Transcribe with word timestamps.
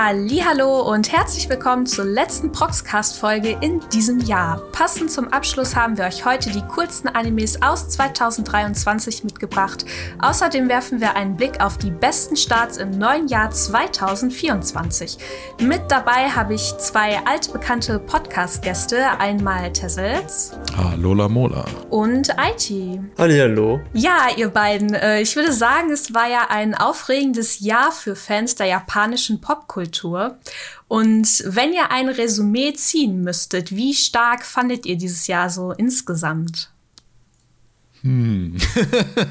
Hallo 0.00 0.82
und 0.82 1.10
herzlich 1.10 1.48
willkommen 1.48 1.84
zur 1.84 2.04
letzten 2.04 2.52
Proxcast-Folge 2.52 3.58
in 3.60 3.80
diesem 3.92 4.20
Jahr. 4.20 4.62
Passend 4.70 5.10
zum 5.10 5.26
Abschluss 5.26 5.74
haben 5.74 5.98
wir 5.98 6.04
euch 6.04 6.24
heute 6.24 6.52
die 6.52 6.62
coolsten 6.62 7.08
Animes 7.08 7.60
aus 7.62 7.88
2023 7.88 9.24
mitgebracht. 9.24 9.84
Außerdem 10.20 10.68
werfen 10.68 11.00
wir 11.00 11.16
einen 11.16 11.34
Blick 11.34 11.60
auf 11.60 11.78
die 11.78 11.90
besten 11.90 12.36
Starts 12.36 12.76
im 12.76 12.92
neuen 12.92 13.26
Jahr 13.26 13.50
2024. 13.50 15.18
Mit 15.62 15.82
dabei 15.88 16.28
habe 16.28 16.54
ich 16.54 16.78
zwei 16.78 17.18
altbekannte 17.26 17.98
Podcast-Gäste, 17.98 19.18
einmal 19.18 19.72
Tessels. 19.72 20.52
Hallo 20.76 21.12
Lamola. 21.12 21.64
Und 21.90 22.38
Aiti. 22.38 23.00
Hallo. 23.18 23.80
Ja, 23.94 24.28
ihr 24.36 24.50
beiden, 24.50 24.94
äh, 24.94 25.22
ich 25.22 25.34
würde 25.34 25.52
sagen, 25.52 25.90
es 25.90 26.14
war 26.14 26.28
ja 26.28 26.46
ein 26.50 26.76
aufregendes 26.76 27.58
Jahr 27.58 27.90
für 27.90 28.14
Fans 28.14 28.54
der 28.54 28.68
japanischen 28.68 29.40
Popkultur. 29.40 29.87
Popkultur. 29.88 30.38
Und 30.86 31.44
wenn 31.46 31.72
ihr 31.72 31.90
ein 31.90 32.08
Resümee 32.08 32.72
ziehen 32.74 33.22
müsstet, 33.22 33.74
wie 33.74 33.94
stark 33.94 34.44
fandet 34.44 34.86
ihr 34.86 34.96
dieses 34.96 35.26
Jahr 35.26 35.50
so 35.50 35.72
insgesamt? 35.72 36.70
Hm. 38.02 38.56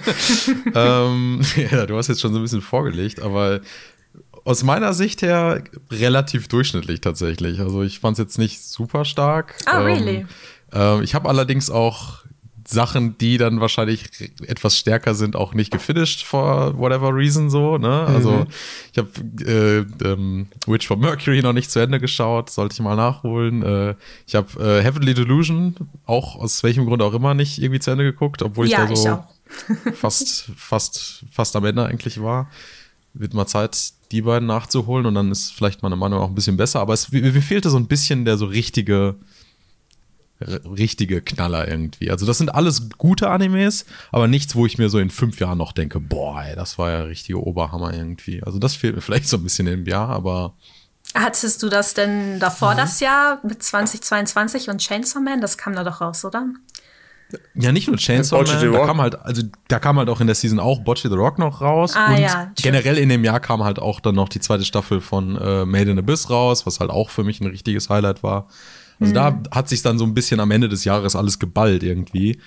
ähm, 0.76 1.42
ja, 1.72 1.86
du 1.86 1.98
hast 1.98 2.10
jetzt 2.10 2.22
schon 2.22 2.34
so 2.34 2.40
ein 2.40 2.44
bisschen 2.44 2.62
vorgelegt, 2.62 3.22
aber 3.22 3.62
aus 4.44 4.64
meiner 4.64 4.94
Sicht 4.94 5.22
her 5.22 5.64
relativ 5.90 6.48
durchschnittlich 6.48 7.02
tatsächlich. 7.02 7.60
Also 7.60 7.84
ich 7.84 8.00
fand 8.00 8.14
es 8.14 8.20
jetzt 8.20 8.38
nicht 8.38 8.62
super 8.64 9.06
stark. 9.06 9.56
Oh, 9.74 9.80
really? 9.80 10.26
Ähm, 10.74 11.00
äh, 11.00 11.04
ich 11.04 11.16
habe 11.16 11.30
allerdings 11.30 11.70
auch 11.70 12.24
Sachen, 12.70 13.18
die 13.18 13.38
dann 13.38 13.62
wahrscheinlich 13.62 14.04
etwas 14.46 14.78
stärker 14.78 15.16
sind, 15.16 15.38
auch 15.38 15.54
nicht 15.54 15.72
gefinished 15.72 16.26
for 16.26 16.78
whatever 16.78 17.16
reason 17.16 17.50
so. 17.50 17.78
Ne? 17.78 18.02
Also 18.06 18.32
mhm. 18.32 18.48
ich 18.92 18.98
habe 18.98 19.10
äh, 19.46 20.06
ähm, 20.06 20.48
Witch 20.66 20.86
for 20.86 20.98
Mercury 20.98 21.42
noch 21.42 21.54
nicht 21.54 21.72
zu 21.72 21.80
Ende 21.80 22.02
geschaut, 22.02 22.50
sollte 22.50 22.74
ich 22.74 22.80
mal 22.82 22.98
nachholen. 22.98 23.64
Äh, 23.64 23.96
ich 24.28 24.36
habe 24.36 24.48
äh, 24.62 24.84
Heavenly 24.84 25.14
Delusion 25.14 25.76
auch 26.06 26.36
aus 26.36 26.62
welchem 26.62 26.86
Grund 26.86 27.02
auch 27.02 27.14
immer 27.14 27.34
nicht 27.34 27.58
irgendwie 27.58 27.80
zu 27.80 27.92
Ende 27.92 28.04
geguckt, 28.04 28.42
obwohl 28.42 28.66
ich 28.66 28.74
ja, 28.74 28.86
da 28.86 28.94
so 28.94 29.24
ich 29.70 29.94
fast, 29.96 30.52
fast, 30.58 31.24
fast 31.32 31.56
am 31.56 31.64
Ende 31.64 31.86
eigentlich 31.86 32.22
war. 32.22 32.50
Wird 33.14 33.34
mal 33.34 33.48
Zeit, 33.48 33.94
die 34.12 34.22
beiden 34.22 34.46
nachzuholen 34.46 35.06
und 35.06 35.16
dann 35.16 35.32
ist 35.32 35.54
vielleicht 35.54 35.84
meine 35.84 35.96
Meinung 35.96 36.20
auch 36.20 36.28
ein 36.28 36.36
bisschen 36.36 36.58
besser. 36.58 36.82
Aber 36.82 36.94
es 36.94 37.10
mir 37.14 37.42
fehlte 37.42 37.70
so 37.70 37.78
ein 37.78 37.88
bisschen 37.88 38.26
der 38.26 38.38
so 38.38 38.46
richtige 38.46 39.16
richtige 40.40 41.22
Knaller 41.22 41.68
irgendwie. 41.68 42.12
Also 42.12 42.26
das 42.26 42.38
sind 42.38 42.54
alles 42.54 42.90
gute 42.98 43.30
Animes, 43.30 43.86
aber 44.12 44.28
nichts, 44.28 44.56
wo 44.56 44.66
ich 44.66 44.78
mir 44.78 44.90
so 44.90 45.00
in 45.00 45.10
fünf 45.10 45.40
Jahren 45.40 45.58
noch 45.58 45.72
denke, 45.72 46.00
boah, 46.00 46.44
ey, 46.44 46.56
das 46.56 46.78
war 46.78 46.92
ja 46.92 47.02
richtige 47.02 47.42
Oberhammer 47.42 47.94
irgendwie. 47.94 48.44
Also 48.44 48.60
das 48.60 48.76
fehlt 48.76 48.96
mir 48.96 49.02
vielleicht 49.08 49.28
so 49.28 49.38
ein 49.38 49.44
bisschen 49.44 49.68
im 49.68 49.86
Jahr, 49.86 50.10
aber 50.10 50.54
Hattest 51.14 51.64
du 51.64 51.70
das 51.70 51.94
denn 51.94 52.40
davor 52.40 52.74
mhm. 52.74 52.78
das 52.78 53.00
Jahr 53.00 53.40
mit 53.44 53.64
2022 53.64 54.70
und 54.70 54.80
Chainsaw 54.80 55.22
Man? 55.22 55.42
Das 55.42 55.58
kam 55.58 55.74
da 55.74 55.84
doch 55.84 56.02
raus, 56.02 56.26
oder? 56.26 56.48
Ja, 57.56 57.72
nicht 57.72 57.88
nur 57.88 57.98
Chainsaw 57.98 58.44
Man, 58.44 58.72
da 58.72 58.86
kam 58.86 59.02
halt, 59.02 59.20
also 59.22 59.42
da 59.68 59.80
kam 59.80 59.98
halt 59.98 60.10
auch 60.10 60.22
in 60.22 60.28
der 60.28 60.36
Season 60.36 60.60
auch 60.60 60.80
Bocce 60.80 61.10
the 61.10 61.16
Rock 61.16 61.40
noch 61.40 61.62
raus. 61.62 61.94
Ah, 61.96 62.14
und 62.14 62.20
ja, 62.20 62.52
generell 62.56 62.98
in 62.98 63.10
dem 63.10 63.24
Jahr 63.24 63.40
kam 63.40 63.64
halt 63.64 63.80
auch 63.80 64.00
dann 64.00 64.16
noch 64.16 64.30
die 64.30 64.40
zweite 64.40 64.64
Staffel 64.66 65.02
von 65.02 65.38
äh, 65.38 65.66
Made 65.66 65.92
in 65.92 66.00
Abyss 66.00 66.30
raus, 66.30 66.66
was 66.66 66.80
halt 66.80 66.92
auch 66.92 67.10
für 67.10 67.24
mich 67.24 67.42
ein 67.42 67.48
richtiges 67.48 67.90
Highlight 67.90 68.22
war. 68.22 68.48
Also 69.00 69.12
mhm. 69.12 69.16
da 69.16 69.42
hat 69.52 69.70
sich 69.70 69.82
dann 69.82 69.98
so 69.98 70.06
ein 70.06 70.14
bisschen 70.14 70.40
am 70.40 70.52
Ende 70.52 70.70
des 70.70 70.86
Jahres 70.86 71.16
alles 71.16 71.40
geballt 71.40 71.84
irgendwie. 71.84 72.40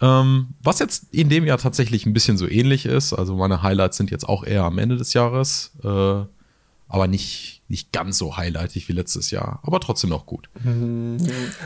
Ähm, 0.00 0.48
was 0.62 0.78
jetzt 0.78 1.12
in 1.12 1.28
dem 1.28 1.44
Jahr 1.44 1.58
tatsächlich 1.58 2.06
ein 2.06 2.12
bisschen 2.12 2.36
so 2.36 2.48
ähnlich 2.48 2.86
ist. 2.86 3.12
Also 3.12 3.34
meine 3.34 3.62
Highlights 3.62 3.96
sind 3.96 4.10
jetzt 4.10 4.28
auch 4.28 4.44
eher 4.44 4.62
am 4.62 4.78
Ende 4.78 4.96
des 4.96 5.12
Jahres. 5.12 5.72
Äh, 5.82 6.24
aber 6.88 7.06
nicht, 7.06 7.62
nicht 7.68 7.92
ganz 7.92 8.16
so 8.16 8.36
highlightig 8.36 8.88
wie 8.88 8.92
letztes 8.92 9.30
Jahr. 9.30 9.60
Aber 9.62 9.80
trotzdem 9.80 10.10
noch 10.10 10.24
gut. 10.24 10.48
Mhm. 10.64 11.18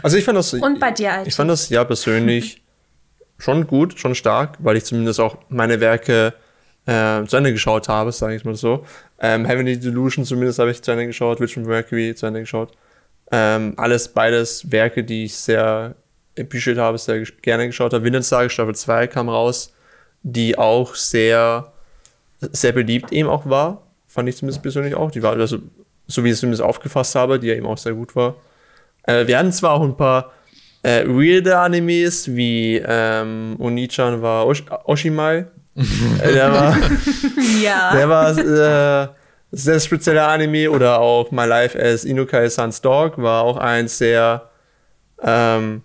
Also 0.02 0.16
ich 0.16 0.24
fand 0.24 0.36
das. 0.36 0.52
Und 0.52 0.80
bei 0.80 0.90
dir, 0.90 1.12
Alter. 1.12 1.28
Ich 1.28 1.34
fand 1.34 1.48
das 1.48 1.68
ja 1.68 1.84
persönlich 1.84 2.62
schon 3.38 3.66
gut, 3.66 3.98
schon 3.98 4.14
stark, 4.14 4.58
weil 4.60 4.76
ich 4.76 4.84
zumindest 4.84 5.20
auch 5.20 5.36
meine 5.48 5.80
Werke 5.80 6.34
äh, 6.86 7.24
zu 7.26 7.36
Ende 7.36 7.52
geschaut 7.52 7.88
habe, 7.88 8.10
sage 8.10 8.34
ich 8.34 8.44
mal 8.44 8.56
so. 8.56 8.84
Ähm, 9.20 9.44
Heavenly 9.44 9.78
Delusion 9.78 10.24
zumindest 10.24 10.58
habe 10.58 10.72
ich 10.72 10.82
zu 10.82 10.90
Ende 10.90 11.06
geschaut, 11.06 11.40
Witch 11.40 11.54
from 11.54 11.64
Mercury 11.64 12.14
zu 12.14 12.26
Ende 12.26 12.40
geschaut. 12.40 12.72
Ähm, 13.34 13.72
alles 13.78 14.08
beides 14.08 14.70
Werke, 14.70 15.02
die 15.02 15.24
ich 15.24 15.36
sehr 15.36 15.94
appreciate 16.38 16.78
habe, 16.78 16.98
sehr 16.98 17.22
gerne 17.40 17.66
geschaut 17.66 17.94
habe. 17.94 18.04
Wintertage 18.04 18.50
Staffel 18.50 18.74
2 18.74 19.06
kam 19.06 19.30
raus, 19.30 19.72
die 20.22 20.58
auch 20.58 20.94
sehr, 20.94 21.72
sehr 22.40 22.72
beliebt 22.72 23.10
eben 23.10 23.28
auch 23.28 23.48
war. 23.48 23.86
Fand 24.06 24.28
ich 24.28 24.36
zumindest 24.36 24.62
persönlich 24.62 24.94
auch. 24.94 25.10
Die 25.10 25.22
war, 25.22 25.32
also, 25.32 25.58
so 26.06 26.22
wie 26.22 26.28
ich 26.28 26.34
es 26.34 26.40
zumindest 26.40 26.62
aufgefasst 26.62 27.14
habe, 27.14 27.38
die 27.38 27.46
ja 27.46 27.54
eben 27.54 27.66
auch 27.66 27.78
sehr 27.78 27.94
gut 27.94 28.14
war. 28.14 28.36
Äh, 29.04 29.26
wir 29.26 29.38
hatten 29.38 29.52
zwar 29.52 29.72
auch 29.72 29.82
ein 29.82 29.96
paar 29.96 30.32
äh, 30.82 31.06
weirde 31.06 31.58
Animes, 31.58 32.34
wie 32.34 32.82
ähm, 32.84 33.56
Onichan 33.58 34.20
war 34.20 34.46
Osh 34.46 34.64
Oshimai. 34.84 35.46
äh, 36.22 36.32
der 36.32 36.52
war, 36.52 36.76
ja. 37.62 37.96
der 37.96 38.08
war 38.08 38.38
äh, 38.38 39.08
sehr 39.52 39.78
spezieller 39.80 40.28
Anime 40.28 40.70
oder 40.70 40.98
auch 41.00 41.30
My 41.30 41.44
Life 41.44 41.78
as 41.78 42.04
Inukai 42.04 42.48
Sans 42.48 42.80
Dog 42.80 43.18
war 43.18 43.44
auch 43.44 43.58
ein 43.58 43.86
sehr 43.86 44.50
ähm, 45.22 45.82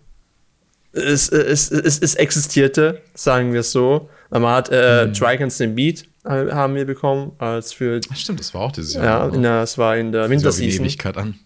es, 0.93 1.29
es, 1.29 1.69
es, 1.69 1.99
es 1.99 2.15
existierte, 2.15 3.01
sagen 3.13 3.53
wir 3.53 3.59
es 3.59 3.71
so. 3.71 4.09
Man 4.29 4.45
hat 4.47 4.69
äh, 4.71 5.05
mhm. 5.05 5.13
Dragons 5.13 5.59
in 5.59 5.75
Beat 5.75 6.05
äh, 6.25 6.51
haben 6.51 6.75
wir 6.75 6.85
bekommen 6.85 7.33
als 7.37 7.73
für 7.73 8.01
stimmt, 8.15 8.39
das 8.39 8.53
war 8.53 8.61
auch 8.61 8.71
dieses 8.71 8.95
Jahr. 8.95 9.29
Ja, 9.29 9.33
in 9.33 9.43
der, 9.43 9.61
es 9.63 9.77
war 9.77 9.95
in 9.95 10.11
der 10.11 10.29
Winterseason. 10.29 10.85
Ewigkeit 10.85 11.17
an. 11.17 11.39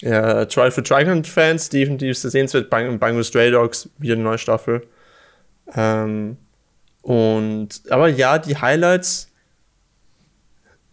Ja, 0.00 0.44
Trial 0.44 0.70
für 0.70 0.82
Dragon 0.82 1.24
Fans 1.24 1.68
definitiv 1.68 2.18
sehenswert. 2.18 2.68
Bang, 2.68 2.98
Bango 2.98 3.22
Stray 3.22 3.50
Dogs 3.50 3.88
wieder 3.98 4.14
eine 4.14 4.24
neue 4.24 4.38
Staffel. 4.38 4.86
Ähm, 5.74 6.36
und 7.02 7.82
aber 7.88 8.08
ja, 8.08 8.38
die 8.38 8.56
Highlights 8.56 9.30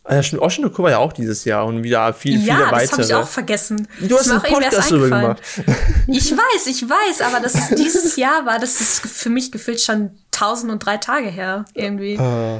Ah 0.06 0.16
ja, 0.16 0.24
stimmt. 0.24 0.42
Oshinoko 0.42 0.84
war 0.84 0.92
ja 0.92 0.98
auch 0.98 1.14
dieses 1.14 1.46
Jahr 1.46 1.66
und 1.66 1.82
wieder 1.82 2.14
viel, 2.14 2.38
viele 2.38 2.48
ja, 2.48 2.72
weitere. 2.72 2.74
Ja, 2.74 2.82
das 2.82 2.92
habe 2.92 3.04
ich 3.04 3.14
auch 3.16 3.28
vergessen. 3.28 3.88
Du 4.02 4.18
hast 4.18 4.30
einen 4.30 4.42
Podcast 4.42 4.92
darüber 4.92 5.10
gemacht. 5.10 5.42
Ich 6.08 6.32
weiß, 6.32 6.68
ich 6.68 6.84
weiß, 6.84 7.22
aber 7.22 7.40
dass 7.40 7.56
es 7.56 7.70
dieses 7.70 8.18
Jahr 8.18 8.46
war, 8.46 8.60
das 8.60 8.82
ist 8.82 9.00
für 9.00 9.30
mich 9.30 9.54
gefühlt 9.54 9.80
schon 9.80 10.12
tausend 10.32 10.70
und 10.70 10.86
drei 10.86 10.98
Tage 10.98 11.30
her, 11.30 11.64
irgendwie. 11.74 12.18
Uh, 12.20 12.60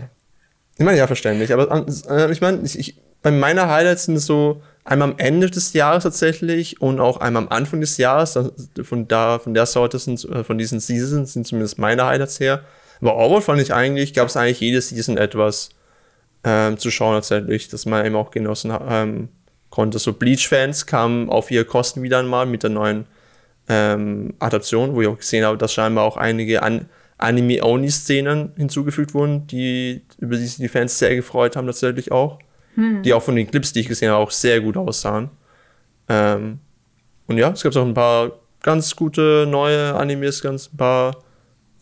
ich 0.78 0.86
meine, 0.86 0.98
ja, 0.98 1.08
verständlich. 1.08 1.52
Aber 1.52 1.86
äh, 2.10 2.32
ich 2.32 2.40
meine, 2.40 2.62
ich, 2.64 2.80
ich, 2.80 3.02
bei 3.22 3.32
meiner 3.32 3.70
Highlights 3.70 4.06
sind 4.06 4.16
es 4.16 4.26
so 4.26 4.62
einmal 4.86 5.10
am 5.10 5.18
Ende 5.18 5.50
des 5.50 5.74
Jahres 5.74 6.04
tatsächlich 6.04 6.82
und 6.82 7.02
auch 7.02 7.18
einmal 7.18 7.44
am 7.44 7.50
Anfang 7.50 7.82
des 7.82 7.98
Jahres. 7.98 8.40
Von, 8.84 9.08
da, 9.10 9.40
von 9.40 9.54
der 9.54 9.66
Sorte 9.66 10.00
sind, 10.00 10.24
äh, 10.26 10.46
von 10.46 10.58
diesen 10.58 10.80
Seasons 10.80 11.34
sind 11.34 11.46
zumindest 11.46 11.78
meine 11.78 12.06
Highlights 12.06 12.40
her. 12.40 12.64
Aber 13.02 13.18
overall 13.18 13.42
fand 13.42 13.62
ich 13.62 13.74
eigentlich, 13.74 14.14
gab 14.14 14.30
es 14.30 14.38
eigentlich 14.38 14.62
jede 14.62 14.82
Season 14.82 15.18
etwas 15.18 15.70
ähm, 16.44 16.78
zu 16.78 16.92
schauen 16.92 17.16
tatsächlich, 17.16 17.70
dass 17.70 17.86
man 17.86 18.06
eben 18.06 18.16
auch 18.16 18.32
genossen 18.32 18.74
ähm, 18.90 19.30
konnte. 19.70 20.00
So 20.00 20.14
Bleach-Fans 20.14 20.86
kamen 20.86 21.30
auf 21.30 21.52
ihre 21.52 21.66
Kosten 21.66 22.04
wieder 22.04 22.20
einmal 22.20 22.46
mit 22.46 22.64
der 22.64 22.70
neuen 22.70 23.06
ähm, 23.70 24.34
Adaption, 24.40 24.94
wo 24.94 25.02
ich 25.02 25.08
auch 25.08 25.18
gesehen 25.18 25.46
habe, 25.46 25.58
dass 25.58 25.74
scheinbar 25.74 26.04
auch 26.06 26.18
einige 26.18 26.64
An 26.64 26.90
Anime-Only-Szenen 27.18 28.52
hinzugefügt 28.58 29.14
wurden, 29.14 29.48
die 29.48 30.02
über 30.18 30.36
die 30.36 30.46
sich 30.46 30.58
die 30.58 30.68
Fans 30.68 31.00
sehr 31.00 31.16
gefreut 31.16 31.56
haben 31.56 31.68
tatsächlich 31.68 32.12
auch. 32.12 32.40
Hm. 32.76 33.04
Die 33.04 33.14
auch 33.14 33.22
von 33.22 33.36
den 33.36 33.50
Clips, 33.50 33.72
die 33.72 33.82
ich 33.82 33.88
gesehen 33.88 34.12
habe, 34.12 34.22
auch 34.22 34.32
sehr 34.32 34.60
gut 34.60 34.76
aussahen. 34.76 35.30
Ähm, 36.10 36.60
und 37.28 37.38
ja, 37.38 37.52
es 37.52 37.64
gab 37.64 37.76
auch 37.76 37.86
ein 37.86 37.94
paar 37.94 38.32
ganz 38.62 38.96
gute 38.96 39.46
neue 39.48 39.94
Animes, 39.94 40.42
ganz 40.42 40.70
ein 40.74 40.78
paar 40.78 41.24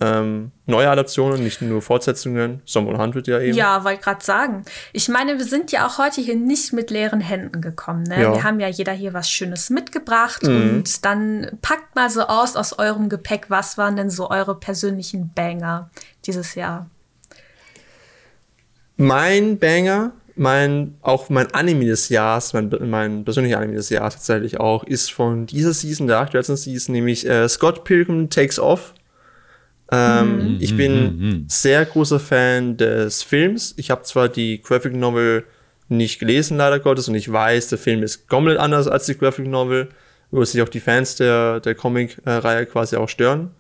ähm, 0.02 0.52
neue 0.66 0.90
Adaptionen, 0.90 1.44
nicht 1.44 1.62
nur 1.62 1.82
Fortsetzungen. 1.82 2.62
Someone 2.66 2.98
Hundred 2.98 3.28
ja 3.28 3.40
eben. 3.40 3.56
Ja, 3.56 3.84
wollte 3.84 4.02
gerade 4.02 4.26
sagen. 4.26 4.66
Ich 4.94 5.08
meine, 5.10 5.38
wir 5.38 5.46
sind 5.46 5.72
ja 5.72 5.86
auch 5.86 6.00
heute 6.00 6.22
hier 6.22 6.36
nicht 6.36 6.74
mit 6.74 6.90
leeren 6.90 7.22
Händen 7.22 7.62
gekommen. 7.62 8.04
Ne? 8.04 8.22
Ja. 8.22 8.34
Wir 8.34 8.44
haben 8.44 8.60
ja 8.60 8.68
jeder 8.68 8.94
hier 8.94 9.14
was 9.14 9.30
Schönes 9.30 9.70
mitgebracht 9.70 10.42
mhm. 10.44 10.50
und 10.50 11.06
dann 11.06 11.60
packt 11.62 11.96
mal 11.96 12.10
so 12.10 12.22
aus 12.22 12.56
aus 12.56 12.80
eurem 12.80 13.10
Gepäck, 13.10 13.46
was 13.50 13.78
waren 13.78 13.96
denn 13.96 14.10
so 14.10 14.32
eure 14.32 14.60
persönlichen 14.60 15.32
Banger 15.36 15.92
dieses 16.26 16.56
Jahr? 16.56 16.90
Mein 18.98 19.60
Banger, 19.60 20.14
mein, 20.36 20.96
auch 21.02 21.30
mein 21.30 21.54
Anime 21.54 21.86
des 21.86 22.10
Jahres, 22.10 22.54
mein, 22.54 22.72
mein 22.82 23.24
persönlicher 23.24 23.60
Anime 23.60 23.76
des 23.76 23.90
Jahres 23.90 24.16
tatsächlich 24.16 24.60
auch, 24.60 24.84
ist 24.84 25.12
von 25.12 25.46
dieser 25.46 25.74
Season, 25.74 26.08
der 26.08 26.20
aktuellen 26.20 26.58
Season, 26.58 26.94
nämlich 26.94 27.28
äh, 27.28 27.48
Scott 27.48 27.84
Pilgrim 27.84 28.30
Takes 28.32 28.58
Off. 28.58 28.96
Ähm, 29.92 30.54
mhm. 30.54 30.58
Ich 30.62 30.76
bin 30.76 30.94
mhm. 30.94 31.28
mhm. 31.28 31.46
sehr 31.48 31.86
großer 31.86 32.20
Fan 32.20 32.78
des 32.78 33.24
Films. 33.24 33.74
Ich 33.78 33.92
habe 33.92 34.04
zwar 34.04 34.30
die 34.30 34.62
Graphic 34.62 34.96
Novel 34.96 35.44
nicht 35.90 36.20
gelesen, 36.20 36.58
leider 36.58 36.80
Gottes, 36.80 37.10
und 37.10 37.16
ich 37.16 37.32
weiß, 37.32 37.68
der 37.68 37.78
Film 37.78 38.02
ist 38.02 38.30
komplett 38.30 38.58
anders 38.58 38.88
als 38.88 39.06
die 39.06 39.18
Graphic 39.18 39.48
Novel, 39.48 39.90
wo 40.32 40.44
sich 40.46 40.62
auch 40.62 40.70
die 40.70 40.80
Fans 40.80 41.18
der, 41.18 41.60
der 41.60 41.76
Comic-Reihe 41.76 42.66
quasi 42.66 42.96
auch 42.96 43.10
stören. 43.10 43.52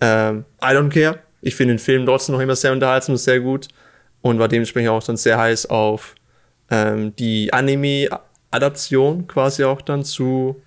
Ähm, 0.00 0.44
I 0.62 0.68
don't 0.68 0.90
care. 0.90 1.20
Ich 1.40 1.54
finde 1.54 1.74
den 1.74 1.78
Film 1.78 2.04
trotzdem 2.04 2.34
noch 2.34 2.42
immer 2.42 2.54
sehr 2.54 2.72
unterhaltsam 2.72 3.14
und 3.14 3.18
sehr 3.18 3.40
gut 3.40 3.68
und 4.20 4.38
war 4.38 4.48
dementsprechend 4.48 4.90
auch 4.90 5.02
dann 5.02 5.16
sehr 5.16 5.38
heiß 5.38 5.66
auf 5.66 6.14
ähm, 6.70 7.16
die 7.16 7.52
Anime 7.52 8.08
Adaption 8.50 9.26
quasi 9.26 9.64
auch 9.64 9.80
dann 9.80 10.04
zu 10.04 10.60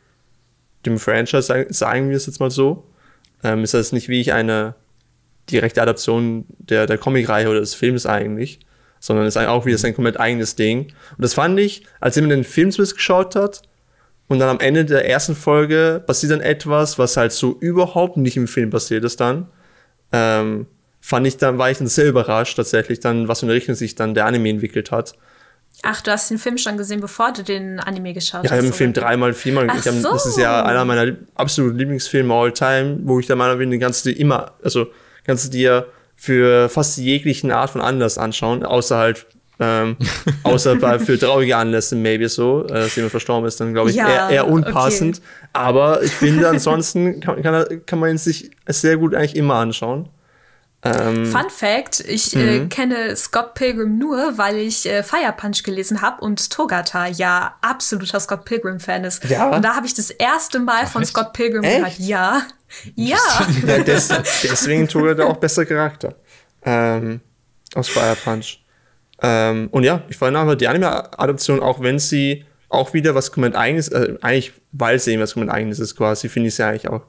dem 0.86 0.98
Franchise, 0.98 1.68
sagen 1.70 2.10
wir 2.10 2.18
es 2.18 2.26
jetzt 2.26 2.40
mal 2.40 2.50
so. 2.50 2.84
Ähm, 3.44 3.64
ist 3.64 3.76
das 3.76 3.92
nicht 3.92 4.10
wie 4.10 4.22
ich 4.22 4.34
eine 4.34 4.74
direkte 5.52 5.82
Adaption 5.82 6.46
der, 6.58 6.88
der 6.88 6.98
Comicreihe 6.98 7.50
oder 7.50 7.60
des 7.60 7.76
Films 7.76 8.06
eigentlich, 8.06 8.60
sondern 9.00 9.26
ist 9.26 9.38
auch 9.38 9.66
wieder 9.66 9.78
sein 9.78 9.94
komplett 9.94 10.20
eigenes 10.20 10.56
Ding. 10.56 10.94
Und 11.18 11.24
das 11.24 11.34
fand 11.34 11.60
ich, 11.60 11.86
als 12.00 12.16
jemand 12.16 12.34
den 12.34 12.44
Film 12.44 12.72
geschaut 12.72 13.36
hat 13.36 13.62
und 14.28 14.40
dann 14.40 14.50
am 14.50 14.60
Ende 14.60 14.86
der 14.86 15.08
ersten 15.08 15.36
Folge 15.36 16.04
passiert 16.06 16.32
dann 16.32 16.42
etwas, 16.42 16.98
was 16.98 17.18
halt 17.18 17.32
so 17.32 17.58
überhaupt 17.60 18.18
nicht 18.18 18.38
im 18.38 18.48
Film 18.48 18.70
passiert 18.70 19.04
ist 19.04 19.20
dann, 19.20 19.48
ähm, 20.12 20.68
fand 21.00 21.28
ich 21.28 21.38
dann, 21.38 21.60
war 21.60 21.70
ich 21.70 21.78
dann 21.78 21.88
sehr 21.88 22.08
überrascht 22.08 22.58
tatsächlich 22.58 23.00
dann, 23.00 23.28
was 23.28 23.42
für 23.42 23.46
eine 23.46 23.54
Richtung 23.54 23.76
sich 23.76 23.94
dann 23.94 24.16
der 24.16 24.26
Anime 24.26 24.50
entwickelt 24.50 24.92
hat. 24.92 25.14
Ach, 25.84 26.02
du 26.02 26.12
hast 26.12 26.32
den 26.32 26.38
Film 26.38 26.58
schon 26.58 26.78
gesehen, 26.78 27.02
bevor 27.02 27.34
du 27.34 27.44
den 27.44 27.80
Anime 27.80 28.14
geschaut 28.14 28.44
ja, 28.46 28.50
hast? 28.50 28.52
Ja, 28.52 28.56
ich 28.56 28.60
habe 28.60 28.68
den 28.70 28.74
Film 28.74 28.94
dreimal, 28.94 29.34
viermal 29.34 29.68
Ach 29.70 29.84
so. 29.84 30.12
Das 30.14 30.26
ist 30.26 30.38
ja 30.38 30.64
einer 30.64 30.86
meiner 30.86 31.16
absoluten 31.36 31.78
Lieblingsfilme 31.78 32.34
all 32.34 32.52
time, 32.54 33.00
wo 33.04 33.20
ich 33.20 33.28
der 33.28 33.36
Meinung 33.36 33.60
bin, 33.60 33.70
den 33.70 33.80
du 33.80 34.12
immer, 34.12 34.54
also 34.64 34.88
kannst 35.26 35.46
du 35.46 35.50
dir 35.50 35.88
für 36.16 36.70
fast 36.70 36.98
jeglichen 36.98 37.52
Art 37.52 37.70
von 37.70 37.82
Anlass 37.82 38.18
anschauen, 38.18 38.64
außer 38.64 38.98
halt 38.98 39.26
ähm, 39.60 39.98
außer 40.44 40.76
bei, 40.76 41.00
für 41.00 41.18
traurige 41.18 41.56
Anlässe, 41.56 41.96
maybe 41.96 42.28
so, 42.30 42.66
äh, 42.66 42.74
dass 42.74 42.96
jemand 42.96 43.12
verstorben 43.12 43.48
ist, 43.48 43.60
dann 43.60 43.74
glaube 43.74 43.90
ich 43.90 43.96
ja, 43.96 44.08
eher, 44.08 44.30
eher, 44.30 44.48
unpassend. 44.48 45.18
Okay. 45.18 45.50
Aber 45.54 46.04
ich 46.04 46.12
finde, 46.12 46.50
ansonsten 46.50 47.20
kann, 47.22 47.42
kann, 47.42 47.86
kann 47.86 48.00
man 48.00 48.12
ihn 48.12 48.18
sich 48.18 48.52
sehr 48.68 48.98
gut 48.98 49.16
eigentlich 49.16 49.36
immer 49.36 49.56
anschauen. 49.56 50.10
Ähm, 50.84 51.26
Fun 51.26 51.50
Fact: 51.50 52.02
Ich 52.02 52.36
äh, 52.36 52.60
mhm. 52.60 52.70
kenne 52.70 53.16
Scott 53.16 53.56
Pilgrim 53.56 53.98
nur, 53.98 54.38
weil 54.38 54.58
ich 54.58 54.88
äh, 54.88 55.02
Fire 55.02 55.34
Punch 55.36 55.64
gelesen 55.64 56.02
habe 56.02 56.22
und 56.24 56.52
Togata 56.52 57.08
ja 57.08 57.56
absoluter 57.62 58.20
Scott 58.20 58.46
Pilgrim-Fan 58.46 59.04
ist. 59.04 59.24
Ja. 59.26 59.50
Und 59.50 59.66
da 59.66 59.76
habe 59.76 59.88
ich 59.88 59.96
das 59.96 60.12
erste 60.12 60.60
Mal 60.60 60.82
Ach, 60.84 60.92
von 60.92 61.02
echt? 61.02 61.12
Scott 61.12 61.34
Pilgrim 61.34 61.64
echt? 61.64 61.78
gehört. 61.78 62.00
Ja. 62.00 62.42
Ja. 62.96 63.18
ja 63.66 63.80
des, 63.80 64.08
deswegen 64.44 64.88
Togata 64.88 65.24
auch 65.26 65.38
besser 65.38 65.66
Charakter. 65.66 66.16
Ähm, 66.64 67.22
aus 67.74 67.90
Fire 67.90 68.16
Punch. 68.24 68.60
Ähm, 69.22 69.70
und 69.72 69.84
ja, 69.84 70.04
ich 70.10 70.18
fand 70.18 70.36
aber 70.36 70.56
die 70.56 70.68
Anime-Adaption, 70.68 71.60
auch 71.62 71.82
wenn 71.82 72.00
sie 72.00 72.46
auch 72.70 72.94
wieder 72.94 73.16
was 73.16 73.32
komplett 73.32 73.56
eigenes, 73.56 73.88
äh, 73.90 74.16
eigentlich, 74.22 74.54
weil 74.72 75.00
sie 75.00 75.14
eben 75.14 75.22
was 75.22 75.34
komplett 75.34 75.54
eigenes 75.54 75.80
ist 75.80 75.96
quasi, 75.96 76.30
finde 76.30 76.50
ich 76.50 76.56
sie 76.56 76.66
eigentlich 76.66 76.90
auch 76.90 77.04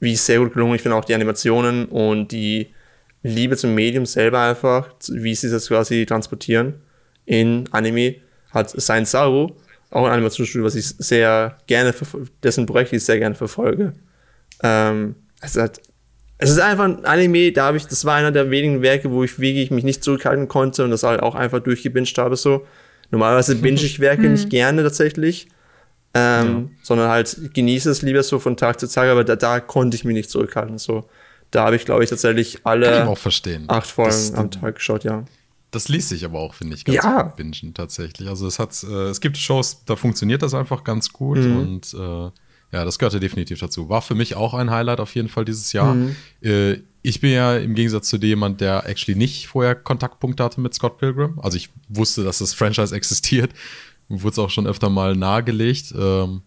wie 0.00 0.16
sehr 0.16 0.38
gut 0.38 0.52
gelungen. 0.52 0.74
Ich 0.74 0.82
finde 0.82 0.96
auch 0.96 1.04
die 1.04 1.14
Animationen 1.14 1.86
und 1.86 2.32
die 2.32 2.74
Liebe 3.22 3.56
zum 3.56 3.74
Medium 3.74 4.06
selber 4.06 4.40
einfach, 4.40 4.88
wie 5.08 5.34
sie 5.34 5.50
das 5.50 5.68
quasi 5.68 6.06
transportieren 6.06 6.74
in 7.24 7.68
Anime, 7.72 8.16
hat 8.50 8.70
Sein 8.70 9.04
Saru, 9.04 9.52
auch 9.90 10.06
ein 10.06 10.12
Animationsstudio, 10.12 10.64
was 10.64 10.74
ich 10.74 10.86
sehr 10.86 11.56
gerne, 11.66 11.94
dessen 12.42 12.66
Projekt 12.66 12.92
ich 12.92 13.04
sehr 13.04 13.18
gerne 13.18 13.34
verfolge. 13.34 13.94
Ähm, 14.62 15.16
es, 15.40 15.56
hat, 15.56 15.80
es 16.38 16.50
ist 16.50 16.58
einfach 16.58 16.84
ein 16.84 17.04
Anime, 17.04 17.52
da 17.52 17.66
habe 17.66 17.76
ich, 17.76 17.86
das 17.86 18.04
war 18.04 18.14
einer 18.14 18.32
der 18.32 18.50
wenigen 18.50 18.82
Werke, 18.82 19.10
wo 19.10 19.24
ich 19.24 19.38
wirklich 19.38 19.70
mich 19.70 19.84
nicht 19.84 20.04
zurückhalten 20.04 20.48
konnte 20.48 20.84
und 20.84 20.90
das 20.90 21.02
halt 21.02 21.20
auch 21.20 21.34
einfach 21.34 21.60
durchgebinged 21.60 22.18
habe 22.18 22.36
so. 22.36 22.66
Normalerweise 23.10 23.56
binge 23.62 23.80
ich 23.80 24.00
Werke 24.00 24.28
nicht 24.28 24.50
gerne 24.50 24.82
tatsächlich, 24.82 25.48
ähm, 26.14 26.70
ja. 26.70 26.78
sondern 26.82 27.10
halt 27.10 27.54
genieße 27.54 27.90
es 27.90 28.02
lieber 28.02 28.22
so 28.22 28.38
von 28.38 28.56
Tag 28.56 28.80
zu 28.80 28.88
Tag, 28.88 29.08
aber 29.08 29.24
da, 29.24 29.36
da 29.36 29.60
konnte 29.60 29.96
ich 29.96 30.04
mich 30.04 30.14
nicht 30.14 30.30
zurückhalten 30.30 30.78
so. 30.78 31.08
Da 31.50 31.64
habe 31.64 31.76
ich, 31.76 31.84
glaube 31.84 32.02
ich, 32.02 32.10
tatsächlich 32.10 32.60
alle 32.64 33.08
acht 33.68 33.86
Folgen 33.86 34.10
das, 34.10 34.34
am 34.34 34.50
Tag 34.50 34.76
geschaut, 34.76 35.04
ja. 35.04 35.24
Das 35.70 35.88
liest 35.88 36.08
sich 36.08 36.24
aber 36.24 36.40
auch, 36.40 36.54
finde 36.54 36.74
ich, 36.74 36.84
ganz 36.84 36.96
ja. 37.04 37.22
gut 37.22 37.36
bingen 37.36 37.74
tatsächlich. 37.74 38.28
Also 38.28 38.46
es 38.46 38.58
hat, 38.58 38.82
äh, 38.82 39.08
es 39.08 39.20
gibt 39.20 39.36
Shows, 39.36 39.84
da 39.84 39.94
funktioniert 39.96 40.42
das 40.42 40.54
einfach 40.54 40.84
ganz 40.84 41.12
gut 41.12 41.38
mhm. 41.38 41.58
und 41.58 41.94
äh, 41.94 42.30
ja, 42.76 42.84
das 42.84 42.98
gehörte 42.98 43.20
definitiv 43.20 43.58
dazu. 43.58 43.88
War 43.88 44.02
für 44.02 44.14
mich 44.14 44.36
auch 44.36 44.52
ein 44.52 44.70
Highlight 44.70 45.00
auf 45.00 45.14
jeden 45.14 45.28
Fall 45.28 45.46
dieses 45.46 45.72
Jahr. 45.72 45.94
Mhm. 45.94 46.16
Äh, 46.42 46.80
ich 47.02 47.20
bin 47.20 47.30
ja 47.30 47.56
im 47.56 47.74
Gegensatz 47.74 48.08
zu 48.08 48.18
dir 48.18 48.28
jemand, 48.28 48.60
der 48.60 48.86
actually 48.86 49.18
nicht 49.18 49.46
vorher 49.46 49.74
Kontaktpunkte 49.74 50.44
hatte 50.44 50.60
mit 50.60 50.74
Scott 50.74 50.98
Pilgrim. 50.98 51.38
Also 51.40 51.56
ich 51.56 51.70
wusste, 51.88 52.22
dass 52.22 52.38
das 52.38 52.52
Franchise 52.52 52.94
existiert. 52.94 53.52
Wurde 54.08 54.32
es 54.32 54.38
auch 54.38 54.50
schon 54.50 54.66
öfter 54.66 54.90
mal 54.90 55.16
nahegelegt. 55.16 55.94
Ähm, 55.96 56.42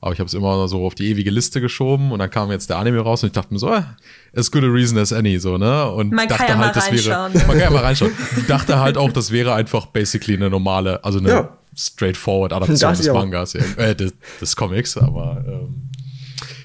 aber 0.00 0.12
ich 0.12 0.18
habe 0.18 0.26
es 0.26 0.34
immer 0.34 0.66
so 0.68 0.84
auf 0.84 0.94
die 0.94 1.08
ewige 1.10 1.30
Liste 1.30 1.60
geschoben 1.60 2.12
und 2.12 2.20
dann 2.20 2.30
kam 2.30 2.50
jetzt 2.50 2.70
der 2.70 2.78
Anime 2.78 3.00
raus 3.00 3.22
und 3.22 3.28
ich 3.28 3.32
dachte 3.32 3.52
mir 3.52 3.58
so, 3.58 3.72
eh, 3.72 3.82
as 4.34 4.50
good 4.50 4.64
a 4.64 4.68
reason 4.68 4.96
as 4.98 5.12
any, 5.12 5.38
so, 5.38 5.58
ne? 5.58 5.90
Und 5.90 6.12
man 6.12 6.28
dachte 6.28 6.46
kann 6.46 6.58
ja 6.60 6.66
halt, 6.66 6.76
das 6.76 6.92
wäre. 6.92 7.30
Man 7.32 7.42
kann 7.46 7.58
ja 7.58 7.70
mal 7.70 7.82
reinschauen. 7.82 8.12
Ich 8.36 8.46
dachte 8.46 8.78
halt 8.78 8.96
auch, 8.96 9.12
das 9.12 9.30
wäre 9.30 9.54
einfach 9.54 9.86
basically 9.86 10.36
eine 10.36 10.50
normale, 10.50 11.04
also 11.04 11.18
eine 11.18 11.28
ja. 11.28 11.57
Straightforward 11.78 12.52
Adaption 12.52 12.94
des 12.94 13.06
Mangas, 13.06 13.54
äh, 13.54 13.94
des, 13.94 14.12
des 14.40 14.56
Comics, 14.56 14.96
aber 14.96 15.44
ähm, 15.46 15.88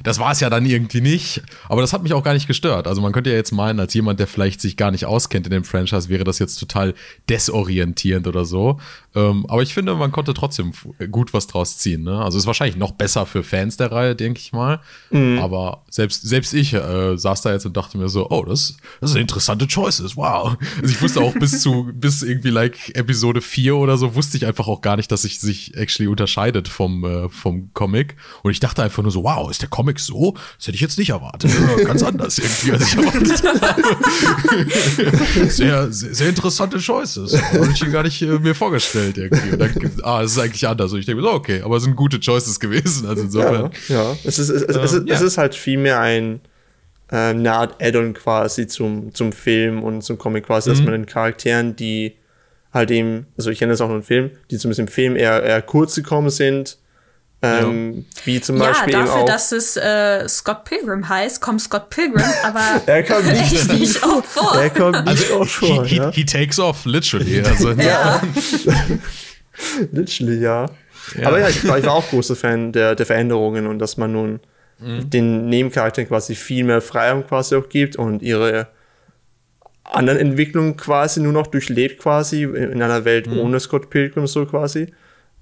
das 0.03 0.19
war 0.19 0.31
es 0.31 0.39
ja 0.41 0.49
dann 0.49 0.65
irgendwie 0.65 1.01
nicht. 1.01 1.41
Aber 1.69 1.81
das 1.81 1.93
hat 1.93 2.03
mich 2.03 2.13
auch 2.13 2.23
gar 2.23 2.33
nicht 2.33 2.47
gestört. 2.47 2.87
Also 2.87 3.01
man 3.01 3.13
könnte 3.13 3.29
ja 3.29 3.35
jetzt 3.35 3.51
meinen, 3.51 3.79
als 3.79 3.93
jemand, 3.93 4.19
der 4.19 4.27
vielleicht 4.27 4.61
sich 4.61 4.77
gar 4.77 4.91
nicht 4.91 5.05
auskennt 5.05 5.47
in 5.47 5.51
dem 5.51 5.63
Franchise, 5.63 6.09
wäre 6.09 6.23
das 6.25 6.39
jetzt 6.39 6.57
total 6.57 6.93
desorientierend 7.29 8.27
oder 8.27 8.45
so. 8.45 8.79
Ähm, 9.15 9.45
aber 9.47 9.61
ich 9.61 9.73
finde, 9.73 9.95
man 9.95 10.11
konnte 10.11 10.33
trotzdem 10.33 10.73
gut 11.11 11.33
was 11.33 11.47
draus 11.47 11.77
ziehen. 11.77 12.03
Ne? 12.03 12.21
Also 12.21 12.37
ist 12.37 12.47
wahrscheinlich 12.47 12.77
noch 12.77 12.91
besser 12.91 13.25
für 13.25 13.43
Fans 13.43 13.77
der 13.77 13.91
Reihe, 13.91 14.15
denke 14.15 14.39
ich 14.39 14.51
mal. 14.51 14.81
Mhm. 15.11 15.39
Aber 15.39 15.83
selbst, 15.89 16.23
selbst 16.23 16.53
ich 16.53 16.73
äh, 16.73 17.17
saß 17.17 17.41
da 17.41 17.53
jetzt 17.53 17.65
und 17.65 17.77
dachte 17.77 17.97
mir 17.97 18.09
so, 18.09 18.29
oh, 18.29 18.43
das, 18.43 18.77
das 18.99 19.11
sind 19.11 19.21
interessante 19.21 19.67
Choices, 19.67 20.17
wow. 20.17 20.57
Also 20.81 20.93
ich 20.93 21.01
wusste 21.01 21.21
auch 21.21 21.33
bis 21.33 21.61
zu, 21.61 21.89
bis 21.93 22.23
irgendwie 22.23 22.49
like 22.49 22.95
Episode 22.95 23.41
4 23.41 23.75
oder 23.75 23.97
so, 23.97 24.15
wusste 24.15 24.37
ich 24.37 24.45
einfach 24.45 24.67
auch 24.67 24.81
gar 24.81 24.97
nicht, 24.97 25.11
dass 25.11 25.21
sich 25.21 25.39
sich 25.39 25.75
actually 25.77 26.07
unterscheidet 26.09 26.67
vom, 26.67 27.05
äh, 27.05 27.29
vom 27.29 27.73
Comic. 27.73 28.15
Und 28.41 28.51
ich 28.51 28.59
dachte 28.59 28.83
einfach 28.83 29.03
nur 29.03 29.11
so, 29.11 29.23
wow, 29.23 29.49
ist 29.49 29.61
der 29.61 29.69
Comic 29.69 29.92
so? 29.99 30.35
Das 30.57 30.67
hätte 30.67 30.75
ich 30.75 30.81
jetzt 30.81 30.97
nicht 30.97 31.09
erwartet. 31.09 31.51
Ganz 31.85 32.03
anders 32.03 32.37
irgendwie, 32.37 32.71
als 32.71 32.87
ich 32.87 32.97
erwartet 32.97 33.43
habe. 33.43 33.83
sehr, 35.49 35.91
sehr, 35.91 36.13
sehr 36.13 36.29
interessante 36.29 36.79
Choices. 36.79 37.41
Habe 37.41 37.69
ich 37.73 37.91
gar 37.91 38.03
nicht 38.03 38.21
äh, 38.21 38.39
mir 38.39 38.55
vorgestellt. 38.55 39.17
Irgendwie. 39.17 39.57
Dann, 39.57 39.73
ah, 40.03 40.21
es 40.21 40.33
ist 40.33 40.39
eigentlich 40.39 40.67
anders. 40.67 40.93
Und 40.93 40.99
ich 40.99 41.05
denke 41.05 41.21
so, 41.21 41.31
okay, 41.31 41.61
aber 41.61 41.77
es 41.77 41.83
sind 41.83 41.95
gute 41.95 42.19
Choices 42.19 42.59
gewesen. 42.59 43.07
Also 43.07 43.23
insofern. 43.23 43.71
Ja, 43.87 43.95
ja. 43.95 44.17
Es, 44.23 44.39
ist, 44.39 44.49
es, 44.49 44.63
es, 44.63 44.75
es, 44.75 44.93
ähm, 44.93 45.07
ja. 45.07 45.15
es 45.15 45.21
ist 45.21 45.37
halt 45.37 45.55
vielmehr 45.55 45.99
ein 45.99 46.41
äh, 47.11 47.29
eine 47.29 47.53
Art 47.53 47.81
Add-on 47.81 48.13
quasi 48.13 48.67
zum, 48.67 49.13
zum 49.13 49.31
Film 49.31 49.83
und 49.83 50.01
zum 50.01 50.17
Comic 50.17 50.47
quasi, 50.47 50.69
mhm. 50.69 50.73
dass 50.73 50.83
man 50.83 50.91
den 50.93 51.05
Charakteren, 51.05 51.75
die 51.75 52.15
halt 52.73 52.91
eben, 52.91 53.27
also 53.37 53.51
ich 53.51 53.59
kenne 53.59 53.71
das 53.71 53.81
auch 53.81 53.87
nur 53.87 53.97
im 53.97 54.03
Film, 54.03 54.31
die 54.49 54.57
zumindest 54.57 54.79
im 54.79 54.87
Film 54.87 55.15
eher, 55.15 55.43
eher 55.43 55.61
kurz 55.61 55.95
gekommen 55.95 56.31
sind, 56.31 56.79
ähm, 57.43 57.93
ja. 57.97 58.21
Wie 58.23 58.41
zum 58.41 58.57
Beispiel. 58.57 58.93
Ja, 58.93 59.01
dafür, 59.01 59.15
auch, 59.15 59.25
dass 59.25 59.51
es 59.51 59.75
äh, 59.75 60.27
Scott 60.29 60.63
Pilgrim 60.63 61.07
heißt, 61.07 61.41
kommt 61.41 61.61
Scott 61.61 61.89
Pilgrim, 61.89 62.23
aber 62.43 62.81
er 62.85 63.03
kommt 63.03 63.27
nicht, 63.27 63.73
nicht 63.73 64.01
oft 64.03 64.25
vor. 64.25 64.55
Er 64.55 64.69
kommt 64.69 65.05
nicht 65.05 65.23
also, 65.29 65.41
oft 65.41 65.51
vor. 65.51 65.85
He, 65.85 65.97
ja? 65.97 66.11
he, 66.11 66.23
takes 66.23 66.57
off, 66.57 66.85
literally. 66.85 67.41
Also, 67.45 67.71
ja. 67.71 68.21
literally, 69.91 70.39
ja. 70.39 70.67
ja. 71.17 71.27
Aber 71.27 71.39
ja, 71.39 71.49
ich, 71.49 71.63
ich, 71.63 71.69
war 71.69 71.93
auch 71.93 72.09
großer 72.09 72.37
Fan 72.37 72.71
der, 72.71 72.95
der 72.95 73.05
Veränderungen 73.05 73.67
und 73.67 73.79
dass 73.79 73.97
man 73.97 74.13
nun 74.13 74.39
mhm. 74.79 75.09
den 75.09 75.49
Nebencharakteren 75.49 76.07
quasi 76.07 76.35
viel 76.35 76.63
mehr 76.63 76.79
Freiraum 76.79 77.27
quasi 77.27 77.55
auch 77.55 77.67
gibt 77.67 77.97
und 77.97 78.21
ihre 78.21 78.69
anderen 79.83 80.17
Entwicklungen 80.17 80.77
quasi 80.77 81.19
nur 81.19 81.33
noch 81.33 81.47
durchlebt 81.47 82.01
quasi 82.01 82.43
in 82.43 82.81
einer 82.81 83.03
Welt 83.03 83.27
mhm. 83.27 83.39
ohne 83.39 83.59
Scott 83.59 83.89
Pilgrim 83.89 84.27
so 84.27 84.45
quasi. 84.45 84.93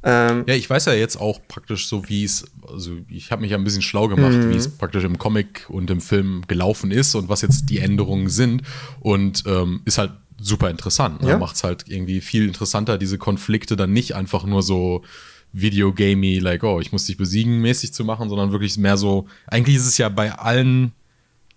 Ähm, 0.03 0.45
ja, 0.47 0.55
ich 0.55 0.69
weiß 0.69 0.85
ja 0.85 0.93
jetzt 0.93 1.17
auch 1.17 1.39
praktisch 1.47 1.87
so, 1.87 2.09
wie 2.09 2.23
es, 2.23 2.45
also 2.67 2.97
ich 3.07 3.31
habe 3.31 3.41
mich 3.41 3.51
ja 3.51 3.57
ein 3.57 3.63
bisschen 3.63 3.83
schlau 3.83 4.07
gemacht, 4.07 4.33
mhm. 4.33 4.51
wie 4.51 4.57
es 4.57 4.67
praktisch 4.67 5.03
im 5.03 5.19
Comic 5.19 5.65
und 5.69 5.91
im 5.91 6.01
Film 6.01 6.43
gelaufen 6.47 6.91
ist 6.91 7.13
und 7.13 7.29
was 7.29 7.41
jetzt 7.41 7.69
die 7.69 7.79
Änderungen 7.79 8.29
sind. 8.29 8.63
Und 8.99 9.43
ähm, 9.45 9.81
ist 9.85 9.99
halt 9.99 10.11
super 10.39 10.71
interessant. 10.71 11.21
Ne? 11.21 11.29
Ja. 11.29 11.37
Macht 11.37 11.55
es 11.55 11.63
halt 11.63 11.85
irgendwie 11.87 12.21
viel 12.21 12.47
interessanter, 12.47 12.97
diese 12.97 13.19
Konflikte 13.19 13.75
dann 13.75 13.93
nicht 13.93 14.15
einfach 14.15 14.43
nur 14.43 14.63
so 14.63 15.03
Videogamey, 15.53 16.39
like, 16.39 16.63
oh, 16.63 16.79
ich 16.79 16.91
muss 16.91 17.05
dich 17.05 17.17
besiegen, 17.17 17.59
mäßig 17.59 17.93
zu 17.93 18.03
machen, 18.03 18.29
sondern 18.29 18.51
wirklich 18.51 18.77
mehr 18.77 18.97
so, 18.97 19.27
eigentlich 19.47 19.75
ist 19.75 19.85
es 19.85 19.97
ja 19.97 20.09
bei 20.09 20.31
allen 20.31 20.93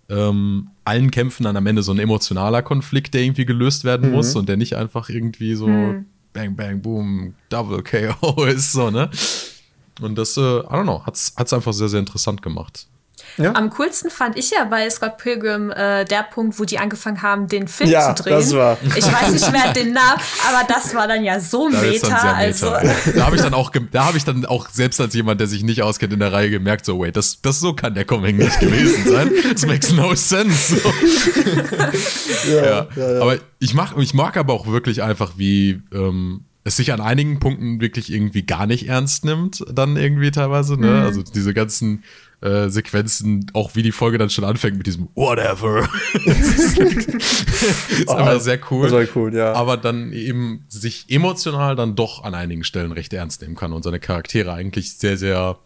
ähm, 0.07 0.69
allen 0.83 1.09
Kämpfen 1.09 1.43
dann 1.43 1.57
am 1.57 1.65
Ende 1.65 1.81
so 1.81 1.91
ein 1.91 1.99
emotionaler 1.99 2.61
Konflikt, 2.61 3.13
der 3.13 3.23
irgendwie 3.23 3.45
gelöst 3.45 3.83
werden 3.83 4.09
mhm. 4.09 4.15
muss 4.15 4.35
und 4.35 4.47
der 4.47 4.57
nicht 4.57 4.75
einfach 4.75 5.09
irgendwie 5.09 5.55
so 5.55 5.67
mhm. 5.67 6.05
Bang, 6.35 6.53
Bang, 6.53 6.81
Boom, 6.81 7.33
Double 7.47 7.81
KO 7.81 8.43
ist 8.45 8.73
so, 8.73 8.91
ne? 8.91 9.09
Und 10.01 10.15
das, 10.15 10.35
äh, 10.35 10.41
I 10.41 10.63
don't 10.63 10.83
know, 10.83 11.01
hat's, 11.05 11.33
hat's 11.37 11.53
einfach 11.53 11.71
sehr, 11.71 11.87
sehr 11.87 12.01
interessant 12.01 12.41
gemacht. 12.41 12.87
Ja. 13.37 13.53
Am 13.55 13.69
coolsten 13.71 14.09
fand 14.09 14.37
ich 14.37 14.51
ja 14.51 14.63
bei 14.65 14.89
Scott 14.89 15.17
Pilgrim 15.17 15.71
äh, 15.71 16.05
der 16.05 16.23
Punkt, 16.23 16.59
wo 16.59 16.63
die 16.63 16.79
angefangen 16.79 17.21
haben, 17.21 17.47
den 17.47 17.67
Film 17.67 17.89
ja, 17.89 18.15
zu 18.15 18.23
drehen. 18.23 18.33
Das 18.33 18.53
war. 18.55 18.77
Ich 18.95 19.05
weiß 19.05 19.31
nicht 19.31 19.51
mehr 19.51 19.73
den 19.73 19.93
Namen, 19.93 20.21
aber 20.47 20.67
das 20.67 20.95
war 20.95 21.07
dann 21.07 21.23
ja 21.23 21.39
so 21.39 21.69
da 21.71 21.81
meta. 21.81 22.07
meta. 22.07 22.33
Also. 22.33 22.73
Da 23.15 23.25
habe 23.25 23.35
ich 23.35 23.41
dann 23.41 23.53
auch, 23.53 23.71
da 23.91 24.05
habe 24.05 24.17
ich 24.17 24.23
dann 24.23 24.45
auch 24.45 24.69
selbst 24.69 25.01
als 25.01 25.13
jemand, 25.13 25.39
der 25.39 25.47
sich 25.47 25.63
nicht 25.63 25.81
auskennt 25.81 26.13
in 26.13 26.19
der 26.19 26.31
Reihe, 26.31 26.49
gemerkt, 26.49 26.85
so 26.85 26.99
wait, 26.99 27.15
das, 27.15 27.41
das 27.41 27.59
so 27.59 27.73
kann 27.73 27.93
der 27.93 28.05
Comic 28.05 28.37
nicht 28.37 28.59
gewesen 28.59 29.05
sein. 29.07 29.31
Das 29.51 29.65
makes 29.65 29.91
no 29.91 30.15
sense. 30.15 30.77
So. 30.77 30.93
Ja, 32.49 32.87
ja, 32.95 33.21
Aber 33.21 33.37
ich 33.59 33.73
mag, 33.73 33.93
ich 33.97 34.13
mag 34.13 34.37
aber 34.37 34.53
auch 34.53 34.67
wirklich 34.67 35.01
einfach, 35.01 35.33
wie 35.37 35.81
ähm, 35.91 36.45
es 36.63 36.77
sich 36.77 36.91
an 36.91 36.99
einigen 36.99 37.39
Punkten 37.39 37.79
wirklich 37.79 38.11
irgendwie 38.11 38.43
gar 38.43 38.65
nicht 38.65 38.87
ernst 38.87 39.23
nimmt, 39.23 39.63
dann 39.71 39.97
irgendwie 39.97 40.31
teilweise, 40.31 40.77
ne? 40.79 41.03
Also 41.03 41.21
diese 41.21 41.53
ganzen 41.53 42.03
äh, 42.41 42.69
Sequenzen, 42.69 43.49
auch 43.53 43.75
wie 43.75 43.83
die 43.83 43.91
Folge 43.91 44.17
dann 44.17 44.29
schon 44.29 44.43
anfängt 44.43 44.77
mit 44.77 44.87
diesem 44.87 45.09
Whatever. 45.15 45.87
ist 46.25 48.09
einfach 48.09 48.39
sehr 48.39 48.59
cool. 48.71 48.89
Sehr 48.89 49.07
cool, 49.15 49.33
ja. 49.33 49.53
Aber 49.53 49.77
dann 49.77 50.11
eben 50.11 50.65
sich 50.67 51.05
emotional 51.09 51.75
dann 51.75 51.95
doch 51.95 52.23
an 52.23 52.35
einigen 52.35 52.63
Stellen 52.63 52.91
recht 52.91 53.13
ernst 53.13 53.41
nehmen 53.41 53.55
kann 53.55 53.73
und 53.73 53.83
seine 53.83 53.99
Charaktere 53.99 54.53
eigentlich 54.53 54.97
sehr, 54.97 55.17
sehr 55.17 55.57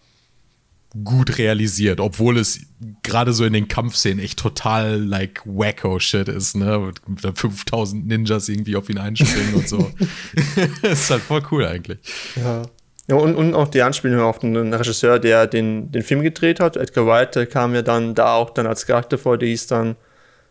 gut 1.03 1.38
realisiert, 1.38 1.99
obwohl 1.99 2.38
es 2.38 2.61
gerade 3.03 3.33
so 3.33 3.45
in 3.45 3.53
den 3.53 3.67
Kampfszenen 3.67 4.19
echt 4.19 4.39
total 4.39 4.99
like 4.99 5.41
wacko 5.45 5.99
Shit 5.99 6.27
ist, 6.27 6.55
ne? 6.55 6.91
Mit 7.07 7.38
5000 7.38 8.07
Ninjas 8.07 8.49
irgendwie 8.49 8.75
auf 8.75 8.89
ihn 8.89 8.97
einspringen 8.97 9.53
und 9.53 9.67
so. 9.67 9.91
ist 10.81 11.09
halt 11.11 11.21
voll 11.21 11.43
cool 11.51 11.65
eigentlich. 11.65 11.99
Ja. 12.35 12.63
Ja, 13.10 13.16
und, 13.16 13.36
und 13.36 13.56
auch 13.56 13.68
die 13.68 13.82
Anspielung 13.82 14.22
auf 14.22 14.39
den 14.39 14.74
Regisseur, 14.74 15.18
der 15.18 15.48
den, 15.48 15.92
den 15.92 16.04
Film 16.04 16.22
gedreht 16.22 16.60
hat, 16.60 16.78
Edgar 16.78 17.08
Wright, 17.08 17.36
der 17.36 17.48
kam 17.48 17.74
ja 17.74 17.82
dann 17.82 18.13
da 18.13 18.36
auch 18.36 18.51
dann 18.51 18.68
als 18.68 18.86
Charakter 18.86 19.18
vor, 19.18 19.38
der 19.38 19.50
hieß 19.50 19.68
dann 19.68 19.96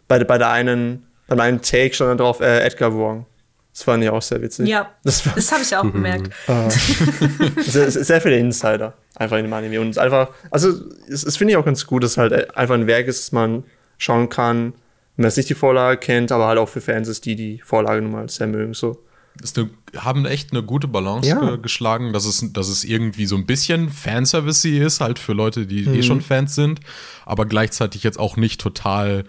bei, 0.09 0.23
bei 0.25 0.39
der 0.39 0.51
einen, 0.51 1.07
beim 1.29 1.39
einen 1.39 1.63
Take 1.63 1.95
schon 1.95 2.09
dann 2.09 2.19
drauf 2.19 2.41
äh, 2.41 2.61
Edgar 2.61 2.93
Wong. 2.95 3.27
Das 3.73 3.85
fand 3.85 4.03
ich 4.03 4.11
auch 4.11 4.23
sehr 4.23 4.43
witzig. 4.43 4.67
Ja, 4.67 4.91
das, 5.05 5.23
das 5.23 5.53
habe 5.53 5.63
ich 5.63 5.77
auch 5.77 5.83
gemerkt. 5.83 6.33
sehr, 7.65 7.91
sehr 7.93 8.21
viele 8.21 8.39
Insider 8.39 8.95
einfach 9.15 9.37
in 9.37 9.45
dem 9.45 9.53
Anime. 9.53 9.81
Und 9.81 9.91
es 9.91 9.97
ist 9.97 10.03
einfach, 10.03 10.31
also 10.51 10.73
es, 11.09 11.23
es 11.23 11.37
finde 11.37 11.53
ich 11.53 11.57
auch 11.57 11.65
ganz 11.65 11.87
gut, 11.87 12.03
dass 12.03 12.13
es 12.13 12.19
halt 12.19 12.57
einfach 12.57 12.75
ein 12.75 12.89
Werk 12.89 13.07
ist, 13.07 13.21
das 13.21 13.33
man 13.33 13.63
schauen 13.99 14.29
kann, 14.29 14.73
wenn 15.17 15.25
man 15.25 15.33
nicht 15.37 15.49
die 15.49 15.55
Vorlage 15.55 15.99
kennt, 15.99 16.33
aber 16.33 16.49
halt 16.49 16.59
auch 16.59 16.69
für 16.69 16.81
Fans 16.81 17.07
ist, 17.07 17.25
die 17.25 17.37
die 17.37 17.61
Vorlage 17.61 18.03
nun 18.03 18.11
mal 18.11 18.29
sehr 18.29 18.49
mögen. 18.49 18.75
So. 18.75 19.05
Ist 19.43 19.59
eine, 19.59 19.71
haben 19.97 20.25
echt 20.27 20.53
eine 20.53 20.63
gute 20.63 20.89
Balance 20.89 21.29
Ja. 21.29 21.39
ge- 21.41 21.59
geschlagen, 21.59 22.13
dass 22.13 22.25
es, 22.25 22.45
dass 22.53 22.69
es 22.69 22.85
irgendwie 22.85 23.27
so 23.27 23.37
ein 23.37 23.47
bisschen 23.47 23.91
Fanservice 23.91 24.65
ist, 24.69 25.01
halt 25.01 25.19
für 25.19 25.33
Leute, 25.33 25.67
die 25.67 25.85
eh 25.87 26.03
schon 26.03 26.21
Fans 26.21 26.55
sind, 26.55 26.81
aber 27.25 27.47
gleichzeitig 27.47 28.03
jetzt 28.03 28.19
auch 28.19 28.37
nicht 28.37 28.61
total 28.61 29.25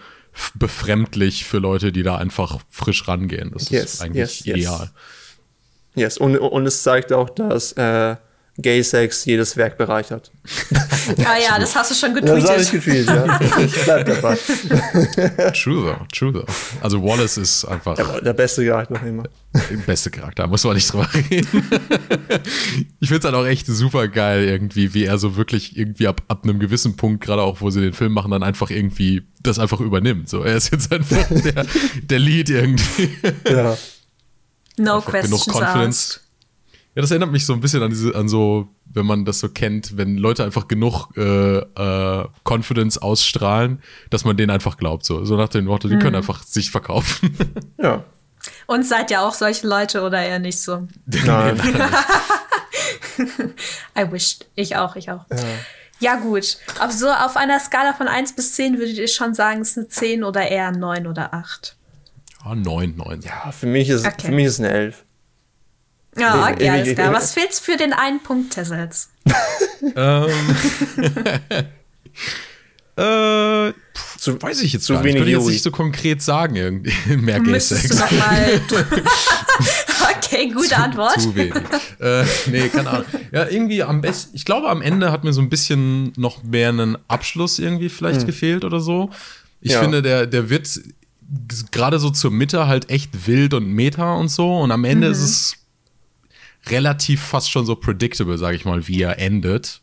befremdlich 0.55 1.45
für 1.45 1.57
Leute, 1.59 1.91
die 1.91 2.03
da 2.03 2.17
einfach 2.17 2.59
frisch 2.69 3.07
rangehen. 3.07 3.51
Das 3.53 3.69
Yes, 3.69 3.95
ist 3.95 4.01
eigentlich 4.01 4.39
yes, 4.41 4.45
yes. 4.45 4.57
ideal. 4.57 4.91
Yes. 5.95 6.17
Und, 6.17 6.37
und 6.37 6.65
es 6.65 6.83
zeigt 6.83 7.11
auch, 7.13 7.29
dass 7.29 7.73
äh, 7.73 8.15
Gay 8.61 8.81
Sex 8.83 9.25
jedes 9.25 9.55
Werk 9.57 9.77
bereichert. 9.77 10.31
Ah 11.25 11.37
ja, 11.43 11.57
das 11.57 11.75
hast 11.75 11.89
du 11.89 11.95
schon 11.95 12.13
Das 12.13 12.29
habe 12.29 12.39
getweetet. 12.39 12.61
ich 12.65 12.71
gefühlt, 12.71 13.07
ja. 13.07 13.39
Ich 13.59 13.83
bleib 13.83 14.05
dabei. 14.05 14.35
True 15.53 15.81
though, 15.97 16.05
true 16.13 16.31
though. 16.33 16.45
Also 16.81 17.03
Wallace 17.03 17.37
ist 17.37 17.65
einfach 17.65 17.95
Der, 17.95 18.21
der 18.21 18.33
beste 18.33 18.63
Charakter 18.63 18.93
noch 18.93 19.03
immer. 19.03 19.23
der 19.55 19.77
beste 19.87 20.11
Charakter, 20.11 20.45
muss 20.45 20.63
man 20.65 20.75
nicht 20.75 20.91
drüber 20.93 21.09
reden. 21.13 21.47
ich 22.99 23.07
finde 23.09 23.19
es 23.19 23.25
halt 23.25 23.33
auch 23.35 23.45
echt 23.47 23.65
super 23.65 24.07
geil 24.07 24.43
irgendwie, 24.43 24.93
wie 24.93 25.05
er 25.05 25.17
so 25.17 25.35
wirklich 25.35 25.75
irgendwie 25.77 26.07
ab, 26.07 26.21
ab 26.27 26.43
einem 26.43 26.59
gewissen 26.59 26.95
Punkt, 26.95 27.23
gerade 27.23 27.41
auch 27.41 27.59
wo 27.61 27.71
sie 27.71 27.81
den 27.81 27.93
Film 27.93 28.13
machen, 28.13 28.29
dann 28.29 28.43
einfach 28.43 28.69
irgendwie 28.69 29.23
das 29.41 29.57
einfach 29.57 29.79
übernimmt. 29.79 30.29
So, 30.29 30.43
er 30.43 30.57
ist 30.57 30.71
jetzt 30.71 30.91
einfach 30.93 31.25
der, 31.29 31.65
der 32.03 32.19
Lead 32.19 32.51
irgendwie. 32.51 33.09
Ja. 33.49 33.75
No 34.77 34.97
Einfach 34.97 35.09
questions 35.11 35.45
genug 35.45 35.59
Confidence. 35.61 36.11
asked. 36.17 36.21
Ja, 36.95 37.03
das 37.03 37.11
erinnert 37.11 37.31
mich 37.31 37.45
so 37.45 37.53
ein 37.53 37.61
bisschen 37.61 37.83
an 37.83 37.91
diese, 37.91 38.15
an 38.15 38.27
so, 38.27 38.67
wenn 38.85 39.05
man 39.05 39.23
das 39.23 39.39
so 39.39 39.49
kennt, 39.49 39.95
wenn 39.95 40.17
Leute 40.17 40.43
einfach 40.43 40.67
genug 40.67 41.09
äh, 41.15 41.59
äh, 41.59 42.25
Confidence 42.43 42.97
ausstrahlen, 42.97 43.81
dass 44.09 44.25
man 44.25 44.35
denen 44.37 44.49
einfach 44.49 44.75
glaubt. 44.77 45.05
So, 45.05 45.23
so 45.23 45.37
nach 45.37 45.49
den 45.49 45.67
Worten, 45.67 45.89
die 45.89 45.99
können 45.99 46.15
einfach 46.15 46.41
sich 46.43 46.71
verkaufen. 46.71 47.37
Ja. 47.81 48.03
Und 48.67 48.85
seid 48.85 49.11
ihr 49.11 49.21
auch 49.21 49.33
solche 49.33 49.67
Leute 49.67 50.01
oder 50.01 50.21
eher 50.23 50.39
nicht 50.39 50.59
so? 50.59 50.87
Nein. 51.05 51.59
I 53.97 54.09
wish. 54.11 54.37
Ich 54.55 54.75
auch, 54.77 54.95
ich 54.95 55.11
auch. 55.11 55.25
Ja, 55.99 56.15
gut. 56.15 56.57
Aber 56.79 56.91
so 56.91 57.09
auf 57.09 57.35
einer 57.35 57.59
Skala 57.59 57.93
von 57.93 58.07
1 58.07 58.33
bis 58.35 58.53
10 58.53 58.77
würdet 58.77 58.97
ihr 58.97 59.07
schon 59.09 59.33
sagen, 59.33 59.61
es 59.61 59.71
ist 59.71 59.77
eine 59.77 59.87
10 59.89 60.23
oder 60.23 60.47
eher 60.47 60.71
9 60.71 61.07
oder 61.07 61.33
8? 61.33 61.75
Ah, 62.43 62.55
neun, 62.55 62.95
neun. 62.95 63.19
Ja, 63.21 63.51
für 63.51 63.67
mich 63.67 63.89
ist, 63.89 64.05
Okay. 64.05 64.27
für 64.27 64.31
mich 64.31 64.45
ist 64.45 64.59
eine 64.59 64.69
Elf. 64.69 65.03
Ja, 66.19 66.47
Ich- 66.49 66.55
okay, 66.55 66.69
alles 66.69 66.95
klar. 66.95 67.13
Was 67.13 67.33
fehlt's 67.33 67.59
für 67.59 67.77
den 67.77 67.93
einen 67.93 68.21
Punkt, 68.21 68.53
Tessels? 68.53 69.09
Ähm. 69.95 70.29
äh, 72.97 73.71
Zu- 74.17 74.41
weiß 74.41 74.61
ich 74.61 74.73
jetzt 74.73 74.85
zu 74.85 74.93
gar 74.93 75.01
nicht. 75.01 75.09
Ich 75.09 75.15
wenig 75.15 75.27
würde 75.27 75.39
jetzt 75.43 75.49
nicht 75.53 75.63
so 75.63 75.71
konkret 75.71 76.21
sagen, 76.21 76.55
irgendwie. 76.55 76.93
Mehr 77.17 77.39
Müsstest 77.41 77.85
du 77.91 77.95
Sex. 77.95 77.99
noch 77.99 78.11
mal. 78.11 78.61
okay, 80.17 80.49
gute 80.49 80.75
Antwort. 80.75 81.21
Zu 81.21 81.33
wenig. 81.35 81.53
äh, 81.99 82.25
nee, 82.47 82.67
keine 82.69 82.89
Ahnung. 82.89 83.05
Ja, 83.31 83.47
irgendwie 83.47 83.83
am 83.83 84.01
besten, 84.01 84.35
ich 84.35 84.43
glaube, 84.45 84.69
am 84.69 84.81
Ende 84.81 85.11
hat 85.11 85.23
mir 85.23 85.31
so 85.33 85.41
ein 85.41 85.49
bisschen 85.49 86.11
noch 86.17 86.43
mehr 86.43 86.69
einen 86.69 86.97
Abschluss 87.07 87.59
irgendwie 87.59 87.89
vielleicht 87.89 88.25
gefehlt 88.25 88.65
oder 88.65 88.79
so. 88.81 89.09
Ich 89.61 89.71
Ja. 89.71 89.81
finde, 89.81 90.01
der, 90.01 90.27
der 90.27 90.49
wird 90.49 90.67
gerade 91.71 91.99
so 91.99 92.09
zur 92.09 92.31
Mitte 92.31 92.67
halt 92.67 92.89
echt 92.89 93.27
wild 93.27 93.53
und 93.53 93.67
meta 93.67 94.13
und 94.15 94.29
so. 94.29 94.57
Und 94.59 94.71
am 94.71 94.83
Ende 94.83 95.07
ist 95.07 95.19
es 95.21 95.53
relativ 96.69 97.21
fast 97.21 97.51
schon 97.51 97.65
so 97.65 97.75
predictable, 97.75 98.37
sage 98.37 98.55
ich 98.55 98.65
mal, 98.65 98.87
wie 98.87 99.01
er 99.01 99.19
endet. 99.19 99.81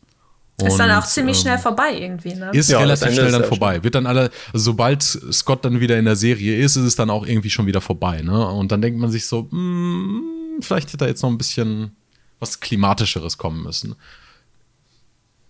Ist 0.59 0.77
dann 0.79 0.89
Und, 0.89 0.97
auch 0.97 1.05
ziemlich 1.05 1.37
ähm, 1.37 1.41
schnell 1.43 1.57
vorbei 1.59 1.95
irgendwie, 1.99 2.33
ne? 2.33 2.49
ist 2.51 2.69
Ja, 2.69 2.79
relativ 2.79 3.13
schnell 3.13 3.27
ist 3.27 3.33
dann 3.33 3.43
vorbei. 3.43 3.83
Wird 3.83 3.93
dann 3.93 4.07
alle, 4.07 4.31
also 4.51 4.65
sobald 4.71 5.03
Scott 5.03 5.63
dann 5.63 5.79
wieder 5.79 5.99
in 5.99 6.05
der 6.05 6.15
Serie 6.15 6.57
ist, 6.57 6.75
ist 6.75 6.83
es 6.83 6.95
dann 6.95 7.11
auch 7.11 7.27
irgendwie 7.27 7.51
schon 7.51 7.67
wieder 7.67 7.79
vorbei, 7.79 8.23
ne? 8.23 8.47
Und 8.47 8.71
dann 8.71 8.81
denkt 8.81 8.99
man 8.99 9.11
sich 9.11 9.27
so, 9.27 9.47
hm, 9.51 10.23
vielleicht 10.61 10.87
hätte 10.87 10.97
da 10.97 11.07
jetzt 11.07 11.21
noch 11.21 11.29
ein 11.29 11.37
bisschen 11.37 11.95
was 12.39 12.59
Klimatischeres 12.59 13.37
kommen 13.37 13.61
müssen. 13.61 13.95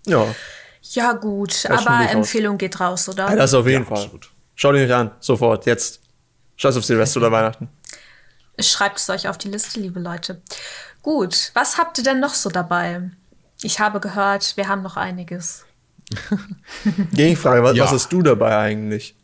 Ja. 0.06 0.26
Ja, 0.92 1.14
gut. 1.14 1.54
schon 1.54 1.72
Aber. 1.72 2.10
Empfehlung 2.12 2.58
geht 2.58 2.80
raus, 2.80 3.08
oder? 3.10 3.30
Ja, 3.30 3.36
Das 3.36 3.54
auf 3.54 3.66
jeden 3.68 3.84
Ja, 3.84 3.90
Fall. 3.90 3.98
absolut. 4.04 4.30
Schaut 4.56 4.76
ihn 4.76 4.82
euch 4.82 4.94
an. 4.94 5.12
Sofort. 5.20 5.66
Jetzt. 5.66 6.02
Scheiß 6.58 6.76
auf 6.76 6.84
Silvester 6.84 7.20
oder 7.20 7.32
Weihnachten. 7.32 7.70
Schreibt 8.60 8.98
es 8.98 9.10
euch 9.10 9.28
auf 9.28 9.38
die 9.38 9.50
Liste, 9.50 9.80
liebe 9.80 10.00
Leute. 10.00 10.42
Gut, 11.02 11.52
was 11.54 11.78
habt 11.78 11.98
ihr 11.98 12.04
denn 12.04 12.20
noch 12.20 12.34
so 12.34 12.50
dabei? 12.50 13.10
Ich 13.62 13.80
habe 13.80 14.00
gehört, 14.00 14.56
wir 14.58 14.68
haben 14.68 14.82
noch 14.82 14.98
einiges. 14.98 15.66
Gegenfrage. 17.14 17.64
Was, 17.64 17.76
Ja. 17.76 17.84
was 17.86 17.92
hast 17.92 18.12
du 18.14 18.22
dabei 18.22 18.58
eigentlich? 18.58 19.16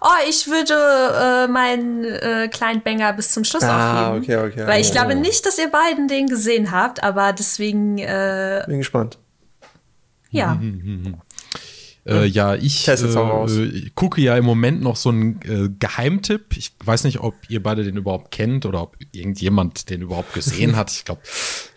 Oh, 0.00 0.08
ich 0.28 0.48
würde 0.48 0.74
äh, 0.74 1.48
meinen 1.50 2.04
äh, 2.04 2.48
kleinen 2.48 2.82
Banger 2.82 3.12
bis 3.12 3.32
zum 3.32 3.44
Schluss 3.44 3.62
Ah, 3.62 4.10
aufheben. 4.10 4.22
okay, 4.22 4.36
okay. 4.52 4.66
Weil 4.66 4.80
ich 4.80 4.88
Oh. 4.90 4.92
glaube 4.92 5.14
nicht, 5.14 5.44
dass 5.46 5.58
ihr 5.58 5.70
beiden 5.70 6.08
den 6.08 6.26
gesehen 6.26 6.70
habt, 6.70 7.02
aber 7.02 7.32
deswegen, 7.32 7.98
äh, 7.98 8.64
Bin 8.66 8.78
gespannt. 8.78 9.18
ja. 10.30 10.58
Äh, 12.06 12.26
ja, 12.26 12.54
ich 12.54 12.88
äh, 12.88 13.90
gucke 13.94 14.20
ja 14.22 14.36
im 14.36 14.44
Moment 14.44 14.80
noch 14.82 14.96
so 14.96 15.10
einen 15.10 15.40
äh, 15.42 15.68
Geheimtipp. 15.78 16.56
Ich 16.56 16.72
weiß 16.82 17.04
nicht, 17.04 17.20
ob 17.20 17.34
ihr 17.48 17.62
beide 17.62 17.84
den 17.84 17.96
überhaupt 17.96 18.30
kennt 18.30 18.64
oder 18.64 18.82
ob 18.82 18.96
irgendjemand 19.12 19.90
den 19.90 20.02
überhaupt 20.02 20.32
gesehen 20.32 20.76
hat. 20.76 20.90
Ich 20.90 21.04
glaube, 21.04 21.20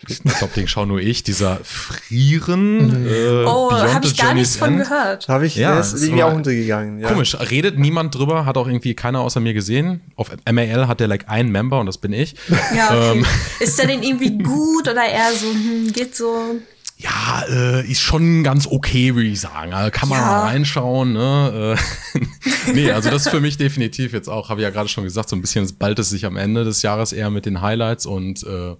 ich 0.07 0.23
glaub, 0.23 0.53
den 0.53 0.67
schaue 0.67 0.87
nur 0.87 0.99
ich. 0.99 1.23
Dieser 1.23 1.59
Frieren. 1.63 3.05
Äh, 3.05 3.43
Oh, 3.45 3.71
habe 3.71 4.05
ich 4.05 4.17
gar 4.17 4.33
nichts 4.33 4.55
von 4.55 4.77
gehört. 4.77 5.27
Habe 5.27 5.45
ich, 5.45 5.55
Ja, 5.55 5.73
der 5.73 5.81
ist 5.81 6.01
irgendwie 6.01 6.23
auch 6.23 6.33
untergegangen. 6.33 6.99
Ja. 6.99 7.09
Komisch, 7.09 7.37
redet 7.39 7.77
niemand 7.77 8.15
drüber, 8.15 8.45
hat 8.45 8.57
auch 8.57 8.67
irgendwie 8.67 8.93
keiner 8.93 9.19
außer 9.19 9.39
mir 9.41 9.53
gesehen. 9.53 10.01
Auf 10.15 10.31
MAL 10.49 10.87
hat 10.87 11.01
der 11.01 11.07
like 11.07 11.29
einen 11.29 11.51
Member 11.51 11.79
und 11.79 11.85
das 11.85 11.97
bin 11.97 12.13
ich. 12.13 12.35
Ja, 12.75 12.87
okay. 12.87 13.17
Ähm. 13.19 13.25
Ist 13.59 13.77
der 13.77 13.87
denn 13.87 14.03
irgendwie 14.03 14.37
gut 14.43 14.87
oder 14.87 15.05
eher 15.05 15.31
so, 15.33 15.47
hm, 15.47 15.91
geht 15.91 16.15
so? 16.15 16.55
Ja, 17.03 17.43
äh, 17.49 17.85
ist 17.85 17.99
schon 17.99 18.43
ganz 18.43 18.65
okay, 18.65 19.13
würde 19.13 19.27
ich 19.27 19.41
sagen. 19.41 19.73
Also 19.73 19.91
kann 19.91 20.07
man 20.07 20.19
Ja. 20.19 20.25
mal 20.27 20.39
reinschauen. 20.43 21.11
Ne? 21.13 21.75
Äh, 22.15 22.19
nee, 22.73 22.91
also 22.91 23.09
das 23.09 23.25
ist 23.25 23.31
für 23.31 23.41
mich 23.41 23.57
definitiv 23.57 24.13
jetzt 24.13 24.29
auch, 24.29 24.47
habe 24.49 24.61
ich 24.61 24.63
ja 24.63 24.69
gerade 24.69 24.87
schon 24.87 25.03
gesagt, 25.03 25.27
so 25.27 25.35
ein 25.35 25.41
bisschen 25.41 25.69
bald 25.77 25.99
es 25.99 26.09
sich 26.09 26.25
am 26.25 26.37
Ende 26.37 26.63
des 26.63 26.81
Jahres 26.81 27.11
eher 27.11 27.29
mit 27.29 27.45
den 27.45 27.61
Highlights 27.61 28.05
und 28.05 28.43
äh, 28.43 28.75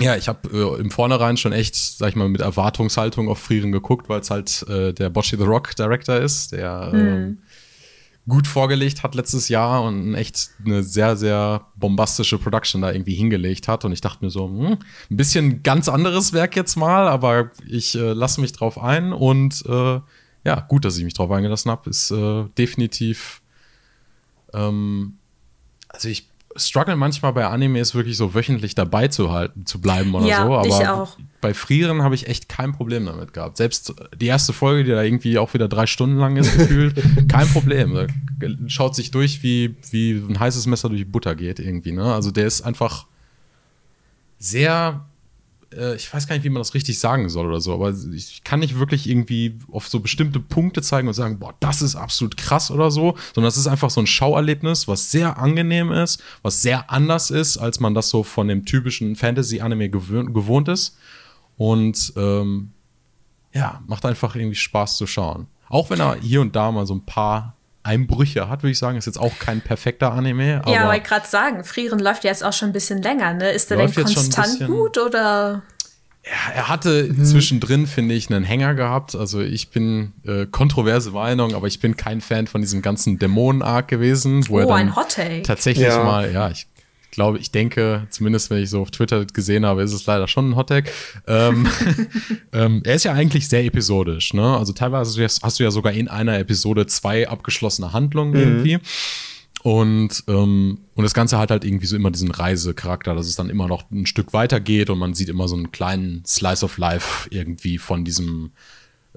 ja, 0.00 0.14
ich 0.14 0.28
habe 0.28 0.48
äh, 0.52 0.80
im 0.80 0.92
Vornherein 0.92 1.36
schon 1.36 1.52
echt, 1.52 1.74
sag 1.74 2.10
ich 2.10 2.14
mal, 2.14 2.28
mit 2.28 2.40
Erwartungshaltung 2.40 3.28
auf 3.28 3.40
Frieren 3.40 3.72
geguckt, 3.72 4.08
weil 4.08 4.20
es 4.20 4.30
halt 4.30 4.64
äh, 4.68 4.92
der 4.92 5.10
Bocci 5.10 5.36
the 5.36 5.42
Rock 5.42 5.74
Director 5.74 6.16
ist, 6.18 6.52
der 6.52 6.92
ähm, 6.94 7.38
gut 8.28 8.46
vorgelegt 8.46 9.02
hat 9.02 9.14
letztes 9.14 9.48
Jahr 9.48 9.82
und 9.82 10.14
echt 10.14 10.50
eine 10.64 10.82
sehr, 10.82 11.16
sehr 11.16 11.66
bombastische 11.76 12.38
Production 12.38 12.82
da 12.82 12.92
irgendwie 12.92 13.14
hingelegt 13.14 13.68
hat. 13.68 13.84
Und 13.84 13.92
ich 13.92 14.02
dachte 14.02 14.24
mir 14.24 14.30
so, 14.30 14.46
hm, 14.46 14.78
ein 15.10 15.16
bisschen 15.16 15.62
ganz 15.62 15.88
anderes 15.88 16.32
Werk 16.32 16.54
jetzt 16.54 16.76
mal, 16.76 17.08
aber 17.08 17.50
ich 17.66 17.94
äh, 17.94 18.12
lasse 18.12 18.40
mich 18.40 18.52
drauf 18.52 18.78
ein. 18.78 19.12
Und 19.12 19.64
äh, 19.66 20.00
ja, 20.44 20.60
gut, 20.68 20.84
dass 20.84 20.98
ich 20.98 21.04
mich 21.04 21.14
drauf 21.14 21.30
eingelassen 21.30 21.70
habe, 21.70 21.88
ist 21.88 22.10
äh, 22.10 22.44
definitiv. 22.56 23.40
Ähm, 24.52 25.18
also 25.88 26.08
ich 26.08 26.28
struggle 26.56 26.96
manchmal 26.96 27.32
bei 27.32 27.46
Animes 27.46 27.94
wirklich 27.94 28.16
so 28.16 28.34
wöchentlich 28.34 28.74
dabei 28.74 29.08
zu 29.08 29.30
halten, 29.30 29.66
zu 29.66 29.80
bleiben 29.80 30.14
oder 30.14 30.26
Ja, 30.26 30.46
so. 30.46 30.56
Aber 30.56 30.66
ich 30.66 30.88
auch. 30.88 31.16
bei 31.40 31.54
Frieren 31.54 32.02
habe 32.02 32.14
ich 32.14 32.26
echt 32.26 32.48
kein 32.48 32.72
Problem 32.72 33.06
damit 33.06 33.32
gehabt. 33.32 33.56
Selbst 33.56 33.94
die 34.20 34.26
erste 34.26 34.52
Folge, 34.52 34.84
die 34.84 34.90
da 34.90 35.02
irgendwie 35.02 35.38
auch 35.38 35.54
wieder 35.54 35.68
drei 35.68 35.86
Stunden 35.86 36.16
lang 36.16 36.36
ist, 36.36 36.56
gefühlt, 36.56 37.00
kein 37.28 37.46
Problem. 37.48 37.94
Da 37.94 38.06
schaut 38.66 38.94
sich 38.94 39.10
durch, 39.10 39.42
wie, 39.42 39.76
wie 39.90 40.12
ein 40.28 40.40
heißes 40.40 40.66
Messer 40.66 40.88
durch 40.88 41.06
Butter 41.10 41.34
geht 41.34 41.58
irgendwie. 41.60 41.92
Ne? 41.92 42.12
Also 42.12 42.30
der 42.30 42.46
ist 42.46 42.62
einfach 42.62 43.06
sehr 44.38 45.04
äh, 45.74 45.96
ich 45.96 46.12
weiß 46.12 46.26
gar 46.26 46.34
nicht, 46.34 46.44
wie 46.44 46.50
man 46.50 46.60
das 46.60 46.74
richtig 46.74 46.98
sagen 46.98 47.28
soll 47.28 47.46
oder 47.46 47.60
so, 47.60 47.74
aber 47.74 47.94
ich 48.12 48.42
kann 48.44 48.60
nicht 48.60 48.78
wirklich 48.78 49.08
irgendwie 49.08 49.58
auf 49.70 49.88
so 49.88 50.00
bestimmte 50.00 50.40
Punkte 50.40 50.82
zeigen 50.82 51.08
und 51.08 51.14
sagen, 51.14 51.38
boah, 51.38 51.54
das 51.60 51.82
ist 51.82 51.96
absolut 51.96 52.36
krass 52.36 52.70
oder 52.70 52.90
so, 52.90 53.16
sondern 53.34 53.48
es 53.48 53.56
ist 53.56 53.66
einfach 53.66 53.90
so 53.90 54.00
ein 54.00 54.06
Schauerlebnis, 54.06 54.88
was 54.88 55.10
sehr 55.10 55.38
angenehm 55.38 55.92
ist, 55.92 56.22
was 56.42 56.62
sehr 56.62 56.90
anders 56.90 57.30
ist, 57.30 57.58
als 57.58 57.80
man 57.80 57.94
das 57.94 58.08
so 58.08 58.22
von 58.22 58.48
dem 58.48 58.64
typischen 58.64 59.16
Fantasy-Anime 59.16 59.90
gewohnt 59.90 60.68
ist. 60.68 60.96
Und 61.56 62.12
ähm, 62.16 62.70
ja, 63.52 63.82
macht 63.86 64.04
einfach 64.04 64.36
irgendwie 64.36 64.54
Spaß 64.54 64.96
zu 64.96 65.06
schauen. 65.06 65.48
Auch 65.68 65.90
wenn 65.90 66.00
er 66.00 66.16
hier 66.16 66.40
und 66.40 66.54
da 66.54 66.70
mal 66.70 66.86
so 66.86 66.94
ein 66.94 67.04
paar 67.04 67.57
Einbrüche 67.88 68.48
hat, 68.48 68.62
würde 68.62 68.72
ich 68.72 68.78
sagen. 68.78 68.98
Ist 68.98 69.06
jetzt 69.06 69.18
auch 69.18 69.38
kein 69.38 69.60
perfekter 69.60 70.12
Anime. 70.12 70.60
Aber 70.62 70.72
ja, 70.72 70.84
aber 70.84 70.96
ich 70.96 71.02
gerade 71.02 71.26
sagen, 71.26 71.64
Frieren 71.64 71.98
läuft 71.98 72.24
jetzt 72.24 72.44
auch 72.44 72.52
schon 72.52 72.68
ein 72.68 72.72
bisschen 72.72 73.02
länger, 73.02 73.32
ne? 73.34 73.50
Ist 73.50 73.70
der 73.70 73.78
denn 73.78 73.92
konstant 73.92 74.66
gut 74.66 74.98
oder? 74.98 75.62
Ja, 76.24 76.52
er 76.54 76.68
hatte 76.68 77.04
mhm. 77.04 77.24
zwischendrin, 77.24 77.86
finde 77.86 78.14
ich, 78.14 78.30
einen 78.30 78.44
Hänger 78.44 78.74
gehabt. 78.74 79.14
Also 79.14 79.40
ich 79.40 79.70
bin 79.70 80.12
äh, 80.26 80.46
kontroverse 80.46 81.12
Meinung, 81.12 81.54
aber 81.54 81.66
ich 81.66 81.80
bin 81.80 81.96
kein 81.96 82.20
Fan 82.20 82.46
von 82.46 82.60
diesem 82.60 82.82
ganzen 82.82 83.18
Dämonen-Arc 83.18 83.88
gewesen. 83.88 84.46
Wo 84.48 84.56
oh, 84.56 84.58
er 84.60 84.66
dann 84.66 84.76
ein 84.76 84.96
Hot 84.96 85.14
Take. 85.14 85.42
Tatsächlich 85.42 85.88
ja. 85.88 86.04
mal, 86.04 86.30
ja, 86.30 86.50
ich 86.50 86.66
glaube, 87.10 87.38
ich 87.38 87.50
denke, 87.50 88.06
zumindest 88.10 88.50
wenn 88.50 88.62
ich 88.62 88.70
so 88.70 88.80
auf 88.82 88.90
Twitter 88.90 89.24
gesehen 89.24 89.64
habe, 89.64 89.82
ist 89.82 89.92
es 89.92 90.06
leider 90.06 90.28
schon 90.28 90.50
ein 90.50 90.56
Hottag. 90.56 90.90
Ähm, 91.26 91.68
ähm, 92.52 92.82
er 92.84 92.94
ist 92.94 93.04
ja 93.04 93.12
eigentlich 93.12 93.48
sehr 93.48 93.64
episodisch, 93.64 94.34
ne? 94.34 94.56
Also 94.56 94.72
teilweise 94.72 95.24
hast 95.24 95.58
du 95.58 95.64
ja 95.64 95.70
sogar 95.70 95.92
in 95.92 96.08
einer 96.08 96.38
Episode 96.38 96.86
zwei 96.86 97.28
abgeschlossene 97.28 97.92
Handlungen 97.92 98.32
mhm. 98.32 98.40
irgendwie. 98.40 98.78
Und, 99.62 100.22
ähm, 100.28 100.78
und 100.94 101.02
das 101.02 101.14
Ganze 101.14 101.38
hat 101.38 101.50
halt 101.50 101.64
irgendwie 101.64 101.86
so 101.86 101.96
immer 101.96 102.10
diesen 102.10 102.30
Reisecharakter, 102.30 103.14
dass 103.14 103.26
es 103.26 103.36
dann 103.36 103.50
immer 103.50 103.66
noch 103.66 103.90
ein 103.90 104.06
Stück 104.06 104.32
weiter 104.32 104.60
geht 104.60 104.88
und 104.88 104.98
man 104.98 105.14
sieht 105.14 105.28
immer 105.28 105.48
so 105.48 105.56
einen 105.56 105.72
kleinen 105.72 106.24
Slice 106.24 106.64
of 106.64 106.78
Life 106.78 107.28
irgendwie 107.30 107.78
von 107.78 108.04
diesem, 108.04 108.52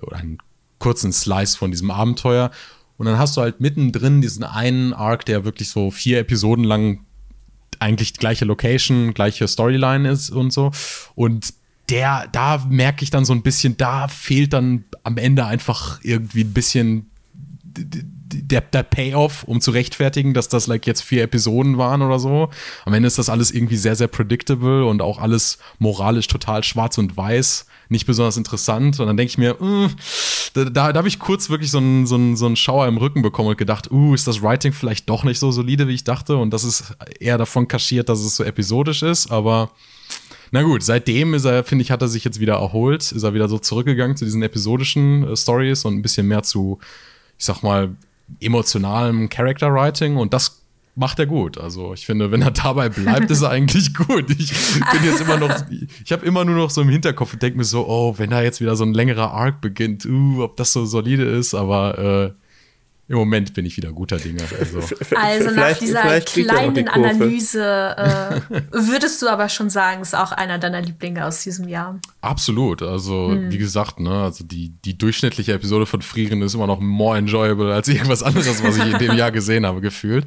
oder 0.01 0.17
einen 0.17 0.39
kurzen 0.79 1.13
Slice 1.13 1.57
von 1.57 1.71
diesem 1.71 1.91
Abenteuer. 1.91 2.49
Und 2.97 3.05
dann 3.05 3.19
hast 3.19 3.37
du 3.37 3.41
halt 3.41 3.61
mittendrin 3.61 4.21
diesen 4.21 4.43
einen 4.43 4.93
Arc, 4.93 5.25
der 5.25 5.45
wirklich 5.45 5.69
so 5.69 5.91
vier 5.91 6.19
Episoden 6.19 6.63
lang 6.63 7.05
eigentlich 7.81 8.13
gleiche 8.13 8.45
Location, 8.45 9.13
gleiche 9.13 9.47
Storyline 9.47 10.09
ist 10.09 10.29
und 10.29 10.53
so. 10.53 10.71
Und 11.15 11.53
der, 11.89 12.27
da 12.31 12.65
merke 12.69 13.03
ich 13.03 13.09
dann 13.09 13.25
so 13.25 13.33
ein 13.33 13.41
bisschen, 13.41 13.75
da 13.75 14.07
fehlt 14.07 14.53
dann 14.53 14.85
am 15.03 15.17
Ende 15.17 15.45
einfach 15.45 15.99
irgendwie 16.03 16.43
ein 16.43 16.53
bisschen 16.53 17.11
der, 17.63 18.61
der 18.61 18.83
Payoff, 18.83 19.43
um 19.43 19.59
zu 19.61 19.71
rechtfertigen, 19.71 20.33
dass 20.33 20.47
das 20.47 20.67
like 20.67 20.87
jetzt 20.87 21.01
vier 21.01 21.23
Episoden 21.23 21.77
waren 21.77 22.01
oder 22.01 22.19
so. 22.19 22.49
Am 22.85 22.93
Ende 22.93 23.07
ist 23.07 23.17
das 23.17 23.29
alles 23.29 23.51
irgendwie 23.51 23.77
sehr, 23.77 23.95
sehr 23.95 24.07
predictable 24.07 24.85
und 24.85 25.01
auch 25.01 25.19
alles 25.19 25.57
moralisch 25.79 26.27
total 26.27 26.63
schwarz 26.63 26.97
und 26.97 27.17
weiß, 27.17 27.65
nicht 27.91 28.05
besonders 28.05 28.37
interessant. 28.37 28.99
Und 28.99 29.07
dann 29.07 29.17
denke 29.17 29.29
ich 29.29 29.37
mir, 29.37 29.61
uh, 29.61 29.89
da, 30.53 30.65
da, 30.65 30.93
da 30.93 30.97
habe 30.97 31.07
ich 31.07 31.19
kurz 31.19 31.49
wirklich 31.49 31.71
so 31.71 31.77
einen, 31.77 32.07
so, 32.07 32.15
einen, 32.15 32.35
so 32.35 32.45
einen 32.45 32.55
Schauer 32.55 32.87
im 32.87 32.97
Rücken 32.97 33.21
bekommen 33.21 33.49
und 33.49 33.57
gedacht, 33.57 33.91
uh, 33.91 34.13
ist 34.13 34.27
das 34.27 34.41
Writing 34.41 34.73
vielleicht 34.73 35.09
doch 35.09 35.23
nicht 35.23 35.39
so 35.39 35.51
solide, 35.51 35.87
wie 35.87 35.93
ich 35.93 36.03
dachte. 36.03 36.37
Und 36.37 36.51
das 36.51 36.63
ist 36.63 36.95
eher 37.19 37.37
davon 37.37 37.67
kaschiert, 37.67 38.09
dass 38.09 38.19
es 38.19 38.35
so 38.35 38.43
episodisch 38.43 39.03
ist, 39.03 39.31
aber 39.31 39.71
na 40.53 40.63
gut, 40.63 40.83
seitdem 40.83 41.33
ist 41.33 41.45
er, 41.45 41.63
finde 41.63 41.83
ich, 41.83 41.91
hat 41.91 42.01
er 42.01 42.09
sich 42.09 42.25
jetzt 42.25 42.41
wieder 42.41 42.55
erholt, 42.55 43.11
ist 43.11 43.23
er 43.23 43.33
wieder 43.33 43.47
so 43.47 43.57
zurückgegangen 43.57 44.17
zu 44.17 44.25
diesen 44.25 44.43
episodischen 44.43 45.23
äh, 45.23 45.37
Stories 45.37 45.85
und 45.85 45.95
ein 45.95 46.01
bisschen 46.01 46.27
mehr 46.27 46.43
zu, 46.43 46.79
ich 47.37 47.45
sag 47.45 47.63
mal, 47.63 47.95
emotionalem 48.39 49.29
Character 49.29 49.73
Writing 49.73 50.17
und 50.17 50.33
das 50.33 50.60
macht 51.01 51.17
er 51.17 51.25
gut. 51.25 51.57
Also 51.57 51.95
ich 51.95 52.05
finde, 52.05 52.31
wenn 52.31 52.43
er 52.43 52.51
dabei 52.51 52.87
bleibt, 52.87 53.31
ist 53.31 53.41
er 53.41 53.49
eigentlich 53.49 53.93
gut. 54.07 54.29
Ich 54.29 54.53
bin 54.53 55.03
jetzt 55.03 55.19
immer 55.19 55.37
noch, 55.37 55.49
ich 56.05 56.11
habe 56.11 56.23
immer 56.25 56.45
nur 56.45 56.55
noch 56.55 56.69
so 56.69 56.81
im 56.81 56.89
Hinterkopf 56.89 57.33
und 57.33 57.41
denke 57.41 57.57
mir 57.57 57.63
so, 57.63 57.87
oh, 57.87 58.13
wenn 58.19 58.29
da 58.29 58.43
jetzt 58.43 58.61
wieder 58.61 58.75
so 58.75 58.85
ein 58.85 58.93
längerer 58.93 59.31
Arc 59.31 59.61
beginnt, 59.61 60.05
uh, 60.05 60.43
ob 60.43 60.57
das 60.57 60.71
so 60.71 60.85
solide 60.85 61.23
ist, 61.23 61.55
aber 61.55 61.97
äh, 62.29 63.11
im 63.11 63.17
Moment 63.17 63.55
bin 63.55 63.65
ich 63.65 63.75
wieder 63.77 63.91
guter 63.91 64.17
Dinge. 64.17 64.43
Also, 64.59 64.79
also 65.15 65.51
nach 65.51 65.77
dieser 65.77 66.21
kleinen 66.21 66.87
Analyse 66.87 67.95
äh, 67.97 68.61
würdest 68.71 69.23
du 69.23 69.27
aber 69.27 69.49
schon 69.49 69.71
sagen, 69.71 70.03
ist 70.03 70.15
auch 70.15 70.31
einer 70.31 70.59
deiner 70.59 70.81
Lieblinge 70.81 71.25
aus 71.25 71.41
diesem 71.41 71.67
Jahr. 71.67 71.99
Absolut. 72.21 72.83
Also 72.83 73.31
hm. 73.31 73.51
wie 73.51 73.57
gesagt, 73.57 73.99
ne, 73.99 74.23
also 74.23 74.43
die, 74.43 74.69
die 74.85 74.99
durchschnittliche 74.99 75.53
Episode 75.53 75.87
von 75.87 76.03
Frieren 76.03 76.43
ist 76.43 76.53
immer 76.53 76.67
noch 76.67 76.79
more 76.79 77.17
enjoyable 77.17 77.73
als 77.73 77.87
irgendwas 77.87 78.21
anderes, 78.21 78.63
was 78.63 78.77
ich 78.77 78.85
in 78.85 78.99
dem 78.99 79.17
Jahr 79.17 79.31
gesehen 79.31 79.65
habe, 79.65 79.81
gefühlt. 79.81 80.25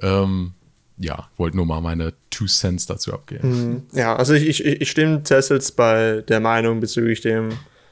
Ähm, 0.00 0.52
ja, 0.98 1.28
wollte 1.36 1.56
nur 1.56 1.66
mal 1.66 1.80
meine 1.80 2.12
Two 2.30 2.46
Cents 2.46 2.86
dazu 2.86 3.12
abgeben. 3.12 3.42
Hm. 3.42 3.82
Ja, 3.92 4.16
also 4.16 4.34
ich, 4.34 4.48
ich, 4.48 4.64
ich 4.64 4.90
stimme 4.90 5.22
Tessels 5.22 5.72
bei 5.72 6.22
der 6.28 6.40
Meinung 6.40 6.80
bezüglich 6.80 7.20
dem 7.20 7.50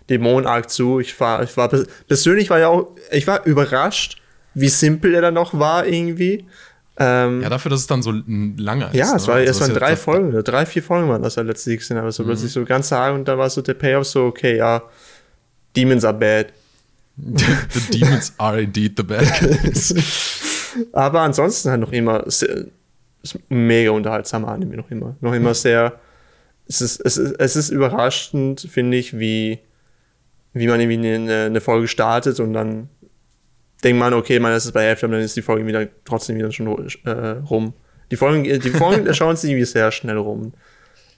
Dämonen-Arc 0.08 0.70
zu. 0.70 1.00
Ich 1.00 1.18
war, 1.20 1.42
ich 1.42 1.56
war 1.56 1.68
persönlich 1.68 2.50
war 2.50 2.58
ja 2.58 2.68
auch, 2.68 2.88
ich 3.10 3.26
war 3.26 3.44
überrascht, 3.46 4.20
wie 4.54 4.68
simpel 4.68 5.14
er 5.14 5.22
dann 5.22 5.34
noch 5.34 5.58
war 5.58 5.86
irgendwie. 5.86 6.46
Ähm, 6.98 7.42
ja, 7.42 7.48
dafür, 7.48 7.70
dass 7.70 7.80
es 7.80 7.86
dann 7.86 8.02
so 8.02 8.12
lange 8.56 8.86
ist. 8.86 8.94
Ja, 8.94 9.16
es, 9.16 9.22
ne? 9.22 9.28
war, 9.28 9.36
also 9.36 9.50
es 9.50 9.60
waren 9.60 9.74
drei 9.74 9.96
Folgen, 9.96 10.44
drei, 10.44 10.66
vier 10.66 10.82
Folgen 10.82 11.08
waren 11.08 11.22
das 11.22 11.36
ja 11.36 11.42
letztlich 11.42 11.78
gesehen, 11.78 11.96
aber 11.96 12.12
so 12.12 12.22
mhm. 12.22 12.28
plötzlich 12.28 12.52
so 12.52 12.64
ganz 12.64 12.88
sagen 12.88 13.16
und 13.16 13.26
dann 13.26 13.38
war 13.38 13.48
so 13.48 13.62
der 13.62 13.74
Payoff 13.74 14.06
so, 14.06 14.26
okay, 14.26 14.56
ja, 14.56 14.82
Demons 15.76 16.04
are 16.04 16.14
bad. 16.14 16.52
the 17.16 17.98
demons 17.98 18.32
are 18.38 18.60
indeed 18.60 18.96
the 18.96 19.02
bad 19.02 19.24
guys. 19.40 19.94
Aber 20.92 21.20
ansonsten 21.20 21.70
halt 21.70 21.80
noch 21.80 21.92
immer 21.92 22.24
sehr, 22.30 22.66
mega 23.48 23.90
unterhaltsamer 23.90 24.48
Anime, 24.48 24.76
noch 24.76 24.90
immer. 24.90 25.16
Noch 25.20 25.34
immer 25.34 25.54
sehr, 25.54 26.00
es 26.66 26.80
ist, 26.80 27.00
es 27.00 27.16
ist, 27.16 27.34
es 27.38 27.56
ist 27.56 27.70
überraschend, 27.70 28.60
finde 28.70 28.96
ich, 28.96 29.18
wie, 29.18 29.58
wie 30.52 30.66
man 30.66 30.80
irgendwie 30.80 31.14
eine, 31.14 31.46
eine 31.46 31.60
Folge 31.60 31.88
startet 31.88 32.40
und 32.40 32.52
dann 32.52 32.88
denkt 33.84 33.98
man, 33.98 34.14
okay, 34.14 34.38
man 34.38 34.52
ist 34.52 34.66
es 34.66 34.72
bei 34.72 34.84
Hälfte, 34.84 35.08
dann 35.08 35.20
ist 35.20 35.36
die 35.36 35.42
Folge 35.42 35.66
wieder 35.66 35.86
trotzdem 36.04 36.36
wieder 36.36 36.52
schon 36.52 36.66
äh, 37.04 37.10
rum. 37.48 37.72
Die 38.10 38.16
Folgen, 38.16 38.44
die 38.44 38.70
Folgen 38.70 39.12
schauen 39.14 39.36
sich 39.36 39.50
irgendwie 39.50 39.66
sehr 39.66 39.90
schnell 39.92 40.16
rum. 40.16 40.52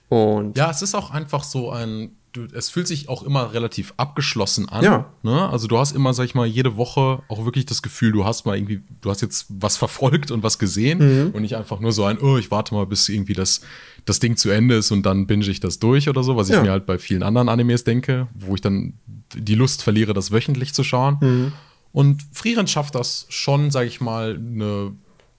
Und 0.09 0.57
ja, 0.57 0.69
es 0.69 0.81
ist 0.81 0.95
auch 0.95 1.11
einfach 1.11 1.43
so 1.43 1.71
ein, 1.71 2.15
du, 2.33 2.47
es 2.53 2.69
fühlt 2.69 2.87
sich 2.87 3.07
auch 3.09 3.23
immer 3.23 3.53
relativ 3.53 3.93
abgeschlossen 3.97 4.67
an. 4.67 4.83
Ja. 4.83 5.05
Ne? 5.21 5.49
Also 5.49 5.67
du 5.67 5.77
hast 5.77 5.93
immer, 5.93 6.13
sag 6.13 6.25
ich 6.25 6.35
mal, 6.35 6.45
jede 6.45 6.75
Woche 6.75 7.21
auch 7.29 7.45
wirklich 7.45 7.65
das 7.65 7.81
Gefühl, 7.81 8.11
du 8.11 8.25
hast 8.25 8.45
mal 8.45 8.57
irgendwie, 8.57 8.81
du 9.01 9.09
hast 9.09 9.21
jetzt 9.21 9.45
was 9.49 9.77
verfolgt 9.77 10.31
und 10.31 10.43
was 10.43 10.59
gesehen 10.59 10.99
mhm. 10.99 11.31
und 11.31 11.43
nicht 11.43 11.55
einfach 11.55 11.79
nur 11.79 11.91
so 11.91 12.03
ein, 12.03 12.19
oh, 12.19 12.37
ich 12.37 12.51
warte 12.51 12.73
mal, 12.73 12.85
bis 12.85 13.07
irgendwie 13.07 13.33
das, 13.33 13.61
das 14.05 14.19
Ding 14.19 14.35
zu 14.35 14.49
Ende 14.49 14.75
ist 14.75 14.91
und 14.91 15.03
dann 15.03 15.27
binge 15.27 15.45
ich 15.45 15.59
das 15.59 15.79
durch 15.79 16.09
oder 16.09 16.23
so, 16.23 16.35
was 16.35 16.49
ja. 16.49 16.57
ich 16.57 16.63
mir 16.63 16.71
halt 16.71 16.85
bei 16.85 16.97
vielen 16.97 17.23
anderen 17.23 17.49
Animes 17.49 17.83
denke, 17.83 18.27
wo 18.33 18.55
ich 18.55 18.61
dann 18.61 18.93
die 19.33 19.55
Lust 19.55 19.83
verliere, 19.83 20.13
das 20.13 20.31
wöchentlich 20.31 20.73
zu 20.73 20.83
schauen. 20.83 21.17
Mhm. 21.21 21.53
Und 21.93 22.23
Frieren 22.31 22.67
schafft 22.67 22.95
das 22.95 23.27
schon, 23.29 23.69
sag 23.69 23.85
ich 23.85 24.01
mal, 24.01 24.35
eine. 24.35 24.93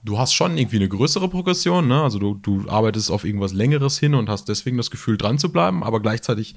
Du 0.05 0.19
hast 0.19 0.35
schon 0.35 0.59
irgendwie 0.59 0.77
eine 0.77 0.89
größere 0.89 1.29
Progression, 1.29 1.89
ne? 1.89 2.03
Also 2.03 2.19
du, 2.19 2.35
du 2.35 2.69
arbeitest 2.69 3.11
auf 3.11 3.25
irgendwas 3.25 3.55
Längeres 3.55 3.99
hin 3.99 4.15
und 4.15 4.29
hast 4.29 4.49
deswegen 4.49 4.77
das 4.77 4.91
Gefühl, 4.91 5.17
dran 5.17 5.39
zu 5.39 5.51
bleiben, 5.51 5.83
aber 5.83 6.01
gleichzeitig 6.01 6.55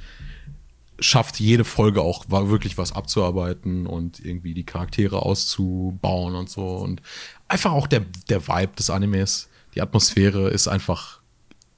schafft 1.00 1.40
jede 1.40 1.64
Folge 1.64 2.02
auch 2.02 2.26
wirklich 2.30 2.78
was 2.78 2.92
abzuarbeiten 2.92 3.88
und 3.88 4.20
irgendwie 4.24 4.54
die 4.54 4.66
Charaktere 4.66 5.22
auszubauen 5.22 6.36
und 6.36 6.50
so. 6.50 6.66
Und 6.66 7.02
einfach 7.48 7.72
auch 7.72 7.88
der, 7.88 8.02
der 8.30 8.48
Vibe 8.48 8.76
des 8.78 8.90
Animes, 8.90 9.48
die 9.76 9.82
Atmosphäre 9.82 10.50
ist 10.50 10.68
einfach 10.68 11.22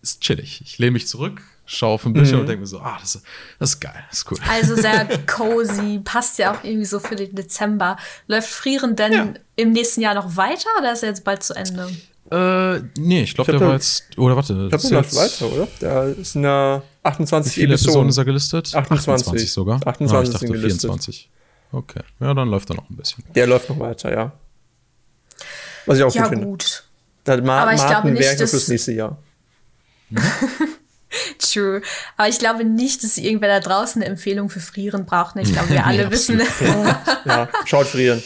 ist 0.02 0.22
chillig. 0.22 0.62
Ich 0.62 0.78
lehne 0.78 0.92
mich 0.92 1.08
zurück, 1.08 1.42
schaue 1.66 1.96
auf 1.96 2.04
den 2.04 2.14
Bildschirm 2.14 2.38
mhm. 2.38 2.42
und 2.42 2.48
denke 2.48 2.62
mir 2.62 2.68
so, 2.68 2.80
ah, 2.80 2.98
das, 3.00 3.22
das, 3.60 3.70
ist 3.72 3.80
geil, 3.80 4.04
das 4.10 4.20
ist 4.20 4.32
cool. 4.32 4.38
Also 4.50 4.76
sehr 4.76 5.08
cozy, 5.28 6.00
passt 6.04 6.40
ja 6.40 6.54
auch 6.54 6.64
irgendwie 6.64 6.86
so 6.86 7.00
für 7.00 7.16
den 7.16 7.36
Dezember. 7.36 7.98
Läuft 8.28 8.50
Frieren 8.50 8.96
denn 8.96 9.14
ja. 9.14 9.34
im 9.56 9.72
nächsten 9.72 10.02
Jahr 10.02 10.16
noch 10.16 10.36
weiter 10.36 10.70
oder 10.80 10.94
ist 10.94 11.04
er 11.04 11.10
jetzt 11.10 11.24
bald 11.24 11.44
zu 11.44 11.54
Ende? 11.54 11.90
Äh, 12.32 12.82
nee, 12.98 13.24
ich 13.24 13.34
glaube, 13.34 13.52
der 13.52 13.62
war 13.62 13.74
jetzt, 13.74 14.18
oder 14.18 14.36
warte. 14.36 14.54
Ich 14.54 14.70
glaube, 14.70 14.88
der 14.88 14.92
läuft 14.92 15.16
weiter, 15.16 15.52
oder? 15.52 15.68
Der 15.82 16.04
ist 16.18 16.36
in 16.36 16.44
der 16.44 16.84
28 17.04 17.52
Wie 17.52 17.62
viele 17.62 17.74
Episoden. 17.74 17.90
Episoden 17.90 18.10
ist 18.10 18.18
er 18.18 18.26
gelistet? 18.26 18.76
28. 18.76 19.28
28 19.28 19.52
sogar? 19.52 19.76
28 19.86 20.16
ah, 20.16 20.22
ich 20.22 20.30
dachte 20.30 20.60
24. 20.60 21.30
Okay, 21.72 22.02
ja, 22.20 22.34
dann 22.34 22.50
läuft 22.50 22.70
er 22.70 22.76
noch 22.76 22.90
ein 22.90 22.96
bisschen. 22.96 23.24
Der 23.34 23.48
läuft 23.48 23.70
noch 23.70 23.80
weiter, 23.80 24.12
ja. 24.12 24.32
Was 25.86 25.98
ich 25.98 26.04
auch 26.04 26.14
ja, 26.14 26.24
gut 26.24 26.30
finde. 26.30 26.46
gut. 26.46 26.84
Da 27.24 27.42
Ma 27.42 27.62
Aber 27.64 27.74
ich 27.74 27.80
Martin 27.80 27.94
glaube 27.94 28.12
nicht, 28.12 28.40
dass 28.40 28.50
fürs 28.50 28.68
nächste 28.68 28.92
Jahr. 28.94 29.18
True. 31.40 31.82
Aber 32.18 32.28
ich 32.28 32.40
glaube 32.40 32.66
nicht, 32.66 33.04
dass 33.04 33.18
irgendwer 33.18 33.50
da 33.50 33.60
draußen 33.60 34.02
eine 34.02 34.12
Empfehlung 34.12 34.50
für 34.50 34.60
Frieren 34.60 35.06
braucht. 35.06 35.36
Ich 35.38 35.52
glaube, 35.52 35.70
wir 35.70 35.86
alle 35.86 36.12
wissen. 36.12 36.42
ja, 37.26 37.50
schaut 37.66 37.88
Frieren. 37.88 38.22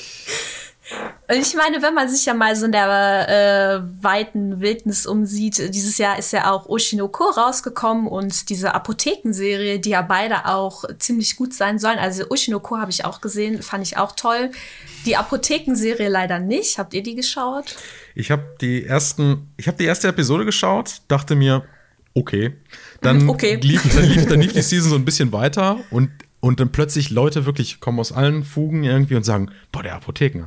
Und 1.34 1.41
ich 1.41 1.56
meine, 1.56 1.82
wenn 1.82 1.96
man 1.96 2.10
sich 2.10 2.26
ja 2.28 2.36
mal 2.36 2.56
so 2.56 2.65
in 2.65 2.72
der 2.72 3.28
äh, 3.28 4.04
weiten 4.04 4.60
Wildnis 4.60 5.08
umsieht, 5.08 5.74
dieses 5.74 5.98
Jahr 5.98 6.19
ist 6.19 6.32
ja 6.32 6.52
auch 6.52 6.69
Oshinoko 6.69 7.24
rausgekommen 7.24 8.08
und 8.08 8.50
diese 8.50 8.76
Apothekenserie, 8.76 9.80
die 9.80 9.89
ja 9.89 10.04
beide 10.04 10.46
auch 10.46 10.84
ziemlich 11.00 11.36
gut 11.36 11.56
sein 11.56 11.80
sollen. 11.80 11.98
Also 11.98 12.26
Oshinoko 12.30 12.78
habe 12.78 12.91
ich 12.91 13.04
auch 13.04 13.19
gesehen, 13.19 13.63
fand 13.63 13.84
ich 13.88 13.98
auch 13.98 14.12
toll. 14.12 14.52
Die 15.08 15.15
Apothekenserie 15.15 16.08
leider 16.08 16.38
nicht. 16.38 16.78
Habt 16.78 16.93
ihr 16.93 17.02
die 17.02 17.15
geschaut? 17.15 17.78
Ich 18.13 18.30
habe 18.30 18.56
die 18.62 18.86
ersten, 18.86 19.52
ich 19.58 19.67
habe 19.67 19.78
die 19.78 19.86
erste 19.86 20.10
Episode 20.10 20.46
geschaut, 20.46 21.02
dachte 21.08 21.36
mir, 21.36 21.63
okay. 22.13 22.58
Dann, 23.02 23.28
Okay. 23.34 23.56
Lief, 23.56 23.82
dann, 23.96 24.06
lief, 24.06 24.28
dann 24.28 24.39
lief 24.39 24.54
die 24.54 24.62
Season 24.62 24.91
so 24.91 24.96
ein 24.98 25.06
bisschen 25.06 25.32
weiter 25.32 25.80
und, 25.89 26.12
und 26.43 26.60
dann 26.60 26.73
plötzlich 26.73 27.10
Leute 27.10 27.45
wirklich 27.45 27.79
kommen 27.79 28.01
aus 28.01 28.12
allen 28.12 28.43
Fugen 28.43 28.84
irgendwie 28.84 29.15
und 29.15 29.23
sagen, 29.23 29.49
boah, 29.71 29.82
der 29.82 29.95
Apotheken, 29.95 30.43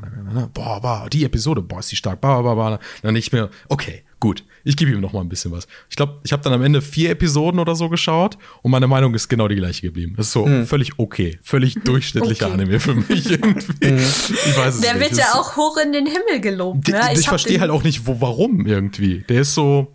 boah, 0.52 0.82
boah, 0.82 1.08
die 1.10 1.24
Episode, 1.24 1.62
boah, 1.62 1.80
ist 1.80 1.90
die 1.90 1.96
stark, 1.96 2.20
boah, 2.20 2.42
boah, 2.42 2.54
boah. 2.54 2.78
Dann 3.00 3.16
ich 3.16 3.32
mir, 3.32 3.48
okay, 3.70 4.02
gut, 4.20 4.44
ich 4.62 4.76
gebe 4.76 4.90
ihm 4.90 5.00
noch 5.00 5.14
mal 5.14 5.22
ein 5.22 5.30
bisschen 5.30 5.52
was. 5.52 5.66
Ich 5.88 5.96
glaube, 5.96 6.20
ich 6.22 6.34
habe 6.34 6.42
dann 6.42 6.52
am 6.52 6.62
Ende 6.62 6.82
vier 6.82 7.08
Episoden 7.12 7.58
oder 7.58 7.74
so 7.74 7.88
geschaut 7.88 8.36
und 8.60 8.72
meine 8.72 8.86
Meinung 8.86 9.14
ist 9.14 9.28
genau 9.28 9.48
die 9.48 9.54
gleiche 9.56 9.80
geblieben. 9.80 10.12
Das 10.18 10.26
ist 10.26 10.32
so 10.32 10.46
völlig 10.66 10.98
okay, 10.98 11.38
völlig 11.42 11.76
durchschnittlicher 11.84 12.48
Okay. 12.48 12.54
Anime 12.54 12.78
für 12.78 12.94
mich 12.94 13.30
irgendwie. 13.30 13.72
Ich 13.82 14.54
weiß 14.54 14.74
es 14.74 14.80
Der 14.82 14.92
nicht. 14.92 15.00
wird 15.00 15.12
Das 15.12 15.18
ja 15.18 15.32
auch 15.32 15.56
hoch 15.56 15.78
in 15.82 15.94
den 15.94 16.04
Himmel 16.04 16.42
gelobt. 16.42 16.88
Ne? 16.88 17.00
ich 17.14 17.20
hab 17.20 17.28
verstehe 17.28 17.58
halt 17.60 17.70
auch 17.70 17.84
nicht, 17.84 18.06
wo, 18.06 18.20
warum 18.20 18.66
irgendwie. 18.66 19.20
Der 19.30 19.40
ist 19.40 19.54
so, 19.54 19.94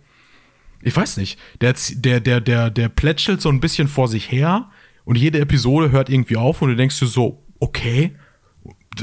ich 0.80 0.96
weiß 0.96 1.18
nicht, 1.18 1.38
der, 1.60 1.76
der, 1.94 2.18
der, 2.18 2.40
der, 2.40 2.70
der 2.70 2.88
plätschelt 2.88 3.40
so 3.40 3.50
ein 3.50 3.60
bisschen 3.60 3.86
vor 3.86 4.08
sich 4.08 4.32
her 4.32 4.68
und 5.04 5.16
jede 5.16 5.40
Episode 5.40 5.90
hört 5.90 6.08
irgendwie 6.08 6.36
auf 6.36 6.62
und 6.62 6.70
du 6.70 6.76
denkst 6.76 6.98
dir 6.98 7.06
so, 7.06 7.42
okay, 7.60 8.14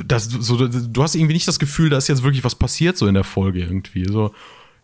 das, 0.06 0.26
so, 0.26 0.68
du 0.68 1.04
hast 1.04 1.16
irgendwie 1.16 1.34
nicht 1.34 1.48
das 1.48 1.60
Gefühl, 1.60 1.90
da 1.90 1.98
ist 1.98 2.08
jetzt 2.08 2.24
wirklich 2.24 2.44
was 2.44 2.56
passiert 2.56 2.98
so 2.98 3.08
in 3.08 3.16
der 3.16 3.24
Folge 3.24 3.60
irgendwie. 3.62 4.06
So, 4.06 4.34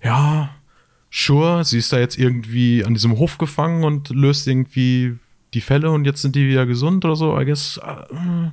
ja, 0.03 0.49
sure, 1.11 1.63
sie 1.63 1.77
ist 1.77 1.93
da 1.93 1.99
jetzt 1.99 2.17
irgendwie 2.17 2.83
an 2.83 2.93
diesem 2.93 3.17
Hof 3.17 3.37
gefangen 3.37 3.83
und 3.83 4.09
löst 4.09 4.47
irgendwie 4.47 5.17
die 5.53 5.61
Fälle 5.61 5.89
und 5.91 6.03
jetzt 6.03 6.21
sind 6.21 6.35
die 6.35 6.49
wieder 6.49 6.65
gesund 6.65 7.05
oder 7.05 7.15
so, 7.15 7.39
I 7.39 7.45
guess, 7.45 7.79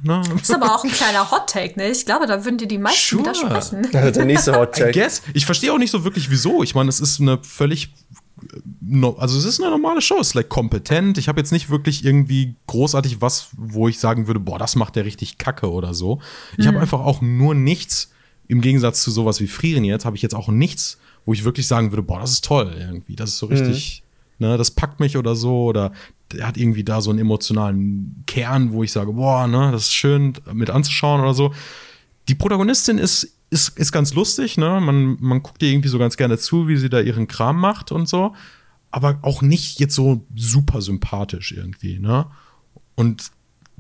ne? 0.05 0.23
ist 0.41 0.55
aber 0.55 0.73
auch 0.73 0.85
ein 0.85 0.91
kleiner 0.91 1.29
Hot-Take, 1.33 1.77
ne? 1.77 1.91
Ich 1.91 2.07
glaube, 2.07 2.27
da 2.27 2.45
würden 2.45 2.59
dir 2.59 2.69
die 2.69 2.79
meisten 2.79 3.17
Sure. 3.17 3.23
widersprechen. 3.23 3.91
Der 3.91 4.25
nächste 4.25 4.55
Hot 4.57 4.77
I 4.79 4.83
Take. 4.83 4.93
guess. 4.93 5.23
Ich 5.35 5.45
verstehe 5.45 5.73
auch 5.73 5.79
nicht 5.79 5.91
so 5.91 6.05
wirklich, 6.05 6.31
wieso. 6.31 6.63
Ich 6.63 6.77
meine, 6.77 6.89
es 6.89 7.01
ist 7.01 7.21
eine 7.21 7.39
völlig. 7.43 7.93
Also 9.19 9.39
es 9.39 9.45
ist 9.45 9.61
eine 9.61 9.71
normale 9.71 10.01
Show, 10.01 10.19
es 10.21 10.29
ist 10.29 10.35
like 10.35 10.49
kompetent. 10.49 11.19
Ich 11.19 11.29
habe 11.29 11.41
jetzt 11.41 11.53
nicht 11.53 11.71
wirklich 11.71 12.05
irgendwie 12.05 12.57
großartig 12.67 13.21
was, 13.21 13.49
wo 13.57 13.89
ich 13.89 13.99
sagen 13.99 14.27
würde, 14.27 14.41
boah, 14.41 14.59
das 14.59 14.77
macht 14.77 14.97
der 14.97 15.05
richtig 15.05 15.39
kacke 15.39 15.71
oder 15.71 15.95
so. 15.95 16.21
Ich 16.57 16.67
habe 16.67 16.81
einfach 16.81 17.01
auch 17.01 17.21
nur 17.21 17.55
nichts, 17.55 18.11
im 18.49 18.61
Gegensatz 18.61 19.03
zu 19.03 19.11
sowas 19.11 19.41
wie 19.41 19.47
Frieren 19.47 19.85
jetzt, 19.85 20.05
habe 20.05 20.17
ich 20.17 20.23
jetzt 20.23 20.35
auch 20.35 20.49
nichts, 20.49 20.99
wo 21.25 21.33
ich 21.33 21.45
wirklich 21.45 21.67
sagen 21.67 21.93
würde, 21.93 22.03
boah, 22.03 22.21
das 22.21 22.33
ist 22.33 22.45
toll 22.45 22.75
irgendwie. 22.79 23.17
Das 23.17 23.31
ist 23.31 23.39
so 23.39 23.47
richtig, 23.47 24.03
ne, 24.39 24.57
das 24.57 24.71
packt 24.71 25.01
mich 25.01 25.17
oder 25.17 25.37
so. 25.37 25.65
Oder 25.65 25.93
der 26.33 26.47
hat 26.47 26.57
irgendwie 26.57 26.85
da 26.85 27.01
so 27.01 27.11
einen 27.11 27.21
emotionalen 27.21 28.25
Kern, 28.27 28.73
wo 28.73 28.83
ich 28.83 28.93
sage, 28.93 29.13
boah, 29.13 29.47
ne, 29.47 29.71
das 29.73 29.83
ist 29.83 29.93
schön 29.93 30.35
mit 30.53 30.71
anzuschauen 30.71 31.21
oder 31.21 31.35
so 31.35 31.53
die 32.29 32.35
Protagonistin 32.35 32.99
ist, 32.99 33.37
ist, 33.53 33.79
ist 33.79 33.93
ganz 33.93 34.15
lustig, 34.15 34.57
ne? 34.59 34.81
Man, 34.81 35.17
man 35.21 35.43
guckt 35.43 35.63
ihr 35.63 35.71
irgendwie 35.71 35.89
so 35.89 35.99
ganz 35.99 36.17
gerne 36.17 36.39
zu, 36.39 36.67
wie 36.69 36.77
sie 36.77 36.89
da 36.91 37.01
ihren 37.01 37.29
Kram 37.29 37.61
macht 37.61 37.93
und 37.93 38.09
so. 38.09 38.35
Aber 38.91 39.19
auch 39.23 39.43
nicht 39.43 39.79
jetzt 39.81 39.95
so 39.95 40.27
super 40.35 40.83
sympathisch 40.83 41.53
irgendwie, 41.53 41.99
ne? 41.99 42.27
Und 42.95 43.31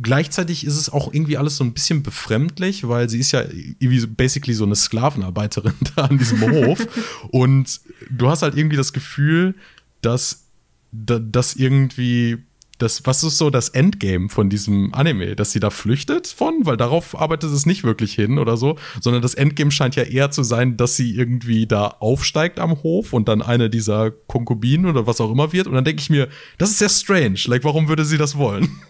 gleichzeitig 0.00 0.64
ist 0.64 0.76
es 0.76 0.88
auch 0.88 1.12
irgendwie 1.12 1.36
alles 1.36 1.56
so 1.56 1.64
ein 1.64 1.74
bisschen 1.74 2.02
befremdlich, 2.02 2.88
weil 2.88 3.08
sie 3.08 3.18
ist 3.18 3.32
ja 3.32 3.42
irgendwie 3.42 4.06
basically 4.06 4.54
so 4.54 4.64
eine 4.64 4.74
Sklavenarbeiterin 4.76 5.74
da 5.96 6.04
an 6.04 6.18
diesem 6.18 6.40
Hof. 6.40 6.86
Und 7.30 7.80
du 8.10 8.28
hast 8.28 8.42
halt 8.42 8.56
irgendwie 8.56 8.76
das 8.76 8.92
Gefühl, 8.92 9.54
dass, 10.00 10.44
da- 10.92 11.18
dass 11.18 11.54
irgendwie 11.54 12.38
das, 12.78 13.06
was 13.06 13.22
ist 13.22 13.38
so 13.38 13.50
das 13.50 13.68
Endgame 13.68 14.28
von 14.28 14.50
diesem 14.50 14.92
Anime, 14.92 15.36
dass 15.36 15.52
sie 15.52 15.60
da 15.60 15.70
flüchtet 15.70 16.26
von, 16.26 16.54
weil 16.64 16.76
darauf 16.76 17.18
arbeitet 17.18 17.52
es 17.52 17.64
nicht 17.66 17.84
wirklich 17.84 18.14
hin 18.14 18.38
oder 18.38 18.56
so, 18.56 18.76
sondern 19.00 19.22
das 19.22 19.34
Endgame 19.34 19.70
scheint 19.70 19.94
ja 19.94 20.02
eher 20.02 20.30
zu 20.30 20.42
sein, 20.42 20.76
dass 20.76 20.96
sie 20.96 21.14
irgendwie 21.14 21.66
da 21.66 21.86
aufsteigt 22.00 22.58
am 22.58 22.82
Hof 22.82 23.12
und 23.12 23.28
dann 23.28 23.40
eine 23.42 23.70
dieser 23.70 24.10
Konkubinen 24.10 24.86
oder 24.86 25.06
was 25.06 25.20
auch 25.20 25.30
immer 25.30 25.52
wird. 25.52 25.66
Und 25.68 25.74
dann 25.74 25.84
denke 25.84 26.00
ich 26.02 26.10
mir, 26.10 26.28
das 26.58 26.70
ist 26.70 26.78
sehr 26.78 26.88
strange. 26.88 27.38
Like, 27.46 27.62
warum 27.64 27.88
würde 27.88 28.04
sie 28.04 28.18
das 28.18 28.36
wollen? 28.36 28.68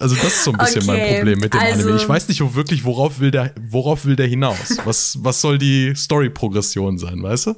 Also 0.00 0.14
das 0.14 0.24
ist 0.28 0.44
so 0.44 0.52
ein 0.52 0.56
bisschen 0.56 0.86
mein 0.86 0.96
Okay, 0.96 1.16
Problem 1.16 1.40
mit 1.40 1.52
dem 1.52 1.60
also- 1.60 1.82
Anime. 1.82 1.96
Ich 2.00 2.08
weiß 2.08 2.28
nicht 2.28 2.40
wo 2.40 2.54
wirklich, 2.54 2.84
worauf 2.84 3.20
will 3.20 3.30
der, 3.30 3.52
worauf 3.68 4.06
will 4.06 4.16
der 4.16 4.26
hinaus? 4.26 4.78
Was, 4.84 5.18
was 5.22 5.42
soll 5.42 5.58
die 5.58 5.92
Story-Progression 5.94 6.96
sein, 6.96 7.22
weißt 7.22 7.48
du? 7.48 7.54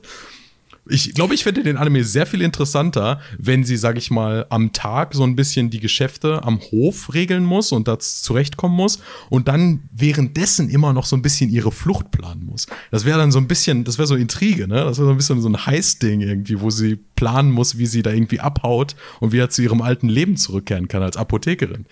Ich 0.89 1.15
glaube, 1.15 1.35
ich 1.35 1.45
fände 1.45 1.63
den 1.63 1.77
Anime 1.77 2.05
sehr 2.05 2.27
viel 2.27 2.43
interessanter, 2.43 3.21
wenn 3.39 3.65
sie, 3.65 3.77
sag 3.77 3.97
ich 3.97 4.11
mal, 4.11 4.47
am 4.49 4.73
Tag 4.73 5.15
so 5.15 5.25
ein 5.25 5.37
bisschen 5.37 5.71
die 5.71 5.81
Geschäfte 5.81 6.43
am 6.43 6.61
Hof 6.61 7.13
regeln 7.13 7.45
muss 7.45 7.73
und 7.73 7.87
da 7.87 7.99
zurechtkommen 7.99 8.77
muss 8.77 9.01
und 9.29 9.49
dann 9.49 9.83
währenddessen 9.93 10.69
immer 10.69 10.93
noch 10.93 11.05
so 11.05 11.17
ein 11.17 11.23
bisschen 11.23 11.51
ihre 11.51 11.71
Flucht 11.71 12.11
planen 12.11 12.47
muss. 12.47 12.67
Das 12.91 13.05
wäre 13.05 13.19
dann 13.19 13.31
so 13.31 13.39
ein 13.39 13.49
bisschen, 13.49 13.85
das 13.85 13.99
wäre 13.99 14.07
so 14.07 14.17
Intrige, 14.17 14.67
ne? 14.67 14.77
Das 14.77 14.99
wäre 14.99 15.07
so 15.07 15.11
ein 15.11 15.17
bisschen 15.17 15.41
so 15.43 15.49
ein 15.49 15.67
Heiß-Ding 15.67 16.21
irgendwie, 16.21 16.61
wo 16.61 16.71
sie 16.71 16.97
planen 16.97 17.51
muss, 17.51 17.79
wie 17.79 17.87
sie 17.87 18.03
da 18.03 18.11
irgendwie 18.11 18.41
abhaut 18.41 18.97
und 19.21 19.33
wieder 19.33 19.51
zu 19.51 19.63
ihrem 19.63 19.83
alten 19.83 20.09
Leben 20.09 20.37
zurückkehren 20.37 20.89
kann 20.89 21.03
als 21.03 21.17
Apothekerin. 21.17 21.87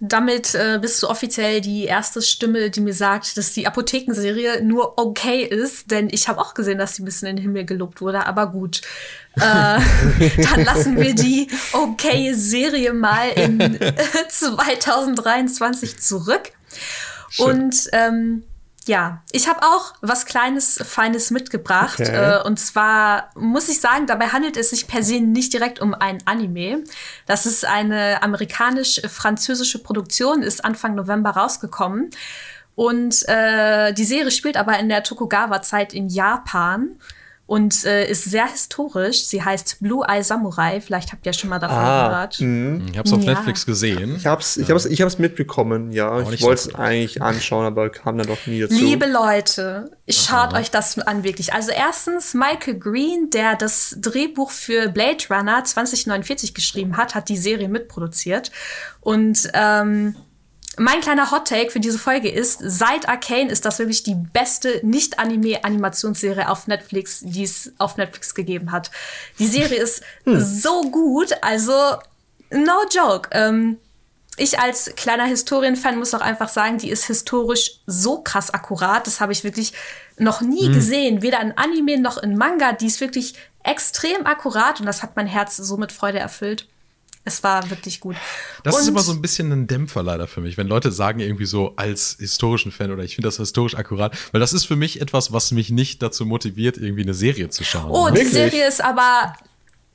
Damit 0.00 0.54
äh, 0.54 0.78
bist 0.80 1.02
du 1.02 1.08
offiziell 1.08 1.60
die 1.60 1.84
erste 1.84 2.22
Stimme, 2.22 2.70
die 2.70 2.80
mir 2.80 2.94
sagt, 2.94 3.36
dass 3.36 3.52
die 3.52 3.66
Apothekenserie 3.66 4.62
nur 4.62 4.98
okay 4.98 5.42
ist, 5.42 5.90
denn 5.90 6.08
ich 6.10 6.28
habe 6.28 6.40
auch 6.40 6.54
gesehen, 6.54 6.78
dass 6.78 6.94
sie 6.94 7.02
ein 7.02 7.06
bisschen 7.06 7.28
in 7.28 7.36
den 7.36 7.42
Himmel 7.42 7.64
gelobt 7.64 8.00
wurde, 8.00 8.26
aber 8.26 8.46
gut. 8.48 8.82
Äh, 9.36 9.40
dann 9.40 10.64
lassen 10.64 10.96
wir 10.96 11.14
die 11.14 11.48
okay 11.72 12.32
Serie 12.34 12.92
mal 12.92 13.30
in 13.30 13.60
äh, 13.80 13.94
2023 14.28 15.98
zurück. 16.00 16.52
Schön. 17.30 17.46
Und 17.46 17.88
ähm, 17.92 18.42
ja, 18.86 19.22
ich 19.32 19.48
habe 19.48 19.62
auch 19.62 19.94
was 20.00 20.26
Kleines, 20.26 20.78
Feines 20.84 21.30
mitgebracht. 21.30 22.00
Okay. 22.00 22.38
Äh, 22.38 22.42
und 22.44 22.58
zwar 22.58 23.30
muss 23.34 23.68
ich 23.68 23.80
sagen, 23.80 24.06
dabei 24.06 24.28
handelt 24.28 24.56
es 24.56 24.70
sich 24.70 24.86
per 24.86 25.02
se 25.02 25.20
nicht 25.20 25.52
direkt 25.52 25.80
um 25.80 25.92
ein 25.94 26.18
Anime. 26.24 26.84
Das 27.26 27.46
ist 27.46 27.64
eine 27.64 28.22
amerikanisch-französische 28.22 29.82
Produktion, 29.82 30.42
ist 30.42 30.64
Anfang 30.64 30.94
November 30.94 31.30
rausgekommen. 31.30 32.10
Und 32.76 33.26
äh, 33.28 33.92
die 33.92 34.04
Serie 34.04 34.30
spielt 34.30 34.56
aber 34.56 34.78
in 34.78 34.88
der 34.88 35.02
Tokugawa-Zeit 35.02 35.92
in 35.92 36.08
Japan 36.08 36.96
und 37.46 37.84
äh, 37.84 38.10
ist 38.10 38.24
sehr 38.24 38.46
historisch. 38.50 39.24
Sie 39.26 39.42
heißt 39.42 39.78
Blue 39.80 40.04
Eye 40.08 40.22
Samurai. 40.22 40.80
Vielleicht 40.80 41.12
habt 41.12 41.24
ihr 41.26 41.32
schon 41.32 41.48
mal 41.48 41.60
davon 41.60 41.76
Ah, 41.76 42.08
gehört. 42.08 42.40
Ich 42.90 42.98
habe 42.98 43.06
es 43.08 43.12
auf 43.12 43.22
Ja. 43.22 43.34
Netflix 43.34 43.64
gesehen. 43.64 44.16
Ich 44.16 44.26
hab's, 44.26 44.56
ich 44.56 44.68
hab's, 44.68 44.84
ich 44.84 45.00
hab's 45.00 45.18
mitbekommen, 45.18 45.92
ja. 45.92 46.20
Ich 46.30 46.42
wollte 46.42 46.68
es 46.70 46.74
eigentlich 46.74 47.22
anschauen, 47.22 47.64
aber 47.64 47.88
kam 47.90 48.18
dann 48.18 48.26
doch 48.26 48.46
nie 48.46 48.60
dazu. 48.60 48.74
Liebe 48.74 49.06
Leute, 49.06 49.90
schaut 50.08 50.54
euch 50.54 50.72
das 50.72 50.98
an 50.98 51.22
wirklich. 51.22 51.52
Also 51.52 51.70
erstens, 51.70 52.34
Michael 52.34 52.78
Green, 52.80 53.30
der 53.30 53.54
das 53.54 53.96
Drehbuch 54.00 54.50
für 54.50 54.88
Blade 54.88 55.24
Runner 55.30 55.62
2049 55.62 56.52
geschrieben 56.52 56.96
hat, 56.96 57.14
hat 57.14 57.28
die 57.28 57.36
Serie 57.36 57.68
mitproduziert. 57.68 58.50
Und 59.00 59.48
ähm, 59.54 60.16
mein 60.78 61.00
kleiner 61.00 61.30
Hot 61.30 61.48
Take 61.48 61.70
für 61.70 61.80
diese 61.80 61.98
Folge 61.98 62.30
ist, 62.30 62.60
seit 62.62 63.08
Arcane 63.08 63.50
ist 63.50 63.64
das 63.64 63.78
wirklich 63.78 64.02
die 64.02 64.14
beste 64.14 64.80
Nicht-Anime-Animationsserie 64.82 66.48
auf 66.48 66.66
Netflix, 66.66 67.20
die 67.22 67.44
es 67.44 67.72
auf 67.78 67.96
Netflix 67.96 68.34
gegeben 68.34 68.72
hat. 68.72 68.90
Die 69.38 69.46
Serie 69.46 69.78
ist 69.78 70.02
so 70.24 70.82
gut, 70.90 71.32
also 71.42 71.72
no 72.50 72.74
joke. 72.94 73.30
Ähm, 73.32 73.78
ich 74.36 74.58
als 74.58 74.92
kleiner 74.96 75.24
Historienfan 75.24 75.98
muss 75.98 76.12
auch 76.12 76.20
einfach 76.20 76.50
sagen, 76.50 76.76
die 76.76 76.90
ist 76.90 77.06
historisch 77.06 77.80
so 77.86 78.20
krass 78.20 78.52
akkurat. 78.52 79.06
Das 79.06 79.20
habe 79.20 79.32
ich 79.32 79.44
wirklich 79.44 79.72
noch 80.18 80.42
nie 80.42 80.70
gesehen. 80.70 81.22
Weder 81.22 81.40
in 81.40 81.56
Anime 81.56 81.98
noch 81.98 82.18
in 82.18 82.36
Manga. 82.36 82.72
Die 82.72 82.86
ist 82.86 83.00
wirklich 83.00 83.34
extrem 83.62 84.26
akkurat 84.26 84.78
und 84.78 84.86
das 84.86 85.02
hat 85.02 85.16
mein 85.16 85.26
Herz 85.26 85.56
so 85.56 85.78
mit 85.78 85.90
Freude 85.90 86.18
erfüllt. 86.18 86.68
Es 87.28 87.42
war 87.42 87.68
wirklich 87.70 87.98
gut. 88.00 88.14
Das 88.62 88.76
ist 88.76 88.82
Und- 88.82 88.88
immer 88.94 89.00
so 89.02 89.10
ein 89.12 89.20
bisschen 89.20 89.50
ein 89.52 89.66
Dämpfer 89.66 90.02
leider 90.04 90.28
für 90.28 90.40
mich, 90.40 90.56
wenn 90.56 90.68
Leute 90.68 90.92
sagen 90.92 91.18
irgendwie 91.18 91.44
so 91.44 91.74
als 91.76 92.16
historischen 92.20 92.70
Fan 92.70 92.92
oder 92.92 93.02
ich 93.02 93.16
finde 93.16 93.26
das 93.26 93.36
historisch 93.38 93.74
akkurat, 93.76 94.16
weil 94.30 94.40
das 94.40 94.52
ist 94.52 94.64
für 94.64 94.76
mich 94.76 95.00
etwas, 95.00 95.32
was 95.32 95.50
mich 95.50 95.70
nicht 95.70 96.02
dazu 96.02 96.24
motiviert, 96.24 96.76
irgendwie 96.78 97.02
eine 97.02 97.14
Serie 97.14 97.48
zu 97.50 97.64
schauen. 97.64 97.90
Oh, 97.90 98.06
ne? 98.06 98.12
die 98.12 98.16
Wirklich? 98.18 98.32
Serie 98.32 98.68
ist 98.68 98.80
aber. 98.82 99.34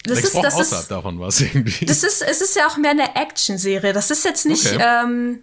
Das 0.04 0.18
ich 0.20 0.26
ist, 0.26 0.36
das 0.36 0.56
außerhalb 0.56 0.82
ist, 0.84 0.92
davon 0.92 1.20
was 1.22 1.40
irgendwie. 1.42 1.86
das 1.86 2.04
ist, 2.04 2.22
es 2.22 2.42
ist 2.42 2.56
ja 2.56 2.68
auch 2.68 2.76
mehr 2.78 2.92
eine 2.92 3.16
Action-Serie. 3.16 3.94
Das 3.94 4.12
ist 4.12 4.26
jetzt 4.26 4.46
nicht, 4.46 4.66
Okay. 4.74 4.84
ähm, 4.84 5.40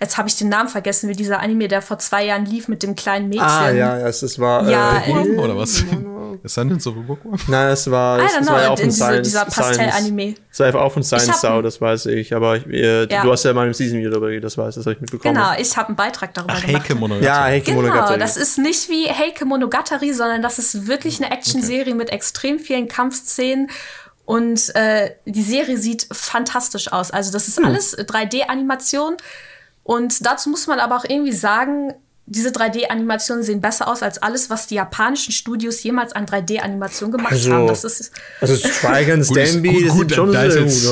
jetzt 0.00 0.16
habe 0.16 0.28
ich 0.28 0.36
den 0.36 0.48
Namen 0.48 0.68
vergessen, 0.68 1.08
wie 1.08 1.14
dieser 1.14 1.40
Anime, 1.40 1.68
der 1.68 1.82
vor 1.82 1.98
zwei 1.98 2.24
Jahren 2.24 2.46
lief 2.46 2.68
mit 2.68 2.82
dem 2.82 2.94
kleinen 2.94 3.28
Mädchen. 3.28 3.44
Ah, 3.44 3.70
ja, 3.70 3.98
ja, 3.98 4.06
es, 4.08 4.38
war. 4.38 4.68
Ja, 4.70 4.98
äh, 5.02 5.12
Bookworm 5.12 5.38
oder 5.40 5.56
was? 5.56 5.84
Ascendance 6.44 6.88
of 6.88 6.96
a 6.96 7.00
Bookworm? 7.00 7.36
Nein, 7.48 7.68
es 7.68 7.90
war. 7.90 8.18
Es, 8.18 8.32
es 8.40 8.46
war 8.48 8.62
ja 8.62 8.70
auch 8.70 8.76
von 8.76 8.84
in 8.84 8.90
diese, 8.90 9.04
Science. 9.04 9.28
dieser 9.28 9.44
Pastell-Anime. 9.44 10.34
Es 10.50 10.58
war 10.60 10.74
auch 10.76 10.92
von 10.92 11.02
Science 11.02 11.28
hab 11.28 11.36
Sau, 11.36 11.56
ein- 11.58 11.62
das 11.62 11.80
weiß 11.80 12.06
ich. 12.06 12.34
Aber 12.34 12.56
ich, 12.56 12.66
äh, 12.66 13.06
Ja. 13.12 13.22
du 13.22 13.32
hast 13.32 13.44
ja 13.44 13.52
mal 13.52 13.66
im 13.66 13.74
Season 13.74 13.98
wieder 13.98 14.10
darüber 14.10 14.26
geredet, 14.28 14.44
das 14.44 14.56
weiß 14.58 14.74
das 14.74 14.86
habe 14.86 14.94
ich 14.94 15.00
mitbekommen. 15.00 15.34
Genau, 15.34 15.52
ich 15.58 15.76
habe 15.76 15.88
einen 15.88 15.96
Beitrag 15.96 16.32
darüber 16.34 16.54
Ach, 16.56 16.64
gemacht. 16.64 16.82
Heike 16.84 16.94
Monogatari. 16.94 17.26
Ja, 17.26 17.42
Heike 17.44 17.64
Genau, 17.66 17.82
Monogatari. 17.82 18.18
das 18.18 18.36
ist 18.36 18.58
nicht 18.58 18.88
wie 18.88 19.08
Heike 19.08 19.44
Monogatari, 19.44 20.12
sondern 20.12 20.42
das 20.42 20.58
ist 20.58 20.86
wirklich 20.86 21.22
eine 21.22 21.30
Actionserie 21.32 21.94
mit 21.94 22.10
extrem 22.10 22.58
vielen 22.58 22.88
Kampfszenen. 22.88 23.70
Und 24.26 24.74
äh, 24.74 25.10
die 25.26 25.42
Serie 25.42 25.76
sieht 25.76 26.06
fantastisch 26.10 26.90
aus. 26.92 27.10
Also 27.10 27.30
das 27.30 27.46
ist 27.48 27.62
alles 27.62 27.94
3D-Animation. 27.98 29.16
Und 29.82 30.24
dazu 30.24 30.48
muss 30.48 30.66
man 30.66 30.80
aber 30.80 30.96
auch 30.96 31.04
irgendwie 31.06 31.32
sagen, 31.32 31.92
diese 32.26 32.48
3D-Animationen 32.50 33.42
sehen 33.44 33.60
besser 33.60 33.86
aus 33.86 34.02
als 34.02 34.22
alles, 34.22 34.48
was 34.48 34.66
die 34.66 34.76
japanischen 34.76 35.30
Studios 35.32 35.82
jemals 35.82 36.12
an 36.14 36.24
3D-Animationen 36.24 37.12
gemacht 37.12 37.32
Also, 37.32 37.52
haben. 37.52 37.66
Das 37.66 37.84
ist, 37.84 38.12
Also 38.40 38.56
Strike 38.56 39.12
and 39.12 39.26
Gut, 39.28 39.36
gut, 39.36 39.44
das 39.44 39.92
gut, 39.92 40.08
sieht 40.08 40.14
schon 40.14 40.32
da 40.32 40.42
ist 40.44 40.54
sehr 40.54 40.62
jetzt- 40.62 40.86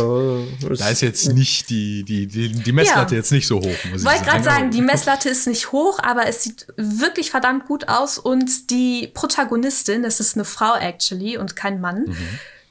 gut. 0.68 0.81
Da 0.81 0.88
ist 0.90 1.01
jetzt 1.01 1.33
nicht 1.33 1.71
die, 1.71 2.03
die, 2.05 2.27
die, 2.27 2.49
die 2.53 2.73
Messlatte 2.73 3.14
Ja. 3.14 3.18
jetzt 3.21 3.33
nicht 3.33 3.47
so 3.47 3.57
hoch, 3.59 3.62
muss 3.64 3.77
ich 3.85 3.95
ich 3.95 4.05
wollte 4.05 4.25
gerade 4.25 4.45
sagen. 4.45 4.45
sagen, 4.45 4.71
die 4.73 4.83
Messlatte 4.83 5.29
ist 5.31 5.47
nicht 5.47 5.73
hoch, 5.73 5.99
aber 6.03 6.27
es 6.27 6.42
sieht 6.42 6.66
wirklich 6.77 7.31
verdammt 7.31 7.66
gut 7.66 7.88
aus. 7.88 8.18
Und 8.18 8.71
die 8.71 9.11
Protagonistin, 9.14 10.05
es 10.05 10.21
ist 10.21 10.37
eine 10.37 10.45
Frau 10.45 10.75
actually 10.77 11.38
und 11.38 11.57
kein 11.57 11.81
Mann, 11.81 12.05
Mhm. 12.09 12.16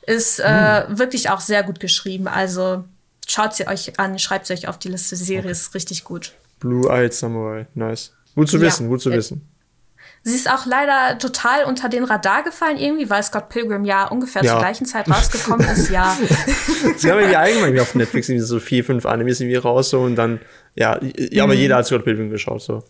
ist 0.06 0.40
äh, 0.40 0.84
wirklich 0.90 1.30
auch 1.32 1.42
sehr 1.42 1.64
gut 1.64 1.80
geschrieben. 1.80 2.28
Also 2.28 2.84
schaut 3.28 3.56
sie 3.56 3.68
euch 3.68 4.00
an, 4.00 4.20
schreibt 4.20 4.46
sie 4.46 4.54
euch 4.54 4.68
auf 4.68 4.78
die 4.78 4.90
Liste. 4.90 5.16
Die 5.16 5.24
Serie 5.24 5.50
ist 5.52 5.74
richtig 5.74 6.04
gut. 6.04 6.34
Blue-Eyed 6.60 7.12
Samurai, 7.14 7.66
nice. 7.74 8.12
Gut 8.36 8.50
zu 8.50 8.58
Ja. 8.58 8.64
wissen, 8.64 8.88
gut 8.88 9.02
zu 9.02 9.12
Äh, 9.12 9.18
wissen. 9.18 9.48
Sie 10.24 10.36
ist 10.36 10.50
auch 10.52 10.68
leider 10.68 11.18
total 11.18 11.64
unter 11.64 11.90
den 11.90 12.04
Radar 12.04 12.44
gefallen 12.44 12.78
irgendwie, 12.78 13.10
weil 13.10 13.24
Scott 13.24 13.50
Pilgrim 13.50 13.86
ja 13.86 14.06
ungefähr 14.08 14.44
Ja. 14.44 14.52
zur 14.52 14.60
gleichen 14.60 14.86
Zeit 14.86 15.10
rausgekommen 15.10 15.68
ist. 15.68 15.90
Ja, 15.90 16.16
Sie 16.98 17.10
haben 17.12 17.18
irgendwie 17.20 17.36
allgemein 17.38 17.80
auf 17.80 17.96
Netflix 17.96 18.30
irgendwie 18.30 18.46
so 18.46 18.60
vier, 18.60 18.84
fünf 18.86 19.06
Animes 19.08 19.40
irgendwie 19.42 19.56
raus 19.58 19.90
so 19.90 20.02
und 20.02 20.16
dann, 20.16 20.40
ja, 20.76 21.00
ja 21.02 21.44
Mhm. 21.46 21.52
aber 21.52 21.54
jeder 21.60 21.78
hat 21.78 21.88
Scott 21.88 22.04
Pilgrim 22.04 22.30
geschaut, 22.30 22.62
so. 22.62 22.84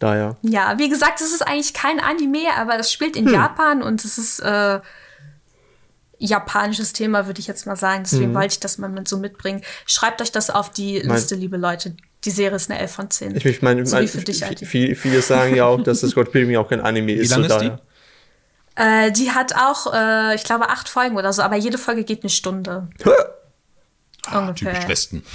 Daher. 0.00 0.36
ja, 0.42 0.74
wie 0.78 0.88
gesagt, 0.90 1.20
es 1.20 1.32
ist 1.32 1.40
eigentlich 1.46 1.72
kein 1.72 2.00
Anime, 2.00 2.48
aber 2.58 2.78
es 2.78 2.92
spielt 2.92 3.16
Hm. 3.16 3.28
in 3.28 3.32
Japan 3.32 3.80
und 3.82 4.04
es 4.04 4.18
ist 4.18 4.40
äh, 4.40 4.80
japanisches 6.18 6.92
Thema, 6.92 7.26
würde 7.26 7.40
ich 7.40 7.46
jetzt 7.46 7.66
mal 7.66 7.76
sagen. 7.76 8.02
Deswegen 8.04 8.26
Hm. 8.26 8.34
wollte 8.34 8.54
ich 8.54 8.60
das 8.60 8.78
mal 8.78 8.88
mit 8.88 9.08
so 9.08 9.18
mitbringen. 9.18 9.62
Schreibt 9.86 10.20
euch 10.20 10.32
das 10.32 10.50
auf 10.50 10.70
die 10.70 10.98
Liste, 11.00 11.34
liebe 11.34 11.56
Leute. 11.56 11.96
Die 12.24 12.30
Serie 12.30 12.56
ist 12.56 12.70
eine 12.70 12.80
11 12.80 12.90
von 12.92 13.10
10. 13.10 13.36
Ich, 13.36 13.62
meine, 13.62 13.84
so 13.84 13.96
mein, 13.96 14.04
wie 14.04 14.08
für 14.08 14.18
dich, 14.22 14.44
Alti. 14.44 14.64
viele, 14.64 14.94
viele 14.94 15.20
sagen 15.22 15.54
ja 15.54 15.66
auch, 15.66 15.82
dass 15.82 16.00
das 16.00 16.10
Scott 16.10 16.32
Pilgrim 16.32 16.56
auch 16.58 16.68
kein 16.68 16.80
Anime 16.80 17.12
ist. 17.12 17.30
lang 17.30 17.46
so 17.48 17.54
ist 17.54 17.60
die? 17.62 17.72
Äh, 18.76 19.12
die 19.12 19.30
hat 19.30 19.54
auch, 19.54 19.92
äh, 19.92 20.34
ich 20.34 20.44
glaube, 20.44 20.68
acht 20.70 20.88
Folgen 20.88 21.16
oder 21.16 21.32
so, 21.32 21.42
aber 21.42 21.56
jede 21.56 21.78
Folge 21.78 22.02
geht 22.04 22.22
eine 22.22 22.30
Stunde. 22.30 22.88
Ah, 24.26 24.38
ungefähr. 24.48 24.72
typisch 24.72 24.88
Westen. 24.88 25.22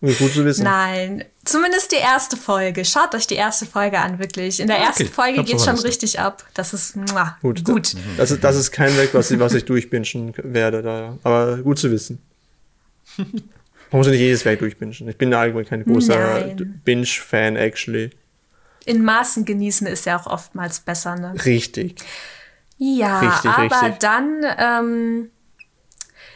Gut 0.00 0.32
zu 0.32 0.44
wissen. 0.44 0.62
Nein, 0.62 1.24
zumindest 1.44 1.90
die 1.90 1.96
erste 1.96 2.36
Folge. 2.36 2.84
Schaut 2.84 3.16
euch 3.16 3.26
die 3.26 3.34
erste 3.34 3.66
Folge 3.66 3.98
an, 3.98 4.20
wirklich. 4.20 4.60
In 4.60 4.68
der 4.68 4.76
Ah, 4.76 4.80
okay. 4.80 4.88
ersten 4.88 5.08
Folge 5.08 5.42
geht 5.42 5.60
schon 5.60 5.76
richtig 5.76 6.20
ab. 6.20 6.44
Das 6.54 6.72
ist 6.72 6.94
muah, 6.94 7.36
Gut. 7.42 7.64
gut. 7.64 7.94
Das, 8.16 8.30
ist, 8.30 8.44
das 8.44 8.54
ist 8.56 8.70
kein 8.70 8.96
Werk, 8.96 9.12
was 9.14 9.32
ich, 9.32 9.40
was 9.40 9.54
ich 9.54 9.64
durchbingen 9.64 10.32
werde, 10.36 10.82
daher. 10.82 11.18
Aber 11.24 11.56
gut 11.58 11.80
zu 11.80 11.90
wissen. 11.90 12.22
Man 13.90 13.98
muss 14.00 14.06
ja 14.06 14.12
nicht 14.12 14.20
jedes 14.20 14.44
Werk 14.44 14.58
durchbingen. 14.58 14.94
Ich 15.08 15.16
bin 15.16 15.32
allgemein 15.32 15.64
kein 15.64 15.84
großer. 15.84 16.54
Binge-Fan, 16.84 17.56
actually. 17.56 18.10
In 18.84 19.02
Maßen 19.04 19.44
genießen 19.44 19.86
ist 19.86 20.06
ja 20.06 20.18
auch 20.18 20.26
oftmals 20.26 20.80
besser, 20.80 21.16
ne? 21.16 21.34
Richtig. 21.44 21.96
Ja, 22.78 23.20
Richtig, 23.20 23.50
aber 23.50 23.82
richtig. 23.82 23.98
dann 24.00 24.44
ähm, 24.58 25.30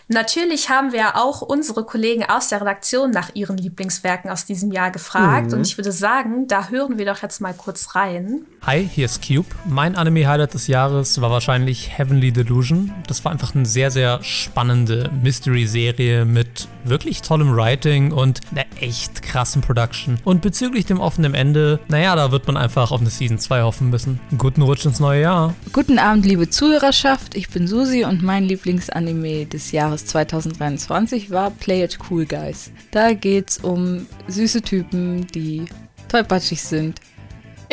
natürlich 0.08 0.70
haben 0.70 0.92
wir 0.92 1.16
auch 1.16 1.42
unsere 1.42 1.84
Kollegen 1.84 2.24
aus 2.24 2.48
der 2.48 2.60
Redaktion 2.60 3.10
nach 3.10 3.30
ihren 3.34 3.56
Lieblingswerken 3.56 4.30
aus 4.30 4.44
diesem 4.44 4.72
Jahr 4.72 4.90
gefragt. 4.90 5.48
Mhm. 5.48 5.54
Und 5.54 5.66
ich 5.66 5.78
würde 5.78 5.92
sagen, 5.92 6.46
da 6.48 6.68
hören 6.68 6.98
wir 6.98 7.06
doch 7.06 7.22
jetzt 7.22 7.40
mal 7.40 7.54
kurz 7.54 7.94
rein. 7.94 8.46
Hi, 8.62 8.88
hier 8.88 9.06
ist 9.06 9.26
Cube. 9.26 9.48
Mein 9.66 9.96
Anime-Highlight 9.96 10.54
des 10.54 10.66
Jahres 10.68 11.20
war 11.20 11.30
wahrscheinlich 11.30 11.98
Heavenly 11.98 12.32
Delusion. 12.32 12.92
Das 13.06 13.24
war 13.24 13.32
einfach 13.32 13.54
eine 13.54 13.66
sehr, 13.66 13.90
sehr 13.90 14.22
spannende 14.22 15.10
Mystery-Serie 15.22 16.24
mit 16.24 16.68
wirklich 16.84 17.22
tollem 17.22 17.56
Writing 17.56 18.12
und 18.12 18.40
einer 18.50 18.64
echt 18.80 19.22
krassen 19.22 19.62
Production. 19.62 20.18
Und 20.24 20.42
bezüglich 20.42 20.86
dem 20.86 21.00
offenen 21.00 21.34
Ende, 21.34 21.80
naja, 21.88 22.14
da 22.16 22.30
wird 22.30 22.46
man 22.46 22.56
einfach 22.56 22.90
auf 22.92 23.00
eine 23.00 23.10
Season 23.10 23.38
2 23.38 23.62
hoffen 23.62 23.90
müssen. 23.90 24.20
Guten 24.38 24.62
Rutsch 24.62 24.84
ins 24.84 25.00
neue 25.00 25.22
Jahr. 25.22 25.54
Guten 25.72 25.98
Abend, 25.98 26.26
liebe 26.26 26.48
Zuhörerschaft. 26.50 27.34
Ich 27.34 27.50
bin 27.50 27.66
Susi 27.66 28.04
und 28.04 28.22
mein 28.22 28.44
Lieblingsanime 28.44 29.46
des 29.46 29.72
Jahres 29.72 29.91
2023 29.96 31.30
war 31.30 31.50
Play 31.50 31.84
It 31.84 31.98
Cool 32.10 32.26
Guys. 32.26 32.70
Da 32.90 33.12
geht's 33.12 33.58
um 33.58 34.06
süße 34.28 34.62
Typen, 34.62 35.26
die 35.28 35.64
tollpatschig 36.08 36.62
sind. 36.62 37.00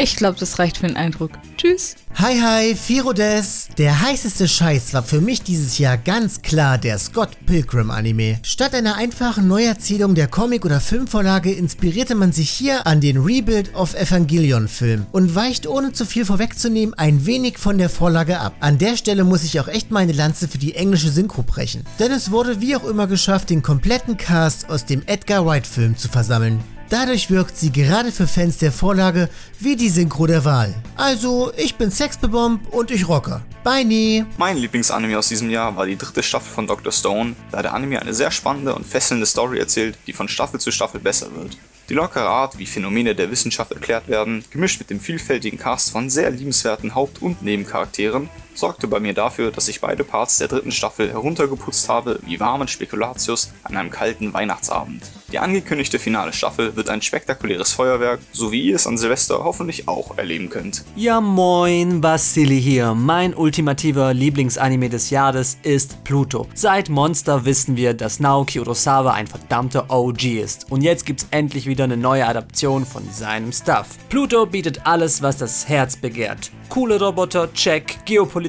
Ich 0.01 0.15
glaube, 0.15 0.39
das 0.39 0.59
reicht 0.59 0.77
für 0.77 0.87
den 0.87 0.95
Eindruck. 0.95 1.31
Tschüss. 1.57 1.95
Hi 2.15 2.39
hi, 2.39 2.73
Firodes! 2.73 3.67
Der 3.77 3.99
heißeste 3.99 4.47
Scheiß 4.47 4.93
war 4.93 5.03
für 5.03 5.19
mich 5.19 5.41
dieses 5.41 5.77
Jahr 5.77 5.97
ganz 5.97 6.41
klar 6.41 6.77
der 6.77 6.97
Scott 6.97 7.31
Pilgrim 7.45 7.91
Anime. 7.91 8.39
Statt 8.43 8.73
einer 8.73 8.95
einfachen 8.95 9.49
Neuerzählung 9.49 10.15
der 10.15 10.29
Comic- 10.29 10.63
oder 10.63 10.79
Filmvorlage 10.79 11.51
inspirierte 11.51 12.15
man 12.15 12.31
sich 12.31 12.49
hier 12.49 12.87
an 12.87 13.01
den 13.01 13.17
Rebuild 13.17 13.75
of 13.75 13.93
Evangelion 13.93 14.69
Film 14.69 15.05
und 15.11 15.35
weicht 15.35 15.67
ohne 15.67 15.91
zu 15.91 16.05
viel 16.05 16.23
vorwegzunehmen 16.23 16.93
ein 16.93 17.25
wenig 17.25 17.57
von 17.57 17.77
der 17.77 17.89
Vorlage 17.89 18.39
ab. 18.39 18.55
An 18.61 18.77
der 18.77 18.95
Stelle 18.95 19.25
muss 19.25 19.43
ich 19.43 19.59
auch 19.59 19.67
echt 19.67 19.91
meine 19.91 20.13
Lanze 20.13 20.47
für 20.47 20.59
die 20.59 20.75
englische 20.75 21.09
Synchro 21.09 21.43
brechen. 21.43 21.83
Denn 21.99 22.13
es 22.13 22.31
wurde 22.31 22.61
wie 22.61 22.77
auch 22.77 22.85
immer 22.85 23.07
geschafft, 23.07 23.49
den 23.49 23.61
kompletten 23.61 24.15
Cast 24.15 24.69
aus 24.69 24.85
dem 24.85 25.03
Edgar 25.07 25.45
Wright 25.45 25.67
Film 25.67 25.97
zu 25.97 26.07
versammeln. 26.07 26.63
Dadurch 26.89 27.29
wirkt 27.29 27.55
sie 27.55 27.71
gerade 27.71 28.11
für 28.11 28.25
Fans 28.25 28.57
der 28.57 28.71
Vorlage 28.71 29.29
wie 29.59 29.75
die 29.75 29.89
Synchro 29.89 30.25
der 30.25 30.43
Wahl. 30.43 30.73
Also, 30.95 31.51
ich 31.55 31.75
bin 31.75 31.91
Sexbebomb 31.91 32.73
und 32.73 32.89
ich 32.89 33.07
rocke. 33.07 33.41
Bye, 33.63 33.85
nie. 33.85 34.25
Mein 34.39 34.57
Lieblingsanime 34.57 35.15
aus 35.15 35.27
diesem 35.27 35.51
Jahr 35.51 35.75
war 35.75 35.85
die 35.85 35.97
dritte 35.97 36.23
Staffel 36.23 36.51
von 36.51 36.65
Dr. 36.65 36.91
Stone, 36.91 37.35
da 37.51 37.61
der 37.61 37.75
Anime 37.75 38.01
eine 38.01 38.15
sehr 38.15 38.31
spannende 38.31 38.73
und 38.73 38.87
fesselnde 38.87 39.27
Story 39.27 39.59
erzählt, 39.59 39.99
die 40.07 40.13
von 40.13 40.27
Staffel 40.27 40.59
zu 40.59 40.71
Staffel 40.71 40.99
besser 40.99 41.27
wird. 41.35 41.57
Die 41.89 41.93
lockere 41.93 42.27
Art, 42.27 42.57
wie 42.57 42.65
Phänomene 42.65 43.13
der 43.13 43.29
Wissenschaft 43.29 43.71
erklärt 43.71 44.07
werden, 44.07 44.43
gemischt 44.49 44.79
mit 44.79 44.89
dem 44.89 44.99
vielfältigen 44.99 45.59
Cast 45.59 45.91
von 45.91 46.09
sehr 46.09 46.31
liebenswerten 46.31 46.95
Haupt- 46.95 47.21
und 47.21 47.43
Nebencharakteren, 47.43 48.29
sorgte 48.53 48.87
bei 48.87 48.99
mir 48.99 49.13
dafür, 49.13 49.51
dass 49.51 49.67
ich 49.67 49.81
beide 49.81 50.03
Parts 50.03 50.37
der 50.37 50.47
dritten 50.47 50.71
Staffel 50.71 51.09
heruntergeputzt 51.09 51.89
habe 51.89 52.19
wie 52.25 52.39
warmen 52.39 52.67
Spekulatius 52.67 53.51
an 53.63 53.77
einem 53.77 53.89
kalten 53.89 54.33
Weihnachtsabend. 54.33 55.03
Die 55.31 55.37
angekündigte 55.37 55.99
finale 55.99 56.33
Staffel 56.33 56.75
wird 56.75 56.89
ein 56.89 57.03
spektakuläres 57.03 57.73
Feuerwerk, 57.73 58.19
so 58.31 58.51
wie 58.51 58.63
ihr 58.63 58.75
es 58.75 58.87
an 58.87 58.97
Silvester 58.97 59.43
hoffentlich 59.43 59.87
auch 59.87 60.17
erleben 60.17 60.49
könnt. 60.49 60.83
Ja 60.95 61.21
moin, 61.21 62.01
Basili 62.01 62.59
hier. 62.59 62.95
Mein 62.95 63.35
ultimativer 63.35 64.13
Lieblingsanime 64.13 64.89
des 64.89 65.11
Jahres 65.11 65.57
ist 65.61 66.03
Pluto. 66.03 66.47
Seit 66.55 66.89
Monster 66.89 67.45
wissen 67.45 67.77
wir, 67.77 67.93
dass 67.93 68.19
Naoki 68.19 68.59
Urasawa 68.59 69.13
ein 69.13 69.27
verdammter 69.27 69.91
OG 69.91 70.23
ist. 70.23 70.71
Und 70.71 70.81
jetzt 70.81 71.05
gibt's 71.05 71.27
endlich 71.29 71.67
wieder 71.67 71.83
eine 71.83 71.97
neue 71.97 72.25
Adaption 72.25 72.85
von 72.85 73.03
seinem 73.11 73.51
Stuff. 73.51 73.87
Pluto 74.09 74.47
bietet 74.47 74.87
alles, 74.87 75.21
was 75.21 75.37
das 75.37 75.69
Herz 75.69 75.95
begehrt. 75.95 76.51
Coole 76.69 76.99
Roboter, 76.99 77.51
check. 77.53 77.97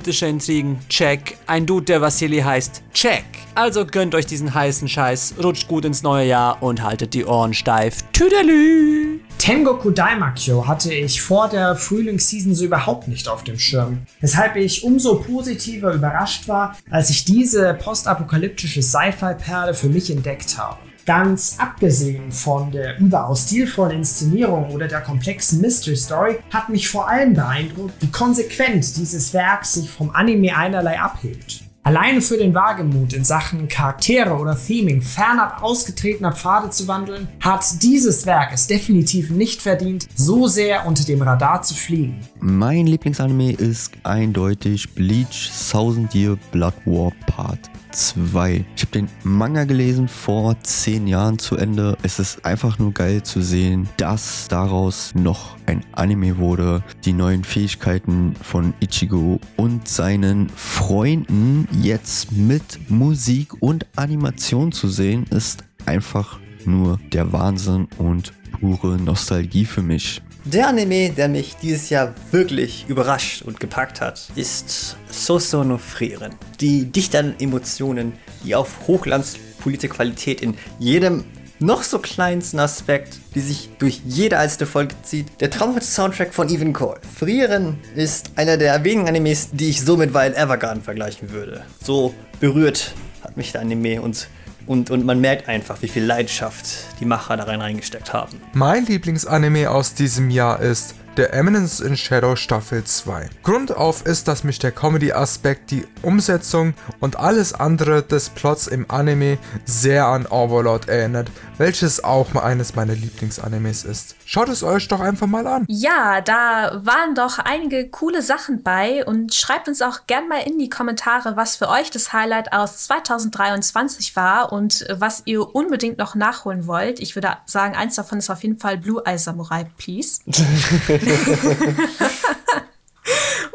Geopolitische 0.01 0.27
Intrigen, 0.29 0.79
check. 0.89 1.37
Ein 1.47 1.67
Dude, 1.67 1.85
der 1.85 2.01
Vasili 2.01 2.41
heißt, 2.41 2.83
check. 2.95 3.25
Also 3.55 3.85
gönnt 3.85 4.15
euch 4.15 4.25
diesen 4.25 4.55
heißen 4.55 4.89
Scheiß, 4.89 5.35
rutscht 5.43 5.69
gut 5.69 5.85
ins 5.85 6.03
neue 6.03 6.27
Jahr 6.27 6.63
und 6.63 6.83
haltet 6.83 7.13
die 7.13 7.27
Ohren 7.27 7.53
steif. 7.53 7.99
Tüdelü! 8.13 9.21
Tengoku 9.37 9.91
Daimakyo 9.91 10.67
hatte 10.67 10.95
ich 10.95 11.21
vor 11.21 11.49
der 11.49 11.77
Frühlingsseason 11.77 12.55
so 12.55 12.65
überhaupt 12.65 13.09
nicht 13.09 13.29
auf 13.29 13.45
dem 13.45 13.59
Schirm, 13.59 13.99
weshalb 14.21 14.57
ich 14.57 14.85
umso 14.85 15.17
positiver 15.17 15.93
überrascht 15.93 16.49
war, 16.49 16.79
als 16.89 17.11
ich 17.11 17.27
diese 17.27 17.75
postapokalyptische 17.75 18.83
Sci-Fi-Perle 18.83 19.75
für 19.75 19.89
mich 19.89 20.11
entdeckt 20.11 20.57
habe. 20.57 20.79
Ganz 21.11 21.57
abgesehen 21.59 22.31
von 22.31 22.70
der 22.70 23.01
überaus 23.01 23.42
stilvollen 23.42 23.96
Inszenierung 23.96 24.70
oder 24.70 24.87
der 24.87 25.01
komplexen 25.01 25.61
Mystery 25.61 25.96
Story 25.96 26.37
hat 26.53 26.68
mich 26.68 26.88
vor 26.88 27.09
allem 27.09 27.35
beeindruckt, 27.35 27.94
wie 27.99 28.12
konsequent 28.12 28.96
dieses 28.96 29.35
Werk 29.35 29.64
sich 29.64 29.90
vom 29.90 30.11
Anime 30.11 30.57
einerlei 30.57 31.01
abhebt. 31.01 31.64
Alleine 31.83 32.20
für 32.20 32.37
den 32.37 32.55
Wagemut 32.55 33.12
in 33.12 33.25
Sachen 33.25 33.66
Charaktere 33.66 34.37
oder 34.38 34.57
Theming 34.57 35.03
fernab 35.03 35.64
ausgetretener 35.64 36.31
Pfade 36.31 36.70
zu 36.70 36.87
wandeln, 36.87 37.27
hat 37.40 37.83
dieses 37.83 38.25
Werk 38.25 38.53
es 38.55 38.68
definitiv 38.68 39.31
nicht 39.31 39.61
verdient, 39.61 40.07
so 40.14 40.46
sehr 40.46 40.87
unter 40.87 41.03
dem 41.03 41.23
Radar 41.23 41.62
zu 41.62 41.75
fliegen. 41.75 42.20
Mein 42.38 42.87
Lieblingsanime 42.87 43.55
ist 43.55 43.94
eindeutig 44.05 44.88
Bleach 44.94 45.51
Thousand 45.73 46.14
Year 46.14 46.38
Blood 46.53 46.75
War 46.85 47.11
Part 47.27 47.68
2. 47.90 48.64
Ich 48.76 48.83
habe 48.83 48.92
den 48.92 49.09
Manga 49.22 49.64
gelesen 49.64 50.09
vor 50.09 50.57
zehn 50.62 51.07
Jahren 51.07 51.38
zu 51.38 51.57
Ende. 51.57 51.96
Es 52.03 52.18
ist 52.18 52.44
einfach 52.44 52.79
nur 52.79 52.92
geil 52.92 53.22
zu 53.22 53.42
sehen, 53.42 53.88
dass 53.96 54.48
daraus 54.48 55.14
noch 55.14 55.57
ein 55.66 55.85
Anime 55.92 56.38
wurde. 56.38 56.83
Die 57.05 57.12
neuen 57.12 57.44
Fähigkeiten 57.44 58.35
von 58.42 58.74
Ichigo 58.81 59.40
und 59.57 59.88
seinen 59.88 60.48
Freunden 60.50 61.68
jetzt 61.81 62.33
mit 62.33 62.90
Musik 62.90 63.62
und 63.62 63.87
Animation 63.96 64.72
zu 64.72 64.88
sehen, 64.88 65.24
ist 65.31 65.64
einfach 65.87 66.38
nur 66.64 66.98
der 67.12 67.33
Wahnsinn 67.33 67.88
und 67.98 68.33
pure 68.61 68.98
Nostalgie 68.98 69.64
für 69.64 69.83
mich. 69.83 70.22
Der 70.44 70.68
Anime, 70.68 71.11
der 71.11 71.29
mich 71.29 71.57
dieses 71.57 71.90
Jahr 71.90 72.14
wirklich 72.31 72.87
überrascht 72.88 73.42
und 73.42 73.61
gepackt 73.61 74.00
hat, 74.00 74.29
ist 74.37 74.96
Soso 75.11 75.62
no 75.62 75.76
Frieren. 75.76 76.35
Die 76.61 76.87
dichteren 76.87 77.38
Emotionen, 77.38 78.14
die 78.42 78.55
auf 78.55 78.87
hochglanzpolitische 78.87 79.90
Qualität 79.90 80.40
in 80.40 80.57
jedem 80.79 81.24
noch 81.59 81.83
so 81.83 81.98
kleinsten 81.98 82.59
Aspekt, 82.59 83.18
die 83.35 83.40
sich 83.40 83.68
durch 83.79 84.00
jede 84.07 84.38
einzelne 84.38 84.66
Folge 84.66 84.94
zieht. 85.03 85.26
Der 85.40 85.50
traumhafte 85.50 85.85
Soundtrack 85.85 86.33
von 86.33 86.48
Even 86.48 86.72
Cole. 86.72 87.00
Frieren 87.18 87.76
ist 87.94 88.31
einer 88.37 88.57
der 88.57 88.83
wenigen 88.83 89.09
Animes, 89.09 89.50
die 89.53 89.68
ich 89.68 89.83
so 89.83 89.98
mit 89.98 90.14
Wild 90.14 90.37
Evergarden 90.38 90.83
vergleichen 90.83 91.31
würde. 91.31 91.64
So 91.85 92.14
berührt 92.40 92.94
hat 93.22 93.37
mich 93.37 93.53
der 93.53 93.61
Anime 93.61 94.00
und, 94.00 94.29
und, 94.71 94.89
und 94.93 95.05
man 95.05 95.21
merkt 95.21 95.49
einfach, 95.49 95.83
wie 95.83 95.89
viel 95.89 96.05
Leidenschaft 96.05 96.65
die 97.01 97.05
Macher 97.05 97.37
da 97.37 97.43
rein 97.43 97.61
reingesteckt 97.61 98.13
haben. 98.13 98.41
Mein 98.53 98.87
Lieblingsanime 98.87 99.69
aus 99.69 99.95
diesem 99.95 100.31
Jahr 100.31 100.61
ist 100.61 100.95
der 101.21 101.35
Eminence 101.35 101.81
in 101.81 101.99
Shadow 101.99 102.35
Staffel 102.35 102.83
2. 102.83 103.29
Grund 103.43 103.77
auf 103.77 104.07
ist, 104.07 104.27
dass 104.27 104.43
mich 104.43 104.59
der 104.59 104.73
Comedy-Aspekt, 104.73 105.71
die 105.71 105.87
Umsetzung 106.01 106.73
und 106.99 107.17
alles 107.17 107.53
andere 107.53 108.03
des 108.03 108.31
Plots 108.31 108.67
im 108.67 108.91
Anime 108.91 109.37
sehr 109.67 110.07
an 110.07 110.25
Overlord 110.25 110.89
erinnert, 110.89 111.31
welches 111.59 112.03
auch 112.03 112.33
mal 112.33 112.43
eines 112.43 112.75
meiner 112.75 112.95
Lieblingsanimes 112.95 113.85
ist. 113.85 114.17
Schaut 114.25 114.49
es 114.49 114.63
euch 114.63 114.89
doch 114.89 115.01
einfach 115.01 115.27
mal 115.27 115.47
an. 115.47 115.67
Ja, 115.69 116.23
da 116.23 116.81
waren 116.85 117.15
doch 117.15 117.39
einige 117.39 117.91
coole 117.91 118.23
Sachen 118.23 118.63
bei 118.63 119.05
und 119.05 119.35
schreibt 119.35 119.69
uns 119.69 119.83
auch 119.83 120.07
gern 120.07 120.27
mal 120.27 120.41
in 120.47 120.59
die 120.59 120.71
Kommentare, 120.71 121.37
was 121.37 121.57
für 121.57 121.69
euch 121.69 121.91
das 121.91 122.15
Highlight 122.15 122.55
aus 122.55 122.87
2023 122.87 124.17
war 124.17 124.53
und 124.55 124.87
was 124.91 125.23
ihr 125.27 125.55
unbedingt 125.55 125.99
noch 125.99 126.15
nachholen 126.15 126.67
wollt. 126.67 126.99
Ich 126.99 127.15
würde 127.15 127.37
sagen, 127.45 127.75
eins 127.75 127.97
davon 127.97 128.17
ist 128.17 128.31
auf 128.31 128.43
jeden 128.43 128.59
Fall 128.59 128.79
Blue 128.79 129.03
Eye 129.05 129.19
Samurai, 129.19 129.67
please. 129.77 130.23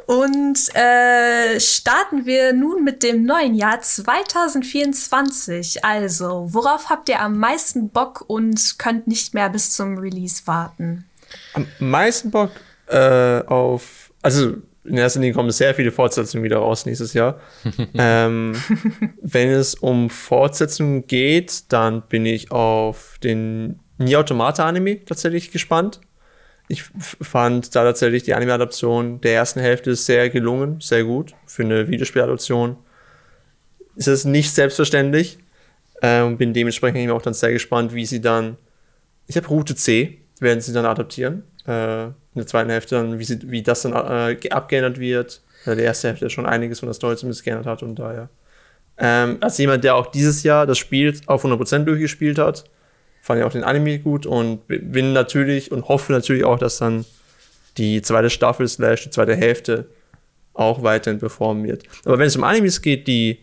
Und 0.06 0.76
äh, 0.76 1.60
starten 1.60 2.26
wir 2.26 2.54
nun 2.54 2.84
mit 2.84 3.02
dem 3.02 3.26
neuen 3.26 3.56
Jahr 3.56 3.82
2024. 3.82 5.84
Also, 5.84 6.48
worauf 6.52 6.90
habt 6.90 7.10
ihr 7.10 7.22
am 7.22 7.40
meisten 7.40 7.90
Bock 7.90 8.24
und 8.28 8.78
könnt 8.78 9.08
nicht 9.08 9.34
mehr 9.34 9.50
bis 9.50 9.76
zum 9.76 9.98
Release 9.98 10.44
warten? 10.46 11.06
Am 11.54 11.66
meisten 11.80 12.30
Bock 12.30 12.52
äh, 12.88 13.42
auf, 13.46 14.12
also 14.22 14.58
in 14.84 14.98
erster 14.98 15.20
Linie 15.20 15.34
kommen 15.34 15.50
sehr 15.50 15.74
viele 15.74 15.92
Fortsetzungen 15.92 16.44
wieder 16.44 16.58
raus 16.58 16.86
nächstes 16.86 17.14
Jahr. 17.14 17.40
ähm, 17.96 18.56
wenn 19.22 19.50
es 19.50 19.74
um 19.74 20.12
Fortsetzungen 20.12 21.08
geht, 21.08 21.74
dann 21.74 22.04
bin 22.08 22.28
ich 22.28 22.52
auf 22.52 23.18
den 23.24 23.80
Nier 23.98 24.20
Automata 24.20 24.68
Anime 24.68 25.04
tatsächlich 25.06 25.52
gespannt. 25.52 26.02
Ich 26.68 26.84
fand 26.84 27.76
da 27.76 27.84
tatsächlich 27.84 28.24
die 28.24 28.34
Anime-Adaption 28.34 29.22
der 29.22 29.36
ersten 29.36 29.60
Hälfte 29.60 29.96
sehr 29.96 30.30
gelungen, 30.30 30.82
sehr 30.82 31.04
gut. 31.04 31.34
Für 31.46 31.64
eine 31.64 31.88
Videospieladaption 31.88 32.78
ist 33.96 34.08
es 34.08 34.26
nicht 34.26 34.52
selbstverständlich. 34.52 35.38
Ähm, 36.02 36.38
bin 36.38 36.54
dementsprechend 36.54 37.10
auch 37.12 37.22
dann 37.22 37.34
sehr 37.34 37.54
gespannt, 37.54 37.94
wie 37.94 38.06
sie 38.06 38.20
dann. 38.20 38.58
Ich 39.28 39.38
habe 39.38 39.48
Route 39.48 39.76
C, 39.76 40.20
werden 40.40 40.62
sie 40.62 40.74
dann 40.74 40.86
adaptieren. 40.86 41.44
Äh, 41.68 42.06
in 42.06 42.14
der 42.36 42.48
zweiten 42.48 42.70
Hälfte 42.70 42.96
dann, 42.96 43.20
wie, 43.20 43.24
sie, 43.24 43.40
wie 43.50 43.64
das 43.64 43.84
dann 43.84 43.94
äh, 43.94 44.50
abgeändert 44.50 45.00
wird. 45.00 45.42
Äh, 45.66 45.76
der 45.76 45.86
erste 45.86 46.10
Hälfte 46.10 46.30
schon 46.30 46.46
einiges 46.46 46.80
von 46.80 46.88
der 46.88 46.94
Story 46.94 47.16
zumindest 47.16 47.44
geändert 47.44 47.68
hat 47.68 47.84
und 47.84 47.96
daher. 47.98 48.30
Ähm, 48.98 49.38
als 49.42 49.58
jemand, 49.58 49.84
der 49.84 49.96
auch 49.96 50.08
dieses 50.08 50.44
Jahr 50.44 50.66
das 50.66 50.78
Spiel 50.78 51.20
auf 51.28 51.46
100% 51.46 51.86
durchgespielt 51.86 52.40
hat, 52.40 52.66
fand 53.26 53.40
ich 53.40 53.44
auch 53.44 53.52
den 53.52 53.64
Anime 53.64 53.98
gut 53.98 54.28
und 54.28 54.68
bin 54.68 55.12
natürlich 55.12 55.72
und 55.72 55.88
hoffe 55.88 56.12
natürlich 56.12 56.44
auch, 56.44 56.60
dass 56.60 56.78
dann 56.78 57.06
die 57.76 58.04
zweite 58.04 58.30
Staffel 58.30 58.68
slash 58.68 59.06
die 59.06 59.10
zweite 59.10 59.36
Hälfte 59.36 59.88
auch 60.54 60.84
weiterhin 60.84 61.20
performen 61.20 61.64
wird. 61.64 61.86
Aber 62.06 62.20
wenn 62.20 62.28
es 62.28 62.36
um 62.36 62.44
Animes 62.44 62.84
geht, 62.84 63.08
die 63.08 63.40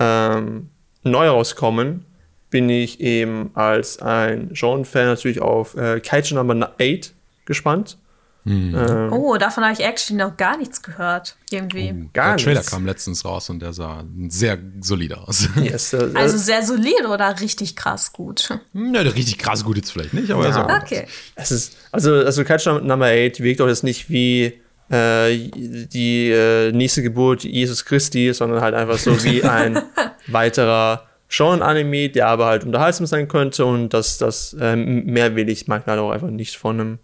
ähm, 0.00 0.70
neu 1.04 1.28
rauskommen, 1.28 2.04
bin 2.50 2.68
ich 2.68 3.00
eben 3.00 3.52
als 3.54 4.02
ein 4.02 4.50
Genre-Fan 4.54 5.06
natürlich 5.06 5.40
auf 5.40 5.76
äh, 5.76 6.00
Kaiju 6.00 6.34
Number 6.34 6.72
8 6.80 7.14
gespannt. 7.44 7.98
Hm. 8.44 8.74
Ähm, 8.74 9.12
oh, 9.12 9.36
davon 9.36 9.62
habe 9.62 9.72
ich 9.72 9.84
actually 9.84 10.20
noch 10.20 10.36
gar 10.36 10.56
nichts 10.56 10.82
gehört. 10.82 11.36
Irgendwie. 11.50 11.94
Oh, 11.94 12.10
gar 12.12 12.36
der 12.36 12.44
Trailer 12.44 12.60
nichts. 12.60 12.70
kam 12.70 12.86
letztens 12.86 13.24
raus 13.24 13.48
und 13.50 13.60
der 13.60 13.72
sah 13.72 14.04
sehr 14.28 14.58
solide 14.80 15.18
aus. 15.18 15.48
Yes, 15.62 15.94
uh, 15.94 16.10
also 16.14 16.36
sehr 16.38 16.62
solide 16.64 17.06
oder 17.08 17.40
richtig 17.40 17.76
krass 17.76 18.12
gut? 18.12 18.58
Hm, 18.72 18.94
ja, 18.94 19.02
richtig 19.02 19.38
krass 19.38 19.64
gut 19.64 19.76
jetzt 19.76 19.92
vielleicht 19.92 20.12
nicht, 20.12 20.30
aber 20.30 20.48
ja. 20.48 20.66
er 20.66 20.82
okay. 20.82 21.06
Es 21.36 21.52
ist, 21.52 21.76
also, 21.92 22.14
also 22.14 22.42
Catcher 22.42 22.80
Number 22.80 23.06
8 23.06 23.40
wirkt 23.40 23.60
doch 23.60 23.68
jetzt 23.68 23.84
nicht 23.84 24.10
wie 24.10 24.60
äh, 24.90 25.38
die 25.54 26.30
äh, 26.30 26.72
nächste 26.72 27.02
Geburt 27.02 27.44
Jesus 27.44 27.84
Christi, 27.84 28.32
sondern 28.34 28.60
halt 28.60 28.74
einfach 28.74 28.98
so 28.98 29.22
wie 29.22 29.42
ein 29.44 29.80
weiterer 30.26 31.06
Genre-Anime, 31.28 32.10
der 32.10 32.26
aber 32.26 32.46
halt 32.46 32.64
unterhaltsam 32.64 33.06
sein 33.06 33.28
könnte 33.28 33.64
und 33.64 33.90
das, 33.90 34.18
das 34.18 34.56
ähm, 34.60 35.04
mehr 35.06 35.36
will 35.36 35.48
ich 35.48 35.68
manchmal 35.68 35.98
auch 35.98 36.10
einfach 36.10 36.28
nicht 36.28 36.56
von 36.56 36.80
einem 36.80 36.98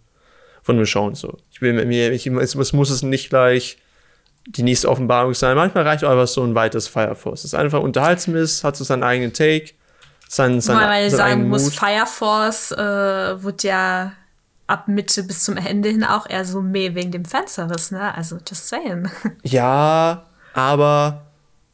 von 0.68 0.76
mir 0.76 0.84
schauen. 0.84 1.14
So. 1.14 1.38
Ich 1.50 1.62
will 1.62 1.72
mir, 1.86 2.12
ich, 2.12 2.26
es, 2.26 2.72
muss 2.74 2.90
es 2.90 3.02
nicht 3.02 3.30
gleich 3.30 3.78
die 4.44 4.62
nächste 4.62 4.90
Offenbarung 4.90 5.32
sein. 5.32 5.56
Manchmal 5.56 5.84
reicht 5.84 6.04
auch 6.04 6.10
einfach 6.10 6.28
so 6.28 6.44
ein 6.44 6.54
weites 6.54 6.88
Fire 6.88 7.14
Force. 7.14 7.44
Es 7.44 7.54
einfach 7.54 7.80
unterhaltsam 7.80 8.36
ist, 8.36 8.64
hat 8.64 8.76
so 8.76 8.84
seinen 8.84 9.02
eigenen 9.02 9.32
Take, 9.32 9.70
seinen, 10.28 10.58
Mal, 10.58 10.90
weil 10.90 11.06
ich 11.06 11.14
sagen 11.14 11.48
muss, 11.48 11.74
Fire 11.74 12.04
Force 12.04 12.72
äh, 12.72 13.42
wird 13.42 13.62
ja 13.62 14.12
ab 14.66 14.88
Mitte 14.88 15.22
bis 15.22 15.44
zum 15.44 15.56
Ende 15.56 15.88
hin 15.88 16.04
auch 16.04 16.28
eher 16.28 16.44
so 16.44 16.60
mehr 16.60 16.94
wegen 16.94 17.12
dem 17.12 17.24
Fanservice, 17.24 17.94
ne? 17.94 18.14
Also 18.14 18.36
just 18.46 18.68
saying. 18.68 19.08
Ja, 19.42 20.26
aber 20.52 21.22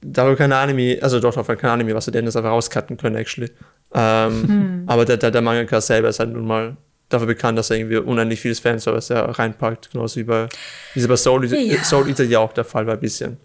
da 0.03 0.29
wir 0.29 0.37
keine 0.37 0.55
Anime, 0.55 0.99
also 1.03 1.19
doch, 1.19 1.35
doch 1.35 1.47
kein 1.57 1.71
Anime, 1.71 1.97
was 1.97 2.05
sie 2.05 2.13
denn 2.13 2.27
das 2.27 2.37
einfach 2.37 2.51
rauscutten 2.51 2.97
können, 2.97 3.17
actually. 3.17 3.51
Ähm, 3.93 4.47
hm. 4.47 4.85
Aber 4.87 5.05
der, 5.05 5.17
der, 5.17 5.33
der 5.33 5.43
Mangaka 5.43 5.81
selber 5.81 6.11
ist 6.11 6.21
halt 6.21 6.31
nun 6.31 6.47
mal 6.47 6.77
dafür 7.15 7.27
bekannt, 7.27 7.59
dass 7.59 7.71
er 7.71 7.77
irgendwie 7.77 7.97
unendlich 7.97 8.41
vieles 8.41 8.61
Fanservice 8.61 9.11
reinpackt, 9.11 9.91
genauso 9.93 10.17
wie 10.21 10.25
bei, 10.25 10.49
wie 10.95 11.07
bei 11.07 11.17
Soul, 11.17 11.47
ja. 11.47 11.83
Soul 11.83 12.09
Eater 12.09 12.25
ja 12.25 12.41
auch 12.41 12.53
der 12.53 12.65
Fall 12.65 12.87
war 12.87 12.95
ein 12.95 13.01
bisschen. 13.01 13.39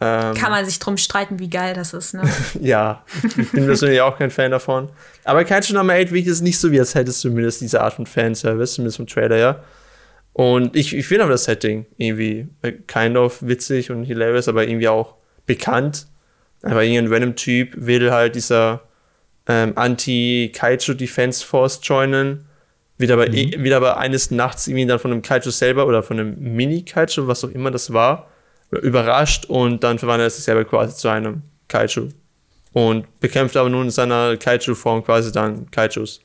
Ähm, 0.00 0.34
Kann 0.34 0.50
man 0.50 0.64
sich 0.64 0.78
drum 0.78 0.96
streiten, 0.96 1.38
wie 1.38 1.48
geil 1.48 1.74
das 1.74 1.94
ist, 1.94 2.14
ne? 2.14 2.22
ja, 2.60 3.04
ich 3.38 3.52
bin 3.52 3.66
persönlich 3.66 4.00
auch 4.00 4.18
kein 4.18 4.30
Fan 4.30 4.50
davon. 4.50 4.88
Aber 5.22 5.44
Kaiju 5.44 5.74
Number 5.74 5.94
8 5.94 6.10
wirkt 6.12 6.26
es 6.26 6.40
nicht 6.40 6.58
so, 6.58 6.72
wie 6.72 6.80
als 6.80 6.94
hättest 6.94 7.22
du 7.22 7.28
zumindest 7.28 7.60
diese 7.60 7.80
Art 7.80 7.94
von 7.94 8.06
Fanservice, 8.06 8.74
zumindest 8.74 8.96
vom 8.96 9.06
Trailer, 9.06 9.36
ja. 9.36 9.62
Und 10.32 10.74
ich, 10.74 10.96
ich 10.96 11.06
finde 11.06 11.24
aber 11.24 11.32
das 11.32 11.44
Setting 11.44 11.86
irgendwie 11.98 12.48
kind 12.86 13.16
of 13.16 13.42
witzig 13.42 13.90
und 13.90 14.04
hilarious, 14.04 14.48
aber 14.48 14.66
irgendwie 14.66 14.88
auch 14.88 15.14
bekannt. 15.46 16.06
Aber 16.62 16.82
irgendein 16.82 17.12
random 17.12 17.36
Typ 17.36 17.72
will 17.76 18.10
halt 18.10 18.34
dieser 18.34 18.82
ähm, 19.46 19.72
Anti-Kaiju 19.76 20.94
Defense 20.94 21.44
Force 21.44 21.80
joinen 21.82 22.46
wird 22.98 23.10
aber, 23.10 23.28
mhm. 23.28 23.64
wird 23.64 23.74
aber 23.74 23.98
eines 23.98 24.30
Nachts 24.30 24.66
irgendwie 24.66 24.86
dann 24.86 24.98
von 24.98 25.12
einem 25.12 25.22
Kaiju 25.22 25.50
selber 25.50 25.86
oder 25.86 26.02
von 26.02 26.18
einem 26.18 26.36
Mini-Kaiju, 26.38 27.26
was 27.26 27.44
auch 27.44 27.50
immer 27.50 27.70
das 27.70 27.92
war, 27.92 28.28
überrascht 28.70 29.46
und 29.46 29.84
dann 29.84 29.98
verwandelt 29.98 30.28
er 30.28 30.30
sich 30.30 30.44
selber 30.44 30.64
quasi 30.64 30.94
zu 30.94 31.08
einem 31.08 31.42
Kaiju. 31.68 32.08
Und 32.72 33.20
bekämpft 33.20 33.56
aber 33.56 33.68
nun 33.68 33.84
in 33.84 33.90
seiner 33.90 34.36
Kaiju-Form 34.36 35.04
quasi 35.04 35.30
dann 35.30 35.70
Kaijus. 35.70 36.20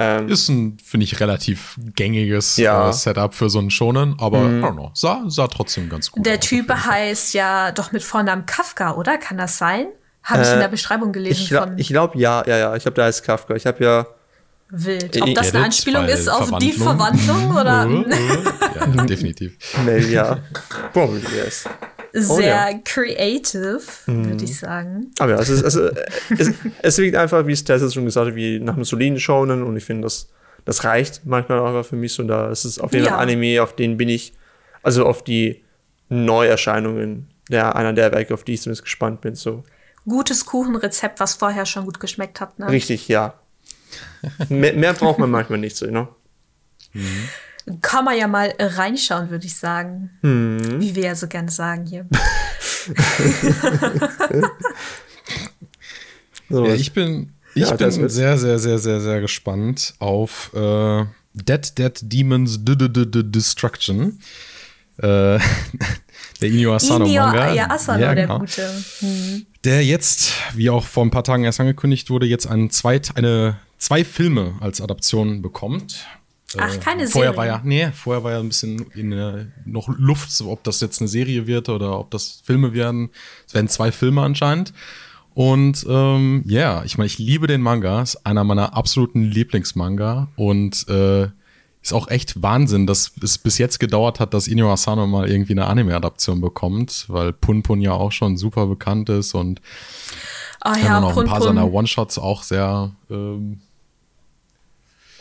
Ähm, 0.00 0.28
ist 0.28 0.48
ein, 0.48 0.78
finde 0.82 1.04
ich, 1.04 1.18
relativ 1.18 1.76
gängiges 1.96 2.56
ja. 2.56 2.88
äh, 2.88 2.92
Setup 2.92 3.34
für 3.34 3.50
so 3.50 3.58
einen 3.58 3.68
Shonen, 3.68 4.14
aber 4.20 4.38
mm. 4.38 4.60
I 4.60 4.62
don't 4.62 4.72
know, 4.74 4.90
sah, 4.94 5.24
sah 5.26 5.48
trotzdem 5.48 5.88
ganz 5.88 6.12
gut 6.12 6.24
Der 6.24 6.34
aus. 6.34 6.38
Der 6.38 6.48
Typ 6.48 6.70
heißt 6.70 7.34
ja 7.34 7.72
doch 7.72 7.90
mit 7.90 8.04
Vornamen 8.04 8.46
Kafka, 8.46 8.94
oder? 8.94 9.18
Kann 9.18 9.38
das 9.38 9.58
sein? 9.58 9.88
Habe 10.22 10.42
ich 10.42 10.52
in 10.52 10.60
der 10.60 10.68
Beschreibung 10.68 11.10
gelesen. 11.10 11.42
Ich 11.42 11.48
glaube, 11.48 11.74
glaub, 11.76 12.14
ja, 12.14 12.44
ja, 12.46 12.58
ja. 12.58 12.76
Ich 12.76 12.82
glaube, 12.82 12.94
da 12.94 13.04
heißt 13.06 13.24
Kafka. 13.24 13.56
Ich 13.56 13.66
habe 13.66 13.82
ja 13.82 14.06
Wild. 14.70 15.20
Ob 15.22 15.34
das 15.34 15.54
eine 15.54 15.64
Anspielung 15.64 16.04
ist 16.06 16.28
auf 16.28 16.58
die 16.58 16.72
Verwandlung 16.72 17.52
oder? 17.52 17.88
ja, 18.96 19.04
definitiv. 19.06 19.56
Nee, 19.84 19.98
ja. 20.10 20.40
Probably 20.92 21.22
yes. 21.34 21.64
Sehr 22.12 22.36
oh, 22.36 22.40
ja. 22.40 22.78
creative, 22.84 23.80
mhm. 24.06 24.30
würde 24.30 24.44
ich 24.44 24.58
sagen. 24.58 25.10
Aber 25.18 25.32
ja, 25.32 25.38
es, 25.38 25.48
ist, 25.48 25.62
also, 25.62 25.88
es, 26.36 26.52
es 26.82 26.98
wirkt 26.98 27.16
einfach, 27.16 27.46
wie 27.46 27.52
es 27.52 27.64
Tessa 27.64 27.90
schon 27.90 28.04
gesagt 28.04 28.28
hat, 28.28 28.34
wie 28.34 28.60
nach 28.60 28.74
einem 28.74 28.84
soliden 28.84 29.20
Shonen 29.20 29.62
und 29.62 29.76
ich 29.76 29.84
finde, 29.84 30.04
das, 30.04 30.28
das 30.64 30.84
reicht 30.84 31.24
manchmal 31.24 31.58
auch 31.60 31.82
für 31.84 31.96
mich 31.96 32.12
so. 32.12 32.22
Da 32.22 32.50
es 32.50 32.64
ist 32.64 32.78
auf 32.78 32.92
jeden 32.92 33.06
Fall 33.06 33.14
ja. 33.14 33.18
Anime, 33.18 33.62
auf 33.62 33.74
den 33.76 33.96
bin 33.96 34.08
ich, 34.08 34.32
also 34.82 35.06
auf 35.06 35.22
die 35.22 35.62
Neuerscheinungen 36.08 37.28
der, 37.50 37.76
einer 37.76 37.92
der 37.92 38.12
Werke, 38.12 38.34
auf 38.34 38.44
die 38.44 38.54
ich 38.54 38.62
zumindest 38.62 38.84
gespannt 38.84 39.20
bin. 39.20 39.34
So. 39.34 39.64
Gutes 40.06 40.46
Kuchenrezept, 40.46 41.20
was 41.20 41.34
vorher 41.34 41.66
schon 41.66 41.84
gut 41.84 42.00
geschmeckt 42.00 42.40
hat. 42.40 42.58
Ne? 42.58 42.68
Richtig, 42.68 43.08
ja 43.08 43.34
mehr, 44.48 44.72
mehr, 44.74 44.92
braucht 44.94 45.18
man 45.18 45.30
manchmal 45.30 45.58
nicht 45.58 45.76
so, 45.76 45.86
ne? 45.86 46.08
Mhm. 46.92 47.28
Kann 47.80 48.04
man 48.04 48.16
ja 48.16 48.26
mal 48.28 48.54
reinschauen, 48.58 49.30
würde 49.30 49.46
ich 49.46 49.56
sagen. 49.56 50.10
Mhm. 50.22 50.80
Wie 50.80 50.94
wir 50.94 51.04
ja 51.04 51.14
so 51.14 51.28
gerne 51.28 51.50
sagen 51.50 51.86
hier. 51.86 52.06
so. 56.48 56.66
ja, 56.66 56.74
ich 56.74 56.92
bin, 56.92 57.34
ich 57.54 57.68
ja, 57.68 57.74
bin 57.74 57.90
sehr, 57.90 58.38
sehr, 58.38 58.58
sehr, 58.58 58.78
sehr, 58.78 59.00
sehr 59.00 59.20
gespannt 59.20 59.94
auf 59.98 60.50
äh, 60.54 61.04
Dead 61.34 61.78
Dead 61.78 61.92
Demons 62.02 62.64
D 62.64 62.72
-D 62.72 62.88
-D 62.88 63.22
Destruction. 63.22 64.18
Äh, 64.98 65.38
der 66.40 66.48
Inyo 66.48 66.74
Asano 66.74 67.04
Inyo, 67.04 67.22
Manga. 67.22 67.52
Ja, 67.52 67.70
Asano, 67.70 68.02
ja, 68.02 68.14
genau. 68.14 68.38
der 68.38 68.46
gute. 68.46 68.84
Hm. 69.00 69.46
Der 69.64 69.84
jetzt, 69.84 70.32
wie 70.54 70.70
auch 70.70 70.84
vor 70.84 71.04
ein 71.04 71.10
paar 71.10 71.24
Tagen 71.24 71.44
erst 71.44 71.60
angekündigt 71.60 72.10
wurde, 72.10 72.26
jetzt 72.26 72.46
ein 72.46 72.70
zweit, 72.70 73.16
eine 73.16 73.58
zwei 73.78 74.04
Filme 74.04 74.54
als 74.60 74.80
Adaption 74.80 75.42
bekommt. 75.42 76.06
Ach, 76.56 76.80
keine 76.80 77.06
vorher 77.06 77.32
Serie. 77.32 77.36
War 77.36 77.46
ja, 77.46 77.60
nee, 77.64 77.90
vorher 77.92 78.24
war 78.24 78.32
ja 78.32 78.40
ein 78.40 78.48
bisschen 78.48 78.90
in 78.92 79.10
der, 79.10 79.48
noch 79.66 79.88
Luft, 79.98 80.30
so 80.30 80.50
ob 80.50 80.64
das 80.64 80.80
jetzt 80.80 81.00
eine 81.00 81.08
Serie 81.08 81.46
wird 81.46 81.68
oder 81.68 81.98
ob 81.98 82.10
das 82.10 82.42
Filme 82.44 82.72
werden. 82.72 83.10
Es 83.46 83.54
werden 83.54 83.68
zwei 83.68 83.92
Filme 83.92 84.22
anscheinend. 84.22 84.72
Und 85.34 85.86
ähm, 85.88 86.42
ja, 86.46 86.60
yeah, 86.60 86.84
ich 86.84 86.98
meine, 86.98 87.06
ich 87.06 87.18
liebe 87.18 87.46
den 87.46 87.60
Manga, 87.60 88.02
ist 88.02 88.26
einer 88.26 88.44
meiner 88.44 88.74
absoluten 88.74 89.22
Lieblingsmanga 89.22 90.28
und 90.36 90.88
äh, 90.88 91.28
ist 91.82 91.92
auch 91.92 92.08
echt 92.08 92.42
Wahnsinn, 92.42 92.86
dass 92.86 93.12
es 93.22 93.38
bis 93.38 93.58
jetzt 93.58 93.78
gedauert 93.78 94.18
hat, 94.18 94.34
dass 94.34 94.48
Inyo 94.48 94.72
Asano 94.72 95.06
mal 95.06 95.30
irgendwie 95.30 95.52
eine 95.52 95.66
Anime-Adaption 95.66 96.40
bekommt, 96.40 97.04
weil 97.08 97.32
Pun 97.32 97.62
Pun 97.62 97.80
ja 97.80 97.92
auch 97.92 98.10
schon 98.10 98.36
super 98.36 98.66
bekannt 98.66 99.10
ist 99.10 99.34
und 99.34 99.60
Oh 100.64 100.72
ja, 100.84 101.00
auch 101.00 101.16
ein 101.16 101.26
paar 101.26 101.40
seiner 101.40 101.72
One-Shots 101.72 102.18
auch 102.18 102.42
sehr, 102.42 102.90
ähm, 103.10 103.60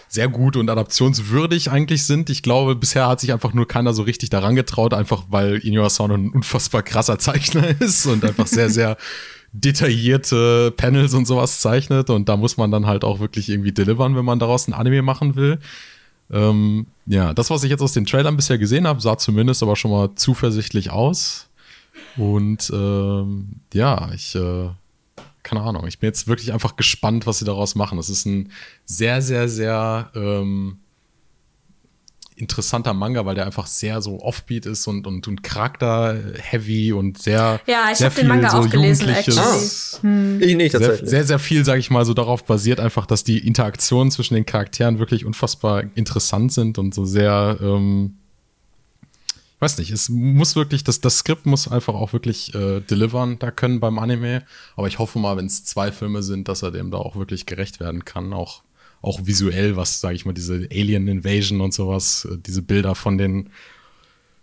sehr 0.07 0.27
gut 0.27 0.55
und 0.55 0.69
adaptionswürdig 0.69 1.71
eigentlich 1.71 2.05
sind. 2.05 2.29
Ich 2.29 2.41
glaube, 2.41 2.75
bisher 2.75 3.07
hat 3.07 3.19
sich 3.19 3.33
einfach 3.33 3.53
nur 3.53 3.67
keiner 3.67 3.93
so 3.93 4.03
richtig 4.03 4.29
daran 4.29 4.55
getraut, 4.55 4.93
einfach 4.93 5.25
weil 5.29 5.57
Inyo 5.57 5.85
Asano 5.85 6.15
ein 6.15 6.29
unfassbar 6.29 6.83
krasser 6.83 7.19
Zeichner 7.19 7.67
ist 7.81 8.05
und 8.05 8.23
einfach 8.23 8.47
sehr, 8.47 8.69
sehr 8.69 8.97
detaillierte 9.51 10.71
Panels 10.71 11.13
und 11.13 11.25
sowas 11.25 11.59
zeichnet. 11.61 12.09
Und 12.09 12.29
da 12.29 12.37
muss 12.37 12.57
man 12.57 12.71
dann 12.71 12.85
halt 12.85 13.03
auch 13.03 13.19
wirklich 13.19 13.49
irgendwie 13.49 13.71
delivern, 13.71 14.15
wenn 14.15 14.25
man 14.25 14.39
daraus 14.39 14.67
ein 14.67 14.73
Anime 14.73 15.01
machen 15.01 15.35
will. 15.35 15.59
Ähm, 16.31 16.87
ja, 17.05 17.33
das, 17.33 17.49
was 17.49 17.63
ich 17.63 17.69
jetzt 17.69 17.81
aus 17.81 17.93
den 17.93 18.05
Trailern 18.05 18.35
bisher 18.35 18.57
gesehen 18.57 18.87
habe, 18.87 19.01
sah 19.01 19.17
zumindest 19.17 19.63
aber 19.63 19.75
schon 19.75 19.91
mal 19.91 20.09
zuversichtlich 20.15 20.91
aus. 20.91 21.47
Und 22.17 22.69
ähm, 22.73 23.47
ja, 23.73 24.09
ich, 24.13 24.35
äh, 24.35 24.69
keine 25.47 25.61
Ahnung, 25.61 25.87
ich 25.87 25.99
bin 25.99 26.09
jetzt 26.09 26.27
wirklich 26.27 26.51
einfach 26.51 26.75
gespannt, 26.75 27.25
was 27.25 27.39
sie 27.39 27.45
daraus 27.45 27.73
machen. 27.75 27.97
Das 27.97 28.09
ist 28.09 28.25
ein 28.25 28.51
sehr, 28.85 29.21
sehr, 29.21 29.47
sehr 29.47 30.11
ähm, 30.13 30.79
interessanter 32.35 32.93
Manga, 32.93 33.25
weil 33.25 33.35
der 33.35 33.45
einfach 33.45 33.65
sehr 33.65 34.01
so 34.01 34.19
offbeat 34.19 34.65
ist 34.65 34.85
und, 34.87 35.07
und, 35.07 35.25
und 35.25 35.43
charakter-heavy 35.43 36.91
und 36.91 37.17
sehr, 37.21 37.61
Ja, 37.65 37.85
ich 37.91 37.97
sehr 37.97 38.09
hab 38.09 38.15
den 38.15 38.27
Manga 38.27 38.49
auch 38.51 38.69
gelesen, 38.69 39.07
Jugendliches- 39.07 39.37
actually. 39.37 40.01
Hm. 40.01 40.41
Ich 40.41 40.55
nicht 40.57 40.71
sehr, 40.71 40.81
tatsächlich. 40.81 41.09
sehr, 41.09 41.23
sehr 41.23 41.39
viel, 41.39 41.63
sage 41.63 41.79
ich 41.79 41.89
mal, 41.89 42.03
so 42.03 42.13
darauf 42.13 42.43
basiert 42.43 42.81
einfach, 42.81 43.05
dass 43.05 43.23
die 43.23 43.39
Interaktionen 43.39 44.11
zwischen 44.11 44.33
den 44.35 44.45
Charakteren 44.45 44.99
wirklich 44.99 45.23
unfassbar 45.25 45.83
interessant 45.95 46.51
sind 46.51 46.77
und 46.77 46.93
so 46.93 47.05
sehr, 47.05 47.57
ähm, 47.61 48.17
weiß 49.59 49.77
nicht, 49.79 49.91
es 49.91 50.09
muss 50.09 50.55
wirklich, 50.55 50.83
das, 50.83 51.01
das 51.01 51.19
Skript 51.19 51.45
muss 51.45 51.67
einfach 51.67 51.95
auch 51.95 52.13
wirklich 52.13 52.53
äh, 52.53 52.79
delivern 52.81 53.39
da 53.39 53.51
können 53.51 53.79
beim 53.79 53.97
Anime. 53.97 54.43
Aber 54.75 54.87
ich 54.87 54.99
hoffe 54.99 55.19
mal, 55.19 55.37
wenn 55.37 55.47
es 55.47 55.65
zwei 55.65 55.91
Filme 55.91 56.21
sind, 56.23 56.47
dass 56.47 56.61
er 56.61 56.71
dem 56.71 56.91
da 56.91 56.97
auch 56.97 57.15
wirklich 57.15 57.45
gerecht 57.45 57.79
werden 57.79 58.05
kann. 58.05 58.33
Auch, 58.33 58.63
auch 59.01 59.21
visuell, 59.23 59.75
was, 59.75 59.99
sage 59.99 60.15
ich 60.15 60.25
mal, 60.25 60.33
diese 60.33 60.67
Alien 60.71 61.07
Invasion 61.07 61.61
und 61.61 61.73
sowas, 61.73 62.27
äh, 62.31 62.37
diese 62.37 62.61
Bilder 62.61 62.93
von 62.93 63.17
den 63.17 63.49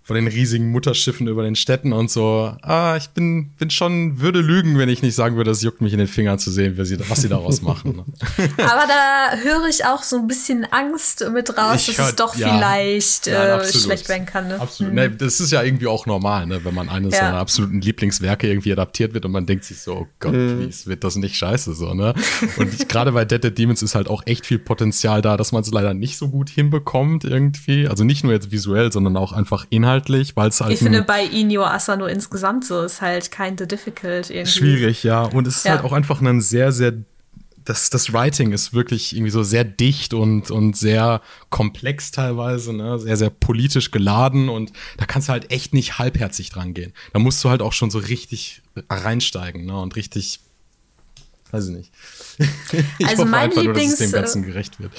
von 0.05 0.17
den 0.17 0.27
riesigen 0.27 0.71
Mutterschiffen 0.71 1.27
über 1.29 1.43
den 1.43 1.57
Städten 1.57 1.93
und 1.95 2.11
so. 2.11 2.55
Ah, 2.63 2.95
ich 2.97 3.09
bin, 3.09 3.51
bin 3.59 3.71
schon, 3.71 4.21
würde 4.21 4.41
lügen, 4.41 4.79
wenn 4.79 4.89
ich 4.91 5.01
nicht 5.03 5.15
sagen 5.15 5.37
würde, 5.37 5.51
es 5.51 5.63
juckt 5.63 5.81
mich 5.81 5.93
in 5.95 5.99
den 5.99 6.09
Fingern 6.09 6.39
zu 6.39 6.51
sehen, 6.51 6.77
wie 6.77 6.85
sie, 6.85 6.99
was 7.09 7.23
sie 7.23 7.29
daraus 7.31 7.63
machen. 7.63 7.97
Ne? 7.97 8.05
Aber 8.59 8.87
da 8.87 9.37
höre 9.43 9.67
ich 9.69 9.85
auch 9.87 10.03
so 10.03 10.17
ein 10.17 10.27
bisschen 10.27 10.67
Angst 10.71 11.25
mit 11.33 11.57
raus, 11.57 11.77
Ich 11.89 11.97
dass 11.97 11.99
hör- 11.99 12.09
es 12.11 12.17
doch 12.17 12.37
ja. 12.37 12.49
vielleicht 12.57 13.27
Nein, 13.29 13.61
äh, 13.61 13.65
schlecht 13.73 14.09
werden 14.11 14.27
kann. 14.27 14.49
Ne? 14.49 14.61
Absolut. 14.61 14.91
Hm. 14.91 14.95
Ne, 14.97 15.11
das 15.11 15.41
ist 15.41 15.51
ja 15.51 15.63
irgendwie 15.63 15.87
auch 15.87 16.05
normal, 16.07 16.47
ne, 16.47 16.63
wenn 16.65 16.75
man 16.75 16.89
eines 16.91 17.15
Ja. 17.15 17.21
seiner 17.21 17.39
absoluten 17.39 17.81
Lieblingswerke 17.81 18.47
irgendwie 18.47 18.73
adaptiert 18.73 19.15
wird 19.15 19.25
und 19.25 19.33
man 19.33 19.47
denkt 19.47 19.65
sich 19.65 19.81
so, 19.81 19.95
oh 19.95 20.07
Gott, 20.21 20.33
Mhm. 20.35 20.59
please, 20.59 20.87
wird 20.87 21.03
das 21.03 21.17
nicht 21.17 21.37
scheiße 21.37 21.73
so, 21.75 21.95
ne? 21.95 22.13
Und 22.59 22.89
gerade 22.91 23.13
bei 23.13 23.25
Dead 23.25 23.43
Dead 23.43 23.57
Demons 23.57 23.83
ist 23.83 23.95
halt 23.95 24.09
auch 24.09 24.23
echt 24.27 24.45
viel 24.45 24.59
Potenzial 24.59 25.23
da, 25.23 25.39
dass 25.39 25.53
man 25.53 25.63
es 25.63 25.71
leider 25.71 25.95
nicht 25.95 26.19
so 26.19 26.29
gut 26.29 26.51
hinbekommt 26.51 27.25
irgendwie. 27.25 27.89
Also 27.89 28.05
nicht 28.05 28.23
nur 28.23 28.33
jetzt 28.35 28.51
visuell, 28.53 28.93
sondern 28.93 29.17
auch 29.17 29.33
einfach 29.33 29.67
inhaltlich, 29.71 29.94
weil 30.37 30.49
es 30.49 30.61
halt 30.61 30.73
Ich 30.73 30.79
finde, 30.81 31.03
bei 31.03 31.25
Inyo 31.25 31.65
Asano 31.65 32.07
insgesamt 32.07 32.65
so 32.65 32.83
ist 32.83 33.01
halt 33.01 33.31
kinda 33.31 33.67
difficult 33.67 34.31
irgendwie. 34.31 34.51
Schwierig, 34.51 35.03
ja. 35.05 35.23
Und 35.23 35.47
es 35.47 35.57
ist 35.59 35.65
Ja. 35.65 35.73
halt 35.73 35.85
auch 35.85 35.93
einfach 35.93 36.21
ein 36.21 36.41
sehr, 36.41 36.73
sehr. 36.73 36.93
Das, 37.65 37.89
das 37.89 38.13
Writing 38.13 38.53
ist 38.53 38.75
wirklich 38.75 39.17
irgendwie 39.17 39.31
so 39.31 39.43
sehr 39.43 39.65
dicht 39.65 40.13
und, 40.13 40.51
und 40.51 40.77
sehr 40.77 41.23
komplex 41.49 42.11
teilweise, 42.11 42.75
ne? 42.75 42.99
sehr, 42.99 43.17
sehr 43.17 43.31
politisch 43.31 43.91
geladen 43.91 44.51
und 44.51 44.73
da 44.99 45.07
kannst 45.07 45.29
du 45.29 45.33
halt 45.33 45.51
echt 45.51 45.73
nicht 45.73 45.99
halbherzig 45.99 46.51
dran 46.51 46.75
gehen. 46.75 46.93
Da 47.15 47.21
musst 47.21 47.43
du 47.43 47.49
halt 47.49 47.63
auch 47.63 47.73
schon 47.73 47.91
so 47.91 47.99
richtig 48.01 48.61
reinsteigen 48.91 49.65
ne? 49.65 49.81
und 49.81 49.97
richtig, 49.97 50.41
weiß 51.53 51.69
ich 51.69 51.75
nicht. 51.75 51.93
ich 52.99 53.07
Also 53.07 53.25
mein 53.25 53.49
nur, 53.49 53.73
dass 53.73 53.83
es 53.83 53.97
dem 53.97 54.09
Lieblings- 54.09 54.13
Ganzen 54.13 54.43
gerecht 54.43 54.79
wird. 54.79 54.93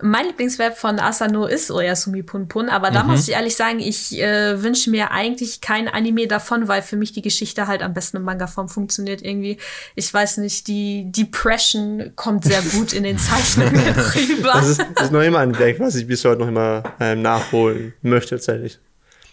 Mein 0.00 0.26
Lieblingswerk 0.26 0.76
von 0.76 1.00
Asano 1.00 1.46
ist 1.46 1.70
Oyasumi 1.70 2.22
Pun 2.22 2.46
Pun, 2.48 2.68
aber 2.68 2.90
da 2.90 3.02
Mhm. 3.02 3.10
muss 3.10 3.26
ich 3.28 3.34
ehrlich 3.34 3.56
sagen, 3.56 3.80
ich 3.80 4.18
äh, 4.20 4.62
wünsche 4.62 4.90
mir 4.90 5.10
eigentlich 5.10 5.60
kein 5.60 5.88
Anime 5.88 6.26
davon, 6.28 6.68
weil 6.68 6.82
für 6.82 6.96
mich 6.96 7.12
die 7.12 7.22
Geschichte 7.22 7.66
halt 7.66 7.82
am 7.82 7.94
besten 7.94 8.18
in 8.18 8.22
Manga-Form 8.22 8.68
funktioniert 8.68 9.22
irgendwie. 9.22 9.58
Ich 9.96 10.12
weiß 10.14 10.36
nicht, 10.38 10.68
die 10.68 11.10
Depression 11.10 12.12
kommt 12.16 12.44
sehr 12.44 12.62
gut 12.72 12.92
in 12.92 13.02
den 13.02 13.18
Zeichnungen 13.18 13.74
rüber. 14.14 14.52
Das 14.54 14.68
ist, 14.68 14.84
das 14.94 15.04
ist 15.06 15.12
noch 15.12 15.22
immer 15.22 15.40
ein 15.40 15.58
Werk, 15.58 15.80
was 15.80 15.94
ich 15.96 16.06
bis 16.06 16.24
heute 16.24 16.40
noch 16.40 16.48
immer 16.48 16.82
ähm, 17.00 17.22
nachholen 17.22 17.94
möchte, 18.02 18.36
tatsächlich. 18.36 18.78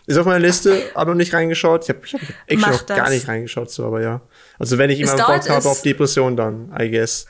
Ist 0.07 0.17
auf 0.17 0.25
meiner 0.27 0.39
Liste, 0.39 0.83
aber 0.93 1.11
noch 1.11 1.17
nicht 1.17 1.33
reingeschaut. 1.33 1.83
Ich 1.83 1.89
habe 1.89 1.99
ich 2.05 2.13
hab 2.13 2.21
echt 2.45 2.61
noch 2.61 2.85
gar 2.85 3.09
nicht 3.09 3.27
reingeschaut, 3.27 3.71
so, 3.71 3.85
aber 3.87 4.01
ja. 4.01 4.21
Also 4.59 4.77
wenn 4.77 4.91
ich 4.91 4.99
immer 4.99 5.15
Bock 5.15 5.49
habe 5.49 5.67
auf 5.67 5.81
Depression, 5.81 6.35
dann, 6.35 6.71
I 6.79 6.91
guess. 6.91 7.25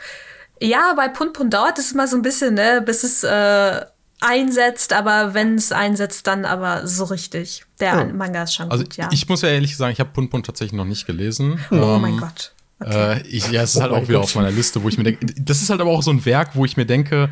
Ja, 0.61 0.93
bei 0.95 1.07
Pun 1.09 1.33
Pun 1.33 1.49
dauert 1.49 1.77
es 1.79 1.91
immer 1.91 2.07
so 2.07 2.15
ein 2.15 2.21
bisschen, 2.21 2.53
ne, 2.53 2.81
bis 2.85 3.03
es 3.03 3.23
äh, 3.23 3.81
einsetzt, 4.21 4.93
aber 4.93 5.33
wenn 5.33 5.55
es 5.55 5.71
einsetzt, 5.71 6.25
dann 6.27 6.45
aber 6.45 6.87
so 6.87 7.03
richtig. 7.05 7.65
Der 7.79 7.87
Ja. 7.95 8.05
Manga 8.05 8.43
ist 8.43 8.55
schon 8.55 8.71
Also 8.71 8.83
gut, 8.85 8.95
ja. 8.97 9.09
ich 9.11 9.27
muss 9.27 9.41
ja 9.41 9.49
ehrlich 9.49 9.75
sagen, 9.75 9.91
ich 9.93 9.99
habe 9.99 10.11
Pun 10.11 10.29
Pun 10.29 10.43
tatsächlich 10.43 10.73
noch 10.77 10.85
nicht 10.85 11.05
gelesen. 11.05 11.59
Oh 11.71 11.75
Ähm, 11.75 12.01
mein 12.01 12.17
Gott. 12.17 12.53
Äh, 12.83 13.21
ich, 13.27 13.49
ja, 13.51 13.63
es 13.63 13.71
ist 13.71 13.77
Oh 13.77 13.81
halt 13.81 13.91
auch 13.93 14.03
wieder 14.03 14.19
Gott. 14.19 14.23
auf 14.25 14.35
meiner 14.35 14.51
Liste, 14.51 14.81
wo 14.83 14.89
ich 14.89 14.97
mir 14.97 15.03
denke, 15.03 15.25
das 15.39 15.61
ist 15.61 15.69
halt 15.69 15.81
aber 15.81 15.91
auch 15.91 16.01
so 16.03 16.11
ein 16.11 16.23
Werk, 16.25 16.51
wo 16.55 16.65
ich 16.65 16.77
mir 16.77 16.85
denke, 16.85 17.29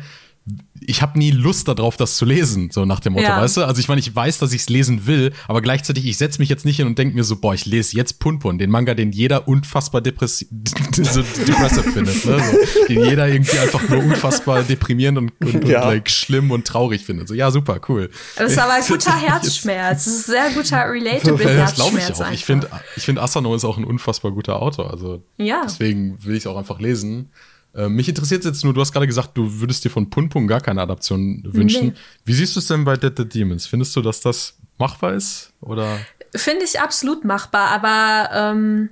ich 0.86 1.00
habe 1.00 1.18
nie 1.18 1.30
Lust 1.30 1.68
darauf, 1.68 1.96
das 1.96 2.18
zu 2.18 2.26
lesen, 2.26 2.68
so 2.70 2.84
nach 2.84 3.00
dem 3.00 3.14
Motto, 3.14 3.24
Ja. 3.24 3.40
weißt 3.40 3.56
du? 3.56 3.64
Also 3.64 3.80
ich 3.80 3.88
meine, 3.88 4.00
ich 4.00 4.14
weiß, 4.14 4.38
dass 4.38 4.52
ich 4.52 4.60
es 4.62 4.68
lesen 4.68 5.06
will, 5.06 5.32
aber 5.48 5.62
gleichzeitig, 5.62 6.04
ich 6.04 6.18
setze 6.18 6.38
mich 6.38 6.50
jetzt 6.50 6.66
nicht 6.66 6.76
hin 6.76 6.86
und 6.86 6.98
denke 6.98 7.14
mir 7.14 7.24
so, 7.24 7.36
boah, 7.36 7.54
ich 7.54 7.64
lese 7.64 7.96
jetzt 7.96 8.18
Punpun, 8.20 8.58
den 8.58 8.68
Manga, 8.68 8.92
den 8.92 9.10
jeder 9.10 9.48
unfassbar 9.48 10.02
depressi 10.02 10.46
so 10.94 11.22
depressive 11.22 11.84
findet, 11.84 12.24
ne? 12.26 12.38
so, 12.38 12.86
den 12.88 13.04
jeder 13.06 13.26
irgendwie 13.28 13.58
einfach 13.58 13.88
nur 13.88 14.00
unfassbar 14.04 14.62
deprimierend 14.64 15.16
und, 15.16 15.32
und, 15.40 15.54
und 15.64 15.68
Ja. 15.68 15.86
like, 15.88 16.10
schlimm 16.10 16.50
und 16.50 16.66
traurig 16.66 17.02
findet. 17.02 17.28
So, 17.28 17.34
ja, 17.34 17.50
super, 17.50 17.80
cool. 17.88 18.10
Das 18.36 18.52
ist 18.52 18.58
aber 18.58 18.74
ein 18.74 18.82
guter 18.86 19.16
Herzschmerz. 19.18 20.04
Das 20.04 20.14
ist 20.14 20.28
ein 20.28 20.32
sehr 20.32 20.50
guter 20.62 20.76
relatable 20.92 21.42
ja, 21.44 21.54
das 21.62 21.74
glaube 21.76 21.98
Herzschmerz. 21.98 22.18
ich 22.20 22.26
auch. 22.26 22.32
Ich 22.32 22.50
einfach. 22.50 22.68
finde, 22.68 22.82
ich 22.96 23.02
finde 23.04 23.22
Asano 23.22 23.54
ist 23.54 23.64
auch 23.64 23.78
ein 23.78 23.84
unfassbar 23.84 24.32
guter 24.32 24.60
Autor. 24.60 24.90
Also 24.90 25.22
Ja. 25.38 25.62
deswegen 25.64 26.22
will 26.22 26.34
ich 26.36 26.42
es 26.42 26.46
auch 26.46 26.58
einfach 26.58 26.80
lesen. 26.80 27.30
Äh, 27.74 27.88
mich 27.88 28.08
interessiert 28.08 28.44
jetzt 28.44 28.62
nur, 28.64 28.72
du 28.72 28.80
hast 28.80 28.92
gerade 28.92 29.06
gesagt, 29.06 29.36
du 29.36 29.60
würdest 29.60 29.84
dir 29.84 29.90
von 29.90 30.08
Pun 30.08 30.28
Pun 30.28 30.46
gar 30.46 30.60
keine 30.60 30.80
Adaption 30.80 31.42
wünschen. 31.44 31.88
Nee. 31.88 31.94
Wie 32.24 32.34
siehst 32.34 32.54
du 32.54 32.60
es 32.60 32.68
denn 32.68 32.84
bei 32.84 32.96
Dead 32.96 33.12
the 33.16 33.28
Demons? 33.28 33.66
Findest 33.66 33.94
du, 33.96 34.02
dass 34.02 34.20
das 34.20 34.56
machbar 34.78 35.14
ist? 35.14 35.52
Oder? 35.60 35.98
Finde 36.34 36.64
ich 36.64 36.80
absolut 36.80 37.24
machbar, 37.24 37.70
aber 37.70 38.30
ähm, 38.32 38.90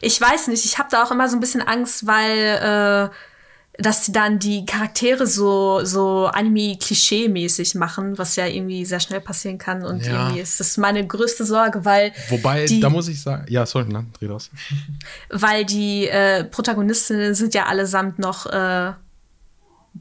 ich 0.00 0.20
weiß 0.20 0.48
nicht, 0.48 0.64
ich 0.64 0.78
habe 0.78 0.88
da 0.90 1.02
auch 1.02 1.10
immer 1.10 1.28
so 1.28 1.36
ein 1.36 1.40
bisschen 1.40 1.62
Angst, 1.62 2.06
weil 2.06 3.10
äh, 3.10 3.14
dass 3.78 4.04
sie 4.06 4.12
dann 4.12 4.38
die 4.38 4.64
Charaktere 4.66 5.26
so, 5.26 5.84
so 5.84 6.26
Anime-Klischee-mäßig 6.26 7.76
machen, 7.76 8.16
was 8.18 8.36
ja 8.36 8.46
irgendwie 8.46 8.84
sehr 8.84 9.00
schnell 9.00 9.20
passieren 9.20 9.58
kann. 9.58 9.84
Und 9.84 10.06
Ja. 10.06 10.26
irgendwie 10.28 10.40
ist 10.40 10.60
das 10.60 10.76
meine 10.76 11.04
größte 11.06 11.44
Sorge, 11.44 11.84
weil 11.84 12.12
Wobei, 12.28 12.66
die, 12.66 12.80
da 12.80 12.88
muss 12.88 13.08
ich 13.08 13.20
sagen, 13.20 13.46
ja, 13.48 13.66
sorry, 13.66 13.86
nein, 13.88 14.12
dreh 14.18 14.28
das. 14.28 14.50
weil 15.30 15.64
die 15.64 16.06
äh, 16.06 16.44
Protagonistinnen 16.44 17.34
sind 17.34 17.54
ja 17.54 17.66
allesamt 17.66 18.18
noch 18.20 18.46
äh, 18.46 18.92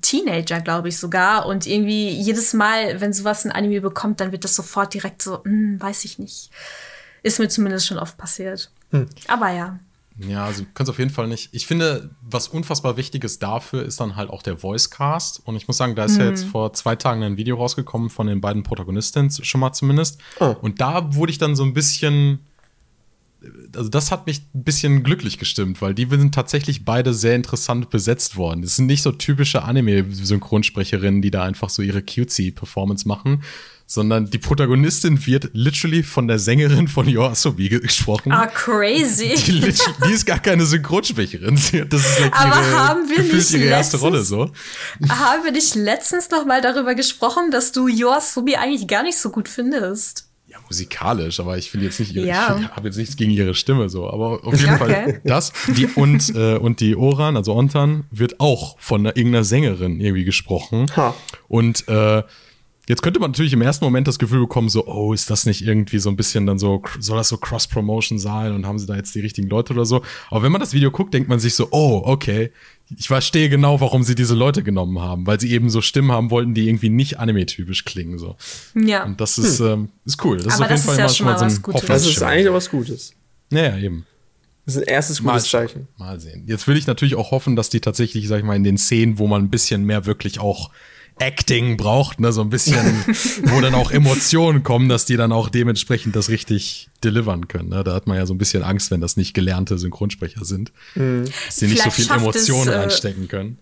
Teenager, 0.02 0.62
glaube 0.62 0.90
ich 0.90 0.98
sogar. 0.98 1.46
Und 1.48 1.66
irgendwie 1.66 2.10
jedes 2.10 2.54
Mal, 2.54 3.02
wenn 3.02 3.14
sowas 3.14 3.46
ein 3.46 3.52
Anime 3.52 3.82
bekommt, 3.82 4.20
dann 4.20 4.32
wird 4.32 4.44
das 4.44 4.56
sofort 4.56 4.94
direkt 4.94 5.22
so, 5.22 5.44
hm, 5.44 5.82
weiß 5.82 6.06
ich 6.06 6.20
nicht. 6.20 6.52
Ist 7.24 7.40
mir 7.40 7.48
zumindest 7.48 7.88
schon 7.88 7.98
oft 7.98 8.18
passiert. 8.18 8.70
Hm. 8.92 9.08
Aber 9.28 9.50
ja. 9.50 9.80
Ja, 10.18 10.46
also 10.46 10.64
kannst 10.76 10.90
auf 10.92 11.00
jeden 11.00 11.10
Fall 11.10 11.28
nicht. 11.28 11.50
Ich 11.54 11.66
finde, 11.66 12.12
was 12.22 12.48
unfassbar 12.48 12.98
wichtig 12.98 13.24
ist 13.24 13.42
dafür, 13.42 13.84
ist 13.84 14.00
dann 14.00 14.16
halt 14.16 14.30
auch 14.30 14.44
der 14.44 14.62
Voicecast. 14.62 15.42
Und 15.44 15.56
ich 15.56 15.68
muss 15.68 15.78
sagen, 15.78 15.96
da 15.96 16.06
ist 16.06 16.18
ja 16.18 16.24
Mhm. 16.26 16.30
jetzt 16.30 16.46
vor 16.46 16.72
zwei 16.74 16.96
Tagen 16.96 17.24
ein 17.24 17.36
Video 17.38 17.56
rausgekommen 17.56 18.10
von 18.12 18.28
den 18.28 18.40
beiden 18.40 18.62
Protagonistinnen, 18.64 19.32
schon 19.32 19.60
mal 19.62 19.74
zumindest. 19.74 20.20
Oh. 20.40 20.56
Und 20.62 20.82
da 20.82 21.16
wurde 21.16 21.32
ich 21.32 21.40
dann 21.40 21.56
so 21.56 21.64
ein 21.64 21.74
bisschen. 21.74 22.40
Also, 23.76 23.90
das 23.90 24.10
hat 24.12 24.26
mich 24.26 24.42
ein 24.54 24.64
bisschen 24.64 25.04
glücklich 25.04 25.38
gestimmt, 25.38 25.82
weil 25.82 25.94
die 25.94 26.08
sind 26.10 26.34
tatsächlich 26.34 26.86
beide 26.86 27.14
sehr 27.14 27.36
interessant 27.36 27.90
besetzt 27.90 28.38
worden. 28.38 28.62
Das 28.62 28.78
sind 28.78 28.86
nicht 28.86 29.02
so 29.02 29.12
typische 29.12 29.64
Anime-Synchronsprecherinnen, 29.64 31.22
die 31.22 31.32
da 31.32 31.44
einfach 31.44 31.70
so 31.70 31.82
ihre 31.82 32.02
cutesy-Performance 32.02 33.06
machen, 33.06 33.44
sondern 33.94 34.28
die 34.30 34.40
Protagonistin 34.40 35.24
wird 35.28 35.52
literally 35.54 36.02
von 36.02 36.28
der 36.28 36.40
Sängerin 36.40 36.88
von 36.88 37.08
Yoasobi 37.08 37.70
gesprochen. 37.70 38.32
Ah, 38.32 38.48
crazy. 38.48 39.36
Die, 39.46 39.60
die 39.62 40.12
ist 40.12 40.26
gar 40.26 40.40
keine 40.40 40.66
Synchronsprecherin. 40.66 41.54
Das 41.90 42.02
ist 42.02 42.20
like 42.20 42.34
Aber 42.40 42.56
ihre, 42.60 42.78
haben 42.88 43.08
wir 43.10 43.20
nicht 43.22 43.52
ihre 43.52 43.66
erste 43.66 43.98
letztens- 43.98 44.02
Rolle 44.02 44.24
so. 44.24 44.52
Haben 45.10 45.44
wir 45.44 45.52
nicht 45.52 45.76
letztens 45.76 46.32
noch 46.32 46.44
mal 46.46 46.60
darüber 46.62 46.96
gesprochen, 46.96 47.52
dass 47.52 47.72
du 47.72 47.88
Yoasobi 47.88 48.56
eigentlich 48.56 48.88
gar 48.88 49.04
nicht 49.04 49.18
so 49.20 49.30
gut 49.30 49.48
findest? 49.48 50.28
Ja, 50.48 50.58
musikalisch, 50.68 51.40
aber 51.40 51.58
ich 51.60 51.70
finde 51.70 51.86
jetzt 51.86 52.00
nicht 52.00 52.16
ihre, 52.16 52.26
Ja. 52.28 52.58
ich 52.60 52.68
habe 52.70 52.88
jetzt 52.88 52.98
nichts 52.98 53.16
gegen 53.16 53.32
ihre 53.32 53.54
Stimme 53.54 53.90
so, 53.90 54.10
aber 54.10 54.44
auf 54.46 54.60
jeden 54.60 54.74
Okay. 54.74 54.78
Fall 54.78 55.22
das. 55.24 55.52
Die, 55.76 55.86
und, 55.86 56.36
äh, 56.36 56.58
und 56.58 56.80
die 56.80 56.96
Oran, 56.96 57.38
also 57.38 57.54
Ontan, 57.56 58.06
wird 58.10 58.40
auch 58.40 58.76
von 58.80 59.02
einer, 59.02 59.16
irgendeiner 59.16 59.44
Sängerin 59.44 60.00
irgendwie 60.00 60.24
gesprochen. 60.26 60.92
Ha. 60.96 61.14
Und 61.48 61.88
äh, 61.88 62.24
jetzt 62.88 63.02
könnte 63.02 63.20
man 63.20 63.32
natürlich 63.32 63.54
im 63.54 63.62
ersten 63.62 63.86
Moment 63.86 64.08
das 64.08 64.20
Gefühl 64.20 64.42
bekommen, 64.42 64.70
so, 64.70 64.86
oh, 64.88 65.14
ist 65.14 65.30
das 65.30 65.46
nicht 65.46 65.66
irgendwie 65.66 66.00
so 66.00 66.10
ein 66.10 66.16
bisschen 66.16 66.46
dann 66.46 66.60
so, 66.60 66.82
soll 67.00 67.18
das 67.18 67.30
so 67.30 67.38
Cross-Promotion 67.38 68.20
sein 68.20 68.54
und 68.54 68.66
haben 68.66 68.80
sie 68.80 68.86
da 68.86 68.96
jetzt 68.96 69.16
die 69.16 69.22
richtigen 69.22 69.48
Leute 69.48 69.74
oder 69.74 69.86
so? 69.86 70.02
Aber 70.30 70.44
wenn 70.44 70.52
man 70.52 70.62
das 70.62 70.74
Video 70.74 70.92
guckt, 70.92 71.14
denkt 71.14 71.30
man 71.30 71.40
sich 71.40 71.56
so, 71.56 71.70
oh, 71.72 72.02
okay, 72.06 72.52
ich 72.96 73.08
verstehe 73.08 73.50
genau, 73.50 73.80
warum 73.80 74.04
sie 74.04 74.16
diese 74.16 74.36
Leute 74.36 74.64
genommen 74.64 75.00
haben, 75.00 75.26
weil 75.26 75.40
sie 75.40 75.52
eben 75.52 75.70
so 75.70 75.82
Stimmen 75.82 76.12
haben 76.12 76.30
wollten, 76.30 76.54
die 76.54 76.68
irgendwie 76.68 76.90
nicht 76.90 77.20
anime-typisch 77.20 77.86
klingen. 77.86 78.18
So. 78.18 78.36
Ja. 78.76 79.06
Und 79.06 79.22
das 79.22 79.38
ist, 79.38 79.60
ähm, 79.62 79.90
ist 80.06 80.24
cool. 80.26 80.38
Das 80.38 80.56
Aber 80.56 80.56
ist 80.56 80.62
auf 80.62 80.70
jeden 80.70 80.70
das 80.70 80.86
Fall 80.86 80.94
ist 80.94 81.00
ja 81.00 81.10
schon 81.10 81.26
mal 81.26 81.40
so 81.40 81.46
ein 81.46 81.62
Gutes. 81.62 81.86
Das 81.88 82.06
ist 82.06 82.22
eigentlich 82.22 82.50
auch 82.50 82.54
was 82.54 82.70
Gutes. 82.70 83.14
Ja, 83.52 83.64
ja, 83.64 83.78
eben. 83.78 84.06
Das 84.66 84.76
ist 84.76 84.84
ein 84.84 84.88
erstes 84.88 85.22
Mal 85.22 85.34
gutes 85.34 85.50
Zeichen. 85.50 85.88
Mal 85.98 86.20
sehen. 86.20 86.44
Jetzt 86.48 86.68
will 86.68 86.78
ich 86.78 86.88
natürlich 86.88 87.16
auch 87.16 87.32
hoffen, 87.32 87.56
dass 87.56 87.70
die 87.70 87.82
tatsächlich, 87.82 88.28
sag 88.28 88.40
ich 88.40 88.44
mal, 88.44 88.56
in 88.56 88.64
den 88.64 88.78
Szenen, 88.78 89.18
wo 89.20 89.28
man 89.28 89.44
ein 89.44 89.50
bisschen 89.50 89.86
mehr 89.86 90.06
wirklich 90.06 90.40
auch 90.40 90.70
Acting 91.20 91.78
braucht, 91.78 92.20
ne, 92.20 92.32
so 92.34 92.42
ein 92.42 92.50
bisschen, 92.50 92.84
wo 93.46 93.62
dann 93.62 93.76
auch 93.76 93.92
Emotionen 93.92 94.64
kommen, 94.64 94.90
dass 94.90 95.06
die 95.06 95.16
dann 95.16 95.32
auch 95.32 95.50
dementsprechend 95.50 96.16
das 96.16 96.30
richtig 96.30 96.90
delivern 97.04 97.48
können. 97.48 97.70
Ne? 97.70 97.84
Da 97.84 97.94
hat 97.94 98.08
man 98.08 98.18
ja 98.18 98.26
so 98.26 98.34
ein 98.34 98.38
bisschen 98.38 98.64
Angst, 98.64 98.92
wenn 98.92 99.02
das 99.02 99.16
nicht 99.18 99.34
gelernte 99.34 99.78
Synchronsprecher 99.78 100.44
sind, 100.46 100.72
dass 100.96 101.56
die 101.58 101.68
nicht 101.68 101.84
so 101.84 101.90
viel 101.92 102.06
es, 102.06 102.12
Emotionen 102.12 102.72
äh, 102.72 102.76
reinstecken 102.78 103.28
können. 103.28 103.58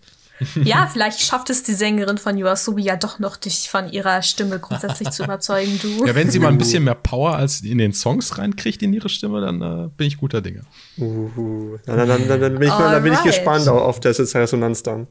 Ja, 0.64 0.88
vielleicht 0.92 1.20
schafft 1.20 1.50
es 1.50 1.62
die 1.62 1.74
Sängerin 1.74 2.18
von 2.18 2.36
Yoasobi 2.36 2.82
ja 2.82 2.96
doch 2.96 3.20
noch, 3.20 3.36
dich 3.36 3.68
von 3.70 3.88
ihrer 3.92 4.22
Stimme 4.22 4.58
grundsätzlich 4.58 5.10
zu 5.10 5.22
überzeugen, 5.22 5.78
du. 5.80 6.04
Ja, 6.04 6.16
wenn 6.16 6.30
sie 6.30 6.40
mal 6.40 6.48
ein 6.48 6.58
bisschen 6.58 6.82
mehr 6.82 6.96
Power 6.96 7.36
als 7.36 7.60
in 7.60 7.78
den 7.78 7.92
Songs 7.92 8.38
reinkriegt 8.38 8.82
in 8.82 8.92
ihre 8.92 9.08
Stimme, 9.08 9.40
dann 9.40 9.62
äh, 9.62 9.88
bin 9.96 10.08
ich 10.08 10.16
guter 10.16 10.40
Dinge. 10.40 10.62
Uhu. 10.98 11.76
Dann, 11.86 12.08
dann, 12.08 12.26
dann, 12.26 12.40
dann, 12.40 12.54
bin 12.54 12.62
ich, 12.62 12.68
mal- 12.70 12.90
dann 12.90 13.04
bin 13.04 13.12
ich 13.12 13.22
gespannt 13.22 13.68
auf, 13.68 13.82
auf 13.82 14.00
das 14.00 14.18
jetzt 14.18 14.34
Resonanz 14.34 14.82
dann. 14.82 15.06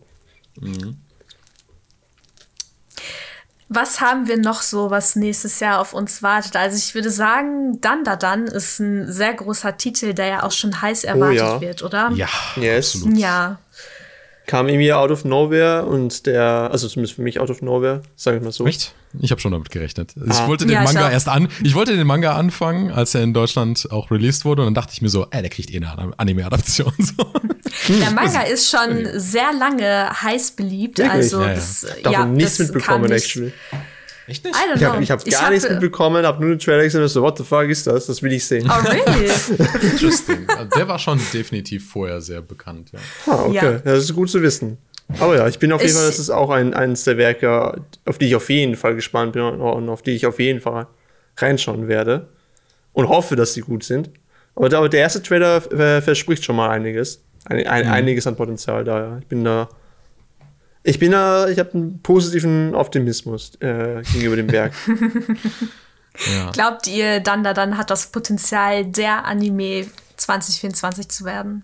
Was 3.74 4.02
haben 4.02 4.28
wir 4.28 4.36
noch 4.36 4.62
so, 4.62 4.90
was 4.90 5.16
nächstes 5.16 5.62
Jahr 5.62 5.80
auf 5.80 5.94
uns 5.94 6.22
wartet? 6.22 6.58
Also 6.58 6.76
ich 6.76 6.94
würde 6.94 7.10
sagen, 7.10 7.80
Dan 7.80 8.04
Da 8.04 8.18
Dan 8.18 8.48
ist 8.48 8.80
ein 8.80 9.10
sehr 9.10 9.34
großer 9.34 9.78
Titel, 9.78 10.14
der 10.14 10.26
ja 10.26 10.44
auch 10.44 10.52
schon 10.52 10.82
heiß 10.82 11.06
erwartet 11.06 11.38
ja. 11.38 11.62
wird, 11.62 11.82
oder? 11.82 12.12
Ja, 12.14 12.28
Yes. 12.58 12.96
absolut. 12.96 13.18
Ja. 13.18 13.60
Kam 14.48 14.68
irgendwie 14.68 14.92
out 14.92 15.12
of 15.12 15.24
nowhere 15.24 15.86
und 15.86 16.26
der, 16.26 16.70
also 16.72 16.88
zumindest 16.88 17.16
für 17.16 17.22
mich 17.22 17.40
out 17.40 17.50
of 17.50 17.62
nowhere, 17.62 18.02
sage 18.16 18.38
ich 18.38 18.44
mal 18.44 18.52
so. 18.52 18.66
Echt? 18.66 18.94
Ich 19.20 19.30
habe 19.32 19.40
schon 19.40 19.52
damit 19.52 19.70
gerechnet. 19.70 20.14
Ich 20.26 20.34
Ah. 20.34 20.48
wollte 20.48 20.66
den 20.66 20.74
Ja, 20.74 20.84
ich 20.84 20.94
Manga 20.94 21.10
erst 21.12 21.30
an. 21.30 21.48
Ich 21.64 21.76
wollte 21.76 21.96
den 21.96 22.08
Manga 22.08 22.36
anfangen, 22.36 22.92
als 22.92 23.14
er 23.14 23.22
in 23.24 23.34
Deutschland 23.34 23.88
auch 23.92 24.10
released 24.10 24.44
wurde. 24.46 24.62
Und 24.64 24.68
dann 24.68 24.74
dachte 24.74 24.94
ich 24.94 25.02
mir 25.02 25.10
so, 25.10 25.28
ey, 25.32 25.42
der 25.42 25.50
kriegt 25.52 25.70
eh 25.72 25.78
eine 25.78 26.14
Anime-Adaption. 26.18 26.92
So. 27.88 27.96
Der 28.02 28.12
Manga 28.12 28.42
ist 28.42 28.70
schon 28.70 29.08
sehr 29.20 29.54
lange 29.54 30.10
heiß 30.22 30.52
beliebt. 30.52 30.98
Wirklich? 30.98 31.14
Also 31.14 31.42
Ja, 31.42 31.48
ja. 31.50 31.54
das, 31.56 31.86
Davon 32.04 32.12
ja, 32.12 32.26
nichts 32.26 32.60
mitbekommen, 32.60 33.04
nicht- 33.10 33.24
actually. 33.26 33.54
Echt 34.32 34.44
nicht? 34.46 34.56
I 34.56 34.60
don't 34.72 34.76
Ich 34.76 34.80
know. 34.80 34.88
habe 34.94 35.04
ich 35.04 35.12
hab 35.12 35.26
gar 35.26 35.50
nichts 35.50 35.66
hab- 35.66 35.72
mitbekommen, 35.74 36.26
habe 36.26 36.42
nur 36.44 36.56
den 36.56 36.60
Trailer 36.60 36.84
gesehen 36.84 37.02
und 37.02 37.08
so, 37.10 37.22
what 37.22 37.38
the 37.38 37.44
fuck 37.44 37.66
ist 37.70 37.86
das? 37.86 38.06
Das 38.08 38.24
will 38.24 38.32
ich 38.32 38.46
sehen. 38.46 38.70
Oh, 38.70 38.90
really? 38.90 39.30
Interesting. 39.92 40.48
Also 40.48 40.66
der 40.76 40.88
war 40.88 40.98
schon 41.00 41.20
definitiv 41.34 41.90
vorher 41.92 42.22
sehr 42.22 42.42
bekannt, 42.42 42.92
ja. 42.94 43.00
Ah, 43.32 43.44
okay. 43.46 43.56
Ja. 43.56 43.72
Das 43.80 44.00
ist 44.06 44.14
gut 44.16 44.30
zu 44.30 44.42
wissen. 44.42 44.78
Aber 45.20 45.36
ja, 45.36 45.48
ich 45.48 45.60
bin 45.60 45.72
auf 45.74 45.82
jeden 45.82 45.92
Ich- 45.94 45.98
Fall, 46.00 46.08
das 46.08 46.20
ist 46.20 46.30
auch 46.30 46.50
ein, 46.50 46.74
eines 46.74 47.04
der 47.04 47.18
Werke, 47.18 47.82
auf 48.06 48.18
die 48.18 48.28
ich 48.28 48.36
auf 48.36 48.50
jeden 48.50 48.76
Fall 48.76 48.96
gespannt 48.96 49.34
bin 49.34 49.42
und 49.44 49.90
auf 49.90 50.02
die 50.02 50.12
ich 50.12 50.26
auf 50.26 50.40
jeden 50.40 50.62
Fall 50.62 50.88
reinschauen 51.38 51.88
werde. 51.88 52.30
Und 52.94 53.10
hoffe, 53.10 53.36
dass 53.36 53.54
sie 53.54 53.62
gut 53.62 53.84
sind. 53.84 54.10
Aber 54.56 54.70
der, 54.70 54.80
aber 54.80 54.90
der 54.90 55.02
erste 55.02 55.22
Trailer 55.24 55.62
verspricht 56.02 56.44
schon 56.46 56.56
mal 56.56 56.70
einiges. 56.70 57.22
Ein, 57.46 57.66
ein, 57.68 57.86
Mhm. 57.88 57.92
Einiges 57.94 58.28
an 58.28 58.36
Potenzial 58.36 58.84
da. 58.84 59.00
ja. 59.00 59.18
Ich 59.20 59.28
bin 59.28 59.44
da. 59.44 59.68
Ich 60.84 60.98
bin 61.00 61.12
da, 61.12 61.48
ich 61.48 61.60
habe 61.60 61.74
einen 61.74 62.02
positiven 62.02 62.74
Optimismus 62.74 63.54
äh, 63.60 64.02
gegenüber 64.14 64.36
dem 64.36 64.52
Werk. 64.52 64.74
ja. 66.34 66.52
Glaubt 66.52 66.88
ihr, 66.88 67.20
Dan 67.20 67.44
Da 67.44 67.54
Dan 67.54 67.78
hat 67.78 67.90
das 67.90 68.08
Potenzial, 68.08 68.86
der 68.86 69.26
Anime 69.26 69.86
2024 70.18 71.10
zu 71.10 71.26
werden? 71.26 71.64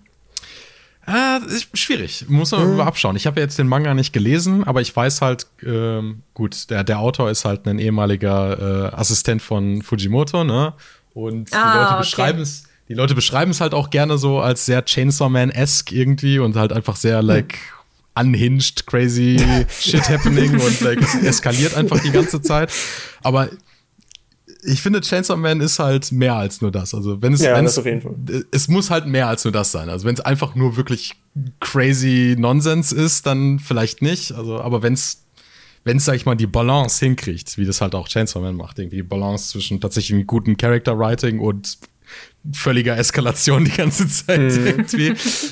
Äh, 1.08 1.40
ist 1.48 1.76
schwierig. 1.78 2.26
Muss 2.28 2.52
man 2.52 2.76
mal 2.76 2.86
abschauen. 2.86 3.16
Ich 3.16 3.26
habe 3.28 3.40
jetzt 3.40 3.58
den 3.58 3.68
Manga 3.68 3.94
nicht 3.94 4.12
gelesen, 4.12 4.66
aber 4.66 4.82
ich 4.82 4.94
weiß 4.94 5.22
halt, 5.22 5.48
ähm, 5.66 6.22
gut, 6.34 6.70
der, 6.70 6.84
der 6.84 7.00
Autor 7.00 7.32
ist 7.32 7.46
halt 7.46 7.66
ein 7.66 7.80
ehemaliger 7.80 8.92
äh, 8.92 8.96
Assistent 8.96 9.42
von 9.42 9.82
Fujimoto, 9.82 10.44
ne? 10.44 10.74
Und 11.14 11.50
die 11.50 11.56
Ah, 11.56 11.76
Leute 11.76 11.90
okay. 11.92 12.00
beschreiben 12.00 12.42
es. 12.42 12.64
Die 12.90 12.94
Leute 12.94 13.16
beschreiben 13.16 13.52
es 13.52 13.62
halt 13.62 13.74
auch 13.74 13.90
gerne 13.90 14.18
so 14.18 14.40
als 14.40 14.66
sehr 14.66 14.84
Chainsaw 14.86 15.30
Man-esque 15.30 15.94
irgendwie 15.94 16.40
und 16.40 16.56
halt 16.56 16.72
einfach 16.72 16.96
sehr, 16.98 17.22
like, 17.22 17.58
unhinged, 18.20 18.86
crazy 18.86 19.38
shit 19.70 20.10
happening 20.10 20.54
und 20.54 20.82
like, 20.82 21.02
es 21.02 21.16
eskaliert 21.16 21.76
einfach 21.76 22.00
die 22.02 22.12
ganze 22.12 22.42
Zeit. 22.42 22.72
Aber 23.24 23.50
ich 24.64 24.82
finde, 24.82 25.02
Chainsaw 25.02 25.38
Man 25.38 25.62
ist 25.62 25.80
halt 25.80 26.12
mehr 26.12 26.36
als 26.36 26.62
nur 26.62 26.72
das. 26.72 26.94
Also, 26.94 27.22
wenn 27.22 27.34
es, 27.34 27.42
Ja, 27.42 27.56
wenn 27.56 27.66
es, 27.66 27.80
es 28.52 28.68
muss 28.68 28.90
halt 28.90 29.06
mehr 29.06 29.28
als 29.28 29.44
nur 29.44 29.52
das 29.52 29.72
sein. 29.72 29.90
Also, 29.90 30.06
wenn 30.06 30.16
es 30.16 30.22
einfach 30.22 30.56
nur 30.56 30.76
wirklich 30.78 31.14
crazy 31.60 32.36
Nonsens 32.38 32.92
ist, 32.92 33.26
dann 33.26 33.60
vielleicht 33.60 34.02
nicht. 34.02 34.34
Also, 34.34 34.60
aber 34.60 34.82
wenn 34.84 34.94
es, 34.94 35.24
wenn 35.84 35.98
es, 35.98 36.06
sag 36.06 36.16
ich 36.16 36.26
mal, 36.26 36.36
die 36.36 36.48
Balance 36.48 37.04
hinkriegt, 37.04 37.58
wie 37.58 37.66
das 37.66 37.82
halt 37.82 37.96
auch 37.96 38.08
Chainsaw 38.08 38.44
Man 38.44 38.56
macht, 38.56 38.80
irgendwie 38.80 38.98
die 38.98 39.04
Balance 39.04 39.50
zwischen 39.50 39.80
tatsächlich 39.80 40.18
einem 40.18 40.28
guten 40.28 40.58
Character 40.58 40.98
Writing 40.98 41.40
und 41.40 41.78
völliger 42.54 42.98
Eskalation 42.98 43.66
die 43.66 43.72
ganze 43.72 44.08
Zeit 44.08 44.40
irgendwie. 44.40 45.10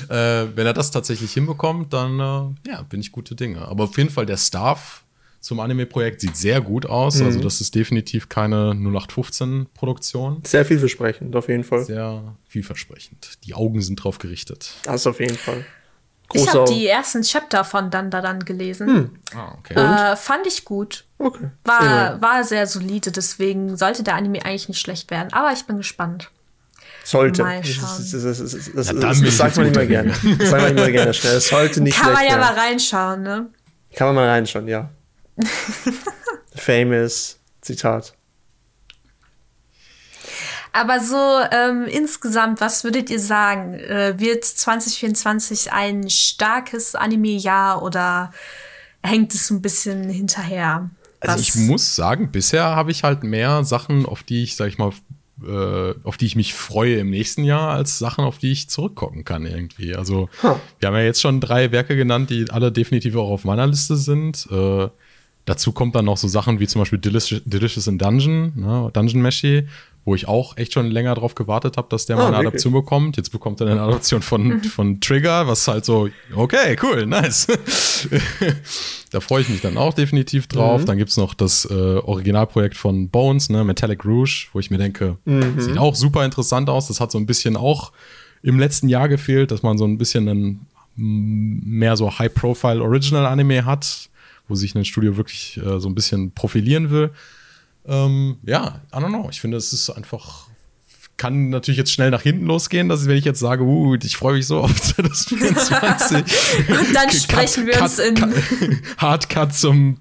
Äh, 0.08 0.48
wenn 0.54 0.66
er 0.66 0.72
das 0.72 0.90
tatsächlich 0.90 1.32
hinbekommt, 1.32 1.92
dann 1.92 2.20
äh, 2.20 2.70
ja, 2.70 2.82
bin 2.88 3.00
ich 3.00 3.12
gute 3.12 3.34
Dinge. 3.34 3.62
Aber 3.62 3.84
auf 3.84 3.96
jeden 3.96 4.10
Fall 4.10 4.26
der 4.26 4.36
Staff 4.36 5.04
zum 5.40 5.60
Anime-Projekt 5.60 6.20
sieht 6.20 6.36
sehr 6.36 6.60
gut 6.60 6.86
aus. 6.86 7.20
Also 7.20 7.40
das 7.40 7.60
ist 7.60 7.74
definitiv 7.74 8.28
keine 8.28 8.72
0815-Produktion. 8.72 10.42
Sehr 10.44 10.64
vielversprechend, 10.64 11.36
auf 11.36 11.48
jeden 11.48 11.62
Fall. 11.62 11.84
Sehr 11.84 12.34
vielversprechend. 12.48 13.38
Die 13.44 13.54
Augen 13.54 13.80
sind 13.80 13.96
drauf 13.96 14.18
gerichtet. 14.18 14.74
Das 14.82 15.06
auf 15.06 15.20
jeden 15.20 15.36
Fall. 15.36 15.64
Ich 16.32 16.52
habe 16.52 16.64
die 16.64 16.86
ersten 16.86 17.22
Chapter 17.22 17.62
von 17.64 17.90
Dan 17.90 18.10
Da 18.10 18.20
Dan 18.20 18.40
gelesen. 18.44 19.20
Ah, 19.34 19.54
okay. 19.58 19.74
Äh, 19.74 20.16
fand 20.16 20.46
ich 20.46 20.64
gut. 20.64 21.04
Okay. 21.18 21.50
War, 21.62 22.20
war 22.20 22.42
sehr 22.42 22.66
solide, 22.66 23.12
deswegen 23.12 23.76
sollte 23.76 24.02
der 24.02 24.16
Anime 24.16 24.44
eigentlich 24.44 24.68
nicht 24.68 24.80
schlecht 24.80 25.10
werden. 25.12 25.32
Aber 25.32 25.52
ich 25.52 25.64
bin 25.64 25.76
gespannt. 25.76 26.30
Sollte. 27.06 27.44
Mal 27.44 27.60
Das, 27.62 28.88
schauen. 28.88 29.30
sagt 29.30 29.56
man 29.58 29.66
immer 29.68 29.86
gerne. 29.86 30.12
Das 30.38 30.50
sagt 30.50 30.62
man 30.62 30.76
immer 30.76 30.90
gerne 30.90 31.14
schnell. 31.14 31.36
Es 31.36 31.48
sollte 31.48 31.80
nicht 31.80 31.96
Kann 31.96 32.12
man 32.12 32.26
ja 32.26 32.36
mal 32.36 32.52
reinschauen, 32.52 33.22
ne? 33.22 33.46
Kann 33.94 34.08
man 34.08 34.16
mal 34.16 34.28
reinschauen, 34.28 34.66
ja. 34.66 34.90
Famous 36.56 37.38
Zitat. 37.60 38.12
Aber 40.72 40.98
so 40.98 41.38
ähm, 41.52 41.84
insgesamt, 41.86 42.60
was 42.60 42.82
würdet 42.82 43.08
ihr 43.08 43.20
sagen? 43.20 43.74
Äh, 43.74 44.18
wird 44.18 44.44
2024 44.44 45.72
ein 45.72 46.10
starkes 46.10 46.96
Anime-Jahr 46.96 47.84
oder 47.84 48.32
hängt 49.04 49.32
es 49.32 49.48
ein 49.50 49.62
bisschen 49.62 50.08
hinterher? 50.10 50.90
Also 51.20 51.40
ich 51.40 51.54
muss 51.54 51.94
sagen, 51.94 52.32
bisher 52.32 52.64
habe 52.64 52.90
ich 52.90 53.04
halt 53.04 53.22
mehr 53.22 53.62
Sachen, 53.64 54.06
auf 54.06 54.24
die 54.24 54.42
ich, 54.42 54.56
sag 54.56 54.66
ich 54.66 54.78
mal, 54.78 54.90
äh, 55.46 55.94
auf 56.04 56.16
die 56.16 56.26
ich 56.26 56.36
mich 56.36 56.54
freue 56.54 56.96
im 56.98 57.10
nächsten 57.10 57.44
Jahr, 57.44 57.72
als 57.72 57.98
Sachen, 57.98 58.24
auf 58.24 58.38
die 58.38 58.52
ich 58.52 58.68
zurückgucken 58.70 59.24
kann 59.24 59.44
irgendwie. 59.46 59.94
Also 59.94 60.28
Huh. 60.42 60.56
wir 60.78 60.88
haben 60.88 60.94
ja 60.94 61.02
jetzt 61.02 61.20
schon 61.20 61.40
drei 61.40 61.72
Werke 61.72 61.96
genannt, 61.96 62.30
die 62.30 62.50
alle 62.50 62.72
definitiv 62.72 63.16
auch 63.16 63.30
auf 63.30 63.44
meiner 63.44 63.66
Liste 63.66 63.96
sind. 63.96 64.46
Äh, 64.50 64.88
dazu 65.44 65.72
kommt 65.72 65.94
dann 65.94 66.06
noch 66.06 66.16
so 66.16 66.28
Sachen 66.28 66.58
wie 66.60 66.66
zum 66.66 66.80
Beispiel 66.80 66.98
Delicious, 66.98 67.42
Delicious 67.44 67.86
in 67.86 67.98
Dungeon, 67.98 68.52
ne, 68.56 68.90
Dungeon 68.92 69.22
Meshi, 69.22 69.68
wo 70.06 70.14
ich 70.14 70.26
auch 70.28 70.56
echt 70.56 70.72
schon 70.72 70.90
länger 70.90 71.14
drauf 71.16 71.34
gewartet 71.34 71.76
habe, 71.76 71.88
dass 71.90 72.06
der 72.06 72.16
Ah, 72.16 72.20
mal 72.20 72.26
eine 72.28 72.36
wirklich? 72.36 72.48
Adaption 72.48 72.72
bekommt. 72.72 73.16
Jetzt 73.18 73.30
bekommt 73.30 73.60
er 73.60 73.66
eine 73.66 73.82
Adaption 73.82 74.22
von, 74.22 74.62
von 74.62 75.00
Trigger, 75.00 75.46
was 75.48 75.66
halt 75.68 75.84
so, 75.84 76.08
okay, 76.34 76.76
cool, 76.82 77.04
nice. 77.06 77.48
da 79.10 79.20
freue 79.20 79.42
ich 79.42 79.48
mich 79.48 79.60
dann 79.60 79.76
auch 79.76 79.94
definitiv 79.94 80.46
drauf. 80.46 80.84
Dann 80.84 80.98
gibt 80.98 81.10
es 81.10 81.16
noch 81.16 81.34
das 81.34 81.64
äh, 81.70 81.74
Originalprojekt 81.74 82.76
von 82.76 83.08
Bones, 83.08 83.48
ne, 83.50 83.64
Metallic 83.64 84.04
Rouge, 84.04 84.46
wo 84.52 84.60
ich 84.60 84.70
mir 84.70 84.78
denke, 84.78 85.16
sieht 85.58 85.78
auch 85.78 85.94
super 85.94 86.24
interessant 86.24 86.68
aus. 86.70 86.88
Das 86.88 87.00
hat 87.00 87.10
so 87.12 87.18
ein 87.18 87.26
bisschen 87.26 87.56
auch 87.56 87.92
im 88.42 88.58
letzten 88.58 88.88
Jahr 88.88 89.08
gefehlt, 89.08 89.50
dass 89.50 89.62
man 89.62 89.76
so 89.78 89.84
ein 89.86 89.98
bisschen 89.98 90.28
einen 90.28 90.66
m, 90.96 91.60
mehr 91.64 91.96
so 91.96 92.16
High-Profile 92.18 92.82
Original 92.82 93.26
Anime 93.26 93.64
hat, 93.64 94.08
wo 94.48 94.54
sich 94.54 94.74
ein 94.74 94.84
Studio 94.84 95.16
wirklich 95.16 95.56
äh, 95.64 95.80
so 95.80 95.88
ein 95.88 95.94
bisschen 95.94 96.30
profilieren 96.32 96.90
will. 96.90 97.10
Ähm, 97.88 98.38
ja, 98.44 98.80
I 98.92 98.96
don't 98.96 99.08
know. 99.08 99.28
Ich 99.30 99.40
finde, 99.40 99.56
es 99.56 99.72
ist 99.72 99.90
einfach 99.90 100.46
kann 101.16 101.48
natürlich 101.48 101.78
jetzt 101.78 101.92
schnell 101.92 102.10
nach 102.10 102.22
hinten 102.22 102.46
losgehen, 102.46 102.88
dass 102.88 103.06
wenn 103.06 103.16
ich 103.16 103.24
jetzt 103.24 103.40
sage, 103.40 103.62
uh, 103.62 103.94
ich 103.94 104.16
freue 104.16 104.34
mich 104.34 104.46
so 104.46 104.58
auf 104.60 104.80
2024. 104.82 106.16
Und 106.68 106.94
dann 106.94 107.10
sprechen 107.10 107.66
wir 107.66 107.80
uns 107.80 107.98
in 107.98 108.14
Hardcut 108.98 109.54
zum 109.54 109.96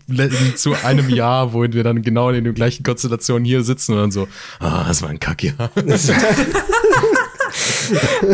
zu 0.56 0.74
einem 0.84 1.10
Jahr, 1.10 1.54
wo 1.54 1.64
wir 1.64 1.84
dann 1.84 2.02
genau 2.02 2.30
in 2.30 2.44
den 2.44 2.54
gleichen 2.54 2.84
Konstellationen 2.84 3.46
hier 3.46 3.64
sitzen 3.64 3.94
und 3.94 4.00
dann 4.00 4.12
so, 4.12 4.28
ah, 4.60 4.84
das 4.88 5.02
war 5.02 5.10
ein 5.10 5.20
Kackjahr. 5.20 5.72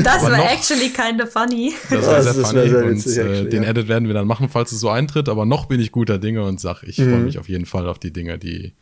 Das 0.04 0.24
war 0.24 0.52
actually 0.52 0.90
kind 0.90 1.22
of 1.22 1.32
funny. 1.32 1.74
Das 1.90 2.08
war 2.08 2.24
sehr 2.24 2.34
funny 2.34 2.70
sehr 2.70 2.90
witzig, 2.90 3.20
und 3.20 3.28
äh, 3.28 3.50
den 3.50 3.64
ja. 3.64 3.70
Edit 3.70 3.88
werden 3.88 4.08
wir 4.08 4.14
dann 4.16 4.26
machen, 4.26 4.50
falls 4.50 4.72
es 4.72 4.80
so 4.80 4.90
eintritt. 4.90 5.30
Aber 5.30 5.46
noch 5.46 5.66
bin 5.66 5.80
ich 5.80 5.92
guter 5.92 6.18
Dinge 6.18 6.44
und 6.44 6.60
sage, 6.60 6.88
ich 6.88 6.98
mhm. 6.98 7.12
freue 7.12 7.20
mich 7.20 7.38
auf 7.38 7.50
jeden 7.50 7.66
Fall 7.66 7.88
auf 7.88 8.00
die 8.00 8.12
Dinge, 8.12 8.40
die 8.40 8.74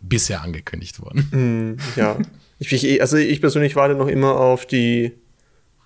bisher 0.00 0.42
angekündigt 0.42 1.00
wurden. 1.00 1.28
Mhm, 1.30 1.76
ja. 1.96 2.16
Ich, 2.58 3.00
also 3.00 3.16
ich 3.16 3.40
persönlich 3.40 3.76
warte 3.76 3.94
noch 3.94 4.08
immer 4.08 4.36
auf 4.36 4.66
die 4.66 5.12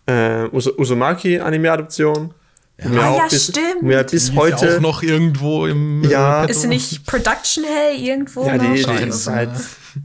äh, 0.07 0.45
Us 0.53 0.67
Uzumaki-Anime-Adoption. 0.67 2.35
Ja, 2.79 2.89
mir 2.89 3.03
ah, 3.03 3.17
ja 3.17 3.27
bis, 3.29 3.49
stimmt. 3.49 3.83
Mir 3.83 4.03
bis 4.05 4.31
die 4.31 4.37
heute 4.37 4.67
ist 4.67 4.77
auch 4.77 4.81
noch 4.81 5.03
irgendwo 5.03 5.67
im. 5.67 6.03
Ja. 6.09 6.45
Ist 6.45 6.63
sie 6.63 6.69
nicht 6.69 7.07
Production 7.07 7.65
Hell 7.65 8.01
irgendwo? 8.01 8.47
Ja, 8.47 8.59
die, 8.59 8.83
die 8.83 9.09
ist 9.09 9.25
seit, 9.25 9.51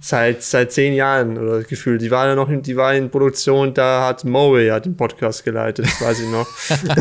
seit, 0.02 0.44
seit 0.44 0.72
zehn 0.72 0.94
Jahren 0.94 1.38
oder 1.38 1.64
gefühlt. 1.64 2.02
Die 2.02 2.12
war 2.12 2.28
ja 2.28 2.36
noch 2.36 2.50
in, 2.50 2.62
die 2.62 2.76
war 2.76 2.94
in 2.94 3.10
Produktion, 3.10 3.74
da 3.74 4.08
hat 4.08 4.26
Moe 4.26 4.64
ja 4.64 4.80
den 4.80 4.98
Podcast 4.98 5.46
geleitet, 5.46 5.86
das 5.86 6.02
weiß 6.02 6.20
ich 6.20 6.30
noch. 6.30 6.48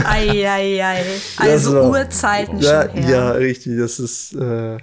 Eieiei. 0.04 0.82
ei, 0.82 0.82
ei. 0.82 1.50
Also 1.50 1.82
Urzeiten 1.82 2.60
ja, 2.60 2.82
schon 2.82 3.02
her. 3.02 3.10
Ja, 3.10 3.30
richtig. 3.32 3.78
Das 3.78 3.98
ist. 3.98 4.34
Äh, 4.34 4.78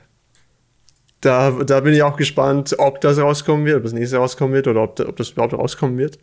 da, 1.26 1.52
da 1.52 1.80
bin 1.80 1.94
ich 1.94 2.04
auch 2.04 2.18
gespannt, 2.18 2.76
ob 2.78 3.02
das 3.02 3.18
rauskommen 3.18 3.66
wird, 3.66 3.78
ob 3.78 3.84
das 3.84 3.94
nächste 3.94 4.18
rauskommen 4.18 4.54
wird 4.54 4.68
oder 4.68 4.84
ob, 4.84 5.00
ob 5.00 5.16
das 5.16 5.32
überhaupt 5.32 5.54
rauskommen 5.54 5.98
wird. 5.98 6.20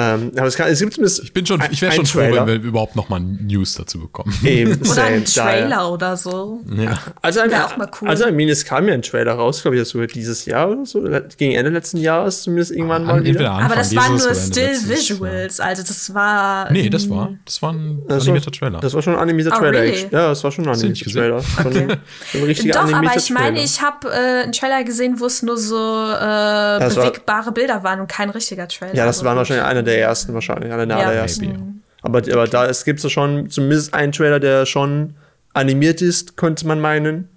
Ähm, 0.00 0.30
aber 0.36 0.46
es, 0.46 0.56
kann, 0.56 0.68
es 0.68 0.78
gibt 0.78 0.94
zumindest. 0.94 1.24
Ich 1.24 1.32
bin 1.32 1.44
schon, 1.44 1.60
ich 1.72 1.82
wäre 1.82 1.92
schon 1.92 2.06
froh, 2.06 2.20
wenn 2.20 2.46
wir 2.46 2.54
überhaupt 2.54 2.94
noch 2.94 3.08
mal 3.08 3.18
News 3.18 3.74
dazu 3.74 3.98
bekommen. 3.98 4.32
Eben, 4.44 4.80
oder 4.88 5.04
ein 5.04 5.24
Trailer 5.24 5.68
daher. 5.68 5.90
oder 5.90 6.16
so. 6.16 6.60
Ja. 6.72 6.98
Also, 7.20 7.40
ein, 7.40 7.52
auch 7.52 7.76
mal 7.76 7.90
cool. 8.00 8.08
also 8.08 8.26
es 8.26 8.64
kam 8.64 8.86
ja 8.86 8.94
ein 8.94 9.02
Trailer 9.02 9.32
raus, 9.32 9.62
glaube 9.62 9.76
ich, 9.76 9.88
sogar 9.88 10.06
dieses 10.06 10.44
Jahr 10.44 10.70
oder 10.70 10.86
so, 10.86 11.02
gegen 11.36 11.54
Ende 11.54 11.70
letzten 11.70 11.96
Jahres 11.96 12.44
zumindest 12.44 12.70
irgendwann 12.70 13.02
ah, 13.08 13.14
mal 13.14 13.24
wieder. 13.24 13.50
Aber 13.50 13.74
das 13.74 13.94
waren 13.96 14.16
nur 14.16 14.34
Still 14.36 14.76
Visuals, 14.88 15.58
also 15.58 15.82
das 15.82 16.14
war. 16.14 16.70
Nee, 16.70 16.88
das 16.90 17.10
war, 17.10 17.32
das 17.44 17.60
war 17.60 17.72
ein 17.72 18.02
das 18.06 18.22
animierter 18.22 18.52
Trailer. 18.52 18.78
Das 18.78 18.94
war 18.94 19.02
schon 19.02 19.14
ein 19.14 19.20
animierter 19.20 19.56
oh, 19.56 19.58
Trailer. 19.58 19.82
Really? 19.82 20.06
Ja, 20.12 20.28
das 20.28 20.44
war 20.44 20.52
schon 20.52 20.64
ein 20.66 20.74
animierter 20.74 21.10
Trailer. 21.10 21.42
Okay. 21.58 21.88
ein 22.34 22.42
richtiger 22.44 22.74
Doch, 22.74 22.92
aber 22.92 23.16
ich 23.16 23.30
meine, 23.30 23.62
ich 23.62 23.82
habe 23.82 24.08
äh, 24.08 24.42
einen 24.44 24.52
Trailer 24.52 24.84
gesehen, 24.84 25.18
wo 25.18 25.26
es 25.26 25.42
nur 25.42 25.56
so 25.56 25.76
äh, 25.76 26.78
bewegbare 26.78 27.50
Bilder 27.50 27.82
waren 27.82 28.00
und 28.00 28.08
kein 28.08 28.30
richtiger 28.30 28.68
Trailer. 28.68 28.94
Ja, 28.94 29.04
das 29.04 29.24
war 29.24 29.34
wahrscheinlich 29.34 29.66
einer 29.78 29.84
der 29.84 30.00
ersten 30.00 30.34
wahrscheinlich 30.34 30.72
einer 30.72 30.86
der 30.86 30.98
ja, 30.98 31.06
allerersten. 31.06 31.82
Aber, 32.02 32.18
aber 32.18 32.46
da 32.46 32.66
es 32.66 32.84
gibt 32.84 33.02
es 33.02 33.10
schon 33.10 33.50
zumindest 33.50 33.94
einen 33.94 34.12
Trailer, 34.12 34.40
der 34.40 34.66
schon 34.66 35.14
animiert 35.54 36.02
ist, 36.02 36.36
könnte 36.36 36.66
man 36.66 36.80
meinen. 36.80 37.28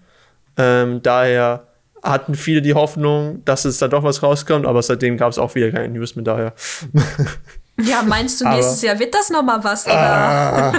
Ähm, 0.58 1.02
daher 1.02 1.68
hatten 2.04 2.36
viele 2.36 2.62
die 2.62 2.74
Hoffnung, 2.74 3.44
dass 3.46 3.66
es 3.66 3.78
da 3.78 3.88
doch 3.88 4.04
was 4.04 4.24
rauskommt, 4.24 4.66
aber 4.66 4.82
seitdem 4.82 5.18
gab 5.18 5.32
es 5.32 5.38
auch 5.38 5.56
wieder 5.56 5.72
keine 5.72 5.90
News 5.90 6.16
mehr 6.16 6.26
daher. 6.26 6.54
Ja, 7.80 8.04
meinst 8.04 8.40
du, 8.40 8.48
nächstes 8.48 8.80
aber, 8.80 8.88
Jahr 8.88 9.00
wird 9.00 9.16
das 9.16 9.30
nochmal 9.30 9.64
was? 9.64 9.86
Oder? 9.86 9.96
Ah, 9.96 10.74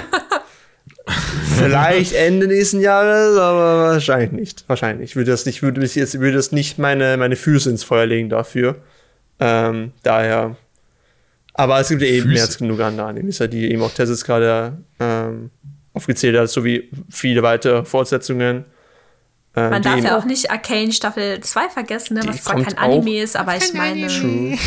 vielleicht 1.57 2.13
Ende 2.13 2.47
nächsten 2.47 2.79
Jahres, 2.79 3.37
aber 3.37 3.91
wahrscheinlich 3.93 4.31
nicht. 4.31 4.63
Wahrscheinlich. 4.67 5.11
Ich 5.11 5.15
würde 5.15 5.31
das 5.31 5.45
nicht, 5.45 5.61
würde 5.63 5.81
jetzt, 5.81 6.19
würde 6.19 6.37
das 6.37 6.51
nicht 6.51 6.79
meine, 6.79 7.17
meine 7.17 7.35
Füße 7.35 7.69
ins 7.69 7.83
Feuer 7.83 8.05
legen 8.05 8.29
dafür. 8.29 8.77
Ähm, 9.39 9.91
daher 10.03 10.55
aber 11.53 11.79
es 11.79 11.89
gibt 11.89 12.01
ja 12.01 12.07
eben 12.07 12.29
mehr 12.29 12.41
als 12.41 12.57
genug 12.57 12.79
andere 12.79 13.07
Animes, 13.07 13.37
die 13.51 13.71
eben 13.71 13.81
auch 13.81 13.91
Tessis 13.91 14.23
gerade 14.23 14.77
ähm, 14.99 15.51
aufgezählt 15.93 16.37
hat, 16.37 16.49
sowie 16.49 16.89
viele 17.09 17.43
weitere 17.43 17.85
Fortsetzungen. 17.85 18.65
Ähm, 19.55 19.69
Man 19.69 19.83
darf 19.83 20.03
ja 20.03 20.17
auch 20.17 20.25
nicht 20.25 20.49
Arcane 20.49 20.91
Staffel 20.91 21.39
2 21.39 21.69
vergessen, 21.69 22.15
ne, 22.15 22.21
was 22.25 22.43
zwar 22.43 22.59
kein 22.61 22.75
Anime 22.77 23.21
ist, 23.21 23.35
aber 23.35 23.55
ich 23.55 23.71
meine. 23.73 24.07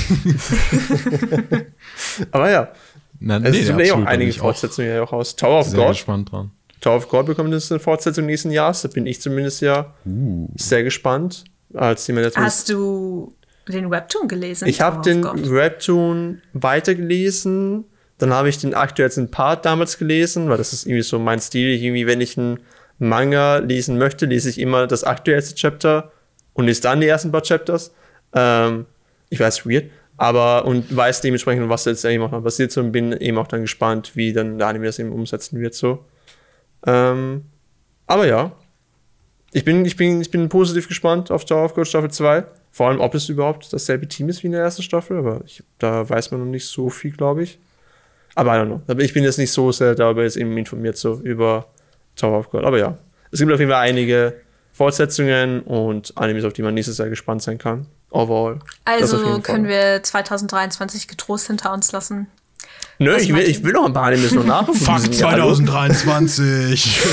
aber 2.30 2.50
ja. 2.50 2.72
Na, 3.18 3.40
nee, 3.40 3.48
es 3.48 3.66
sind 3.66 3.80
ja 3.80 3.94
auch 3.94 4.04
einige 4.04 4.32
Fortsetzungen 4.32 4.90
ja 4.90 5.02
auch 5.02 5.12
aus. 5.12 5.34
Tower 5.34 5.60
of 5.60 5.66
sehr 5.66 5.80
God. 5.80 5.88
gespannt 5.88 6.30
dran. 6.30 6.52
Tower 6.80 6.96
of 6.96 7.08
God 7.08 7.26
bekommt 7.26 7.52
jetzt 7.52 7.72
eine 7.72 7.80
Fortsetzung 7.80 8.26
nächsten 8.26 8.52
Jahres. 8.52 8.82
Da 8.82 8.88
bin 8.88 9.06
ich 9.06 9.20
zumindest 9.20 9.60
ja 9.60 9.94
uh. 10.04 10.48
sehr 10.54 10.84
gespannt. 10.84 11.44
Als 11.74 12.06
jemand, 12.06 12.36
Hast 12.36 12.68
du 12.68 13.35
den 13.72 13.90
Webtoon 13.90 14.28
gelesen? 14.28 14.68
Ich 14.68 14.80
habe 14.80 15.02
den 15.02 15.22
Gott. 15.22 15.50
Webtoon 15.50 16.42
weitergelesen. 16.52 17.84
Dann 18.18 18.32
habe 18.32 18.48
ich 18.48 18.58
den 18.58 18.74
aktuellsten 18.74 19.30
Part 19.30 19.64
damals 19.64 19.98
gelesen, 19.98 20.48
weil 20.48 20.56
das 20.56 20.72
ist 20.72 20.86
irgendwie 20.86 21.02
so 21.02 21.18
mein 21.18 21.40
Stil. 21.40 21.70
Irgendwie, 21.70 22.06
wenn 22.06 22.20
ich 22.20 22.38
einen 22.38 22.60
Manga 22.98 23.58
lesen 23.58 23.98
möchte, 23.98 24.26
lese 24.26 24.48
ich 24.48 24.58
immer 24.58 24.86
das 24.86 25.04
aktuellste 25.04 25.54
Chapter 25.54 26.12
und 26.54 26.66
lese 26.66 26.82
dann 26.82 27.00
die 27.00 27.08
ersten 27.08 27.30
paar 27.30 27.42
Chapters. 27.42 27.92
Ähm, 28.32 28.86
ich 29.28 29.40
weiß, 29.40 29.66
weird. 29.66 29.90
Aber 30.16 30.64
und 30.64 30.96
weiß 30.96 31.20
dementsprechend, 31.20 31.68
was 31.68 31.84
jetzt 31.84 32.04
eben 32.04 32.22
auch 32.22 32.30
noch 32.30 32.42
passiert 32.42 32.72
so 32.72 32.80
und 32.80 32.92
bin 32.92 33.12
eben 33.12 33.36
auch 33.36 33.48
dann 33.48 33.62
gespannt, 33.62 34.12
wie 34.14 34.32
dann 34.32 34.58
der 34.58 34.68
Anime 34.68 34.86
das 34.86 34.98
eben 34.98 35.12
umsetzen 35.12 35.60
wird. 35.60 35.74
So. 35.74 36.06
Ähm, 36.86 37.44
aber 38.06 38.26
ja. 38.26 38.52
Ich 39.52 39.64
bin, 39.64 39.84
ich, 39.84 39.96
bin, 39.96 40.20
ich 40.20 40.30
bin 40.30 40.48
positiv 40.48 40.88
gespannt 40.88 41.30
auf 41.30 41.44
Tower 41.44 41.64
of 41.64 41.74
God 41.74 41.86
Staffel 41.86 42.10
2. 42.10 42.44
Vor 42.76 42.88
allem, 42.88 43.00
ob 43.00 43.14
es 43.14 43.30
überhaupt 43.30 43.72
dasselbe 43.72 44.06
Team 44.06 44.28
ist 44.28 44.42
wie 44.42 44.48
in 44.48 44.52
der 44.52 44.60
ersten 44.60 44.82
Staffel, 44.82 45.16
aber 45.16 45.40
ich, 45.46 45.62
da 45.78 46.06
weiß 46.06 46.30
man 46.30 46.40
noch 46.40 46.46
nicht 46.46 46.66
so 46.66 46.90
viel, 46.90 47.10
glaube 47.10 47.42
ich. 47.42 47.58
Aber 48.34 48.54
I 48.54 48.58
don't 48.58 48.66
know. 48.66 48.82
Ich 48.98 49.14
bin 49.14 49.24
jetzt 49.24 49.38
nicht 49.38 49.50
so 49.50 49.72
sehr 49.72 49.94
darüber 49.94 50.24
jetzt 50.24 50.36
eben 50.36 50.54
informiert, 50.58 50.98
so 50.98 51.14
über 51.20 51.68
Tower 52.16 52.38
of 52.38 52.50
God. 52.50 52.64
Aber 52.64 52.78
ja, 52.78 52.98
es 53.32 53.38
gibt 53.38 53.50
auf 53.50 53.60
jeden 53.60 53.72
Fall 53.72 53.80
einige 53.80 54.34
Fortsetzungen 54.74 55.62
und 55.62 56.12
Animes, 56.18 56.44
auf 56.44 56.52
die 56.52 56.60
man 56.60 56.74
nächstes 56.74 56.98
Jahr 56.98 57.08
gespannt 57.08 57.40
sein 57.40 57.56
kann. 57.56 57.86
Overall. 58.10 58.58
Also 58.84 59.40
können 59.40 59.68
wir 59.68 60.02
2023 60.02 61.08
getrost 61.08 61.46
hinter 61.46 61.72
uns 61.72 61.92
lassen. 61.92 62.26
Nö, 62.98 63.16
ich 63.16 63.32
will, 63.32 63.40
ich 63.48 63.64
will 63.64 63.72
noch 63.72 63.86
ein 63.86 63.94
paar 63.94 64.08
Animes 64.08 64.32
noch 64.32 64.44
nachholen. 64.44 64.78
Fuck 64.78 65.14
2023. 65.14 67.06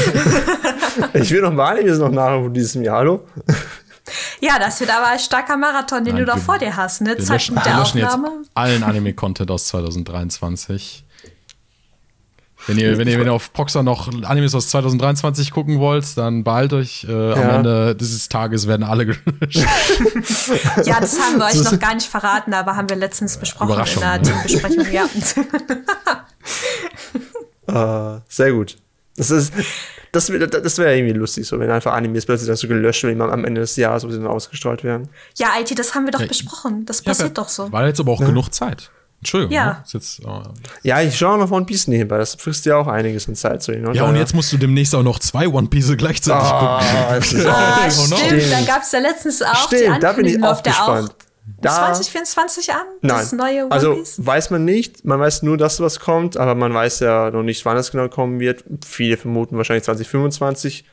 ich 1.14 1.32
will 1.32 1.42
noch 1.42 1.52
ein 1.52 1.56
paar 1.56 1.70
Animes 1.70 2.00
noch 2.00 2.12
nachholen 2.12 2.44
von 2.44 2.54
diesem 2.54 2.82
Jahr, 2.82 2.98
hallo? 2.98 3.26
Ja, 4.42 4.60
das 4.60 4.80
wird 4.80 4.94
aber 4.94 5.08
ein 5.08 5.20
starker 5.20 5.58
Marathon, 5.58 6.04
den 6.04 6.16
Nein, 6.16 6.26
du 6.26 6.32
da 6.32 6.38
vor 6.38 6.58
dir 6.58 6.76
hast, 6.76 7.02
ne? 7.02 7.18
Zeitpunkt 7.18 7.66
der 7.66 7.82
Aufnahme. 7.82 8.32
Jetzt 8.40 8.52
allen 8.54 8.84
Anime-Content 8.84 9.50
aus 9.50 9.68
2023. 9.68 11.06
Wenn 12.66 12.78
ihr, 12.78 12.98
wenn 12.98 13.08
ihr, 13.08 13.20
wenn 13.20 13.28
ihr 13.28 13.34
auf 13.34 13.52
Proxer 13.52 13.84
noch 13.84 14.08
Animes 14.24 14.56
aus 14.56 14.70
2023 14.70 15.52
gucken 15.52 15.80
wollt, 15.80 16.18
dann 16.18 16.46
behaltet 16.46 16.74
euch. 16.80 17.04
Äh, 17.04 17.12
ja. 17.12 17.34
Am 17.34 17.50
Ende 17.58 17.96
dieses 17.96 18.30
Tages 18.30 18.68
werden 18.68 18.84
alle 18.84 19.06
gelöscht. 19.06 19.58
ja, 20.86 21.00
das 21.02 21.20
haben 21.20 21.40
wir 21.40 21.46
euch 21.46 21.62
noch 21.62 21.78
gar 21.80 21.94
nicht 21.94 22.08
verraten, 22.08 22.54
aber 22.54 22.78
haben 22.78 22.90
wir 22.90 22.96
letztens 22.96 23.38
besprochen 23.38 23.86
in 23.86 24.00
der 24.00 24.22
Teambesprechung. 24.22 24.86
Ja. 24.94 25.06
uh, 28.18 28.22
sehr 28.30 28.54
gut. 28.54 28.78
Das 29.18 29.30
ist, 29.30 29.54
das, 30.14 30.28
das 30.28 30.78
wäre 30.78 30.96
irgendwie 30.96 31.14
lustig, 31.14 31.48
so 31.48 31.60
wenn 31.60 31.72
einfach 31.72 31.94
Animes 31.94 32.26
plötzlich 32.26 32.48
dann 32.48 32.56
so 32.56 32.68
gelöscht 32.68 33.04
werden 33.04 33.20
am 33.22 33.44
Ende 33.44 33.62
des 33.62 33.76
Jahres, 33.76 34.06
wo 34.06 34.12
sie 34.12 34.18
dann 34.18 34.28
ausgestrahlt 34.28 34.84
werden. 34.84 35.10
Ja, 35.38 35.50
IT, 35.60 35.78
das 35.78 35.96
haben 35.96 36.06
wir 36.06 36.12
doch 36.12 36.22
ja, 36.22 36.28
besprochen. 36.28 36.86
Das 36.86 37.02
passiert 37.02 37.30
ja, 37.30 37.34
doch 37.34 37.50
so. 37.50 37.72
War 37.72 37.88
jetzt 37.88 38.00
aber 38.00 38.12
auch 38.12 38.22
ja. 38.22 38.28
genug 38.28 38.54
Zeit. 38.54 38.92
Entschuldigung. 39.24 39.56
Ja. 39.56 39.66
Ne? 39.66 39.84
Jetzt, 39.88 40.22
oh. 40.26 40.44
Ja, 40.84 41.02
ich 41.02 41.18
schaue 41.18 41.40
noch 41.40 41.50
One 41.50 41.66
Piece 41.66 41.88
nebenbei. 41.88 42.18
Das 42.18 42.36
frisst 42.36 42.66
ja 42.66 42.78
auch 42.78 42.88
einiges 42.88 43.28
an 43.28 43.36
Zeit. 43.36 43.64
So, 43.64 43.72
ja, 43.72 44.04
und 44.04 44.16
jetzt 44.16 44.36
musst 44.36 44.52
du 44.52 44.58
demnächst 44.58 44.94
auch 44.94 45.02
noch 45.02 45.18
zwei 45.18 45.48
One 45.48 45.68
Piece 45.68 45.96
gleichzeitig 45.98 46.48
oh, 46.48 46.60
gucken. 46.60 47.48
Ah, 47.48 47.90
stimmt. 47.90 48.52
Dann 48.52 48.66
gab 48.66 48.84
es 48.84 48.92
ja 48.92 49.00
letztens 49.00 49.42
auch 49.42 49.68
stimmt, 49.68 49.96
die 49.96 50.00
da 50.00 50.14
bin 50.14 50.26
ich 50.26 50.44
auch 50.44 50.62
gespannt. 50.62 51.10
Auch 51.10 51.23
da, 51.64 51.94
2024 51.94 52.72
an? 52.72 52.78
Nein. 53.02 53.18
Das 53.18 53.32
neue 53.32 53.64
One 53.64 53.72
also 53.72 53.98
weiß 54.18 54.50
man 54.52 54.66
nicht. 54.66 55.06
Man 55.06 55.20
weiß 55.20 55.44
nur, 55.44 55.58
dass 55.58 55.80
was 55.80 56.00
kommt, 56.00 56.38
aber 56.38 56.56
man 56.56 56.74
weiß 56.74 57.00
ja 57.00 57.32
noch 57.32 57.44
nicht, 57.44 57.66
wann 57.66 57.78
es 57.78 57.92
genau 57.92 58.08
kommen 58.10 58.40
wird. 58.40 58.64
Viele 58.86 59.18
vermuten 59.18 59.58
wahrscheinlich 59.58 59.84
2025. 59.84 60.86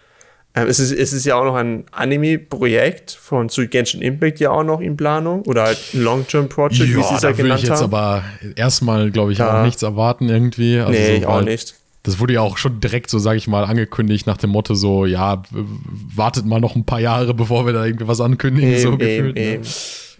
Ähm, 0.54 0.66
es, 0.66 0.80
ist, 0.80 0.90
es 0.90 1.12
ist 1.12 1.24
ja 1.26 1.36
auch 1.36 1.44
noch 1.44 1.54
ein 1.54 1.84
Anime-Projekt 1.92 3.12
von 3.12 3.48
zu 3.48 3.68
Genshin 3.68 4.02
Impact 4.02 4.40
ja 4.40 4.50
auch 4.50 4.64
noch 4.64 4.80
in 4.80 4.96
Planung 4.96 5.42
oder 5.42 5.64
halt 5.64 5.78
ein 5.94 6.02
Long-Term-Project, 6.02 6.80
wie 6.80 7.02
sie 7.02 7.14
es 7.14 7.22
ja 7.22 7.30
genannt 7.30 7.52
haben. 7.52 7.62
ich 7.62 7.68
jetzt 7.68 7.82
aber 7.82 8.24
erstmal, 8.56 9.10
glaube 9.12 9.32
ich, 9.32 9.38
ja. 9.38 9.60
auch 9.60 9.64
nichts 9.64 9.82
erwarten 9.82 10.28
irgendwie. 10.28 10.80
Also 10.80 10.90
nee, 10.90 11.06
so, 11.06 11.12
ich 11.12 11.26
auch 11.26 11.42
nicht. 11.42 11.74
Das 12.02 12.18
wurde 12.18 12.34
ja 12.34 12.40
auch 12.40 12.56
schon 12.56 12.80
direkt 12.80 13.10
so, 13.10 13.18
sage 13.18 13.36
ich 13.36 13.46
mal, 13.46 13.64
angekündigt 13.64 14.26
nach 14.26 14.38
dem 14.38 14.50
Motto 14.50 14.74
so, 14.74 15.04
ja, 15.04 15.42
wartet 15.50 16.46
mal 16.46 16.60
noch 16.60 16.74
ein 16.74 16.86
paar 16.86 17.00
Jahre, 17.00 17.34
bevor 17.34 17.66
wir 17.66 17.74
da 17.74 17.84
irgendwie 17.84 18.08
was 18.08 18.20
ankündigen, 18.20 18.70
eben, 18.70 18.80
so 18.80 18.96
gefühlt. 18.96 19.36
Ne? 19.36 19.42
Eben, 19.42 19.62
ne? 19.62 19.68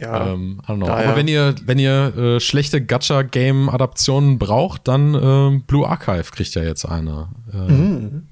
Ja, 0.00 0.32
ähm, 0.32 0.60
Aber 0.66 1.14
wenn 1.14 1.28
ihr, 1.28 1.54
wenn 1.64 1.78
ihr 1.78 2.16
äh, 2.16 2.40
schlechte 2.40 2.82
Gacha-Game-Adaptionen 2.82 4.38
braucht, 4.38 4.88
dann 4.88 5.14
äh, 5.14 5.60
Blue 5.66 5.86
Archive 5.86 6.30
kriegt 6.32 6.54
ja 6.54 6.62
jetzt 6.62 6.86
eine. 6.86 7.28
Äh, 7.52 7.70
mhm. 7.70 8.22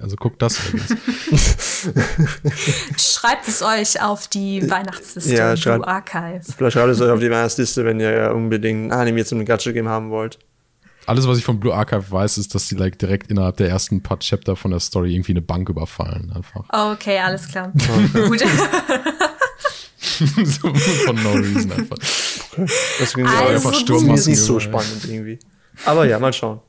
Also 0.00 0.16
guckt 0.16 0.40
das. 0.40 0.58
Schreibt 2.96 3.46
es 3.48 3.62
euch 3.62 4.00
auf 4.02 4.28
die 4.28 4.68
Weihnachtsliste 4.70 5.34
Ja, 5.34 5.54
Blue 5.54 5.86
Archive. 5.86 6.40
Vielleicht 6.56 6.74
schreibt 6.74 6.90
es 6.90 7.00
euch 7.00 7.10
auf 7.10 7.20
die 7.20 7.30
Weihnachtsliste, 7.30 7.84
wenn 7.84 8.00
ihr 8.00 8.32
unbedingt 8.34 8.92
ein 8.92 8.98
Anime 8.98 9.24
zum 9.24 9.44
Gacha-Game 9.44 9.88
haben 9.88 10.10
wollt. 10.10 10.38
Alles, 11.06 11.28
was 11.28 11.38
ich 11.38 11.44
von 11.44 11.60
Blue 11.60 11.74
Archive 11.74 12.10
weiß, 12.10 12.38
ist, 12.38 12.54
dass 12.54 12.66
die 12.68 12.74
like 12.76 12.98
direkt 12.98 13.30
innerhalb 13.30 13.56
der 13.58 13.68
ersten 13.68 14.02
paar 14.02 14.18
Chapter 14.18 14.56
von 14.56 14.70
der 14.70 14.80
Story 14.80 15.14
irgendwie 15.14 15.32
eine 15.32 15.42
Bank 15.42 15.68
überfallen. 15.68 16.32
Einfach. 16.34 16.64
Okay, 16.92 17.18
alles 17.18 17.48
klar. 17.48 17.72
Gut. 18.12 18.42
so, 20.44 20.74
von 20.74 21.22
no 21.22 21.32
reason 21.32 21.72
einfach. 21.72 21.98
Deswegen 23.00 23.26
Also 23.26 23.48
einfach. 23.48 23.74
Sturm 23.74 24.14
ist 24.14 24.26
nicht 24.26 24.40
so 24.40 24.58
spannend 24.60 25.04
irgendwie. 25.04 25.38
Aber 25.84 26.06
ja, 26.06 26.18
mal 26.18 26.32
schauen. 26.32 26.60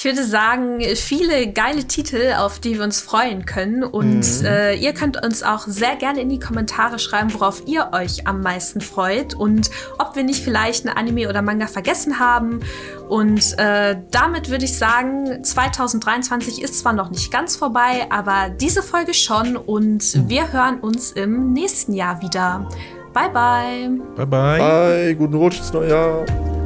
Ich 0.00 0.04
würde 0.04 0.22
sagen, 0.22 0.80
viele 0.94 1.48
geile 1.52 1.84
Titel, 1.84 2.34
auf 2.38 2.60
die 2.60 2.76
wir 2.76 2.84
uns 2.84 3.00
freuen 3.00 3.46
können. 3.46 3.82
Und 3.82 4.20
Mhm. 4.40 4.46
äh, 4.46 4.74
ihr 4.74 4.92
könnt 4.92 5.20
uns 5.24 5.42
auch 5.42 5.66
sehr 5.66 5.96
gerne 5.96 6.20
in 6.20 6.28
die 6.28 6.38
Kommentare 6.38 7.00
schreiben, 7.00 7.34
worauf 7.34 7.62
ihr 7.66 7.90
euch 7.92 8.28
am 8.28 8.40
meisten 8.40 8.80
freut 8.80 9.34
und 9.34 9.70
ob 9.98 10.14
wir 10.14 10.22
nicht 10.22 10.44
vielleicht 10.44 10.86
ein 10.86 10.96
Anime 10.96 11.28
oder 11.28 11.42
Manga 11.42 11.66
vergessen 11.66 12.20
haben. 12.20 12.60
Und 13.08 13.58
äh, 13.58 13.96
damit 14.12 14.50
würde 14.50 14.66
ich 14.66 14.78
sagen, 14.78 15.42
2023 15.42 16.62
ist 16.62 16.78
zwar 16.78 16.92
noch 16.92 17.10
nicht 17.10 17.32
ganz 17.32 17.56
vorbei, 17.56 18.06
aber 18.10 18.50
diese 18.50 18.84
Folge 18.84 19.14
schon. 19.14 19.56
Und 19.56 20.28
wir 20.28 20.52
hören 20.52 20.78
uns 20.78 21.10
im 21.10 21.52
nächsten 21.52 21.92
Jahr 21.92 22.22
wieder. 22.22 22.68
Bye, 23.12 23.30
bye. 23.30 23.90
Bye, 24.14 24.26
bye. 24.26 24.58
Bye, 24.58 25.14
guten 25.16 25.34
Rutsch 25.34 25.58
ins 25.58 25.72
neue 25.72 25.88
Jahr. 25.90 26.57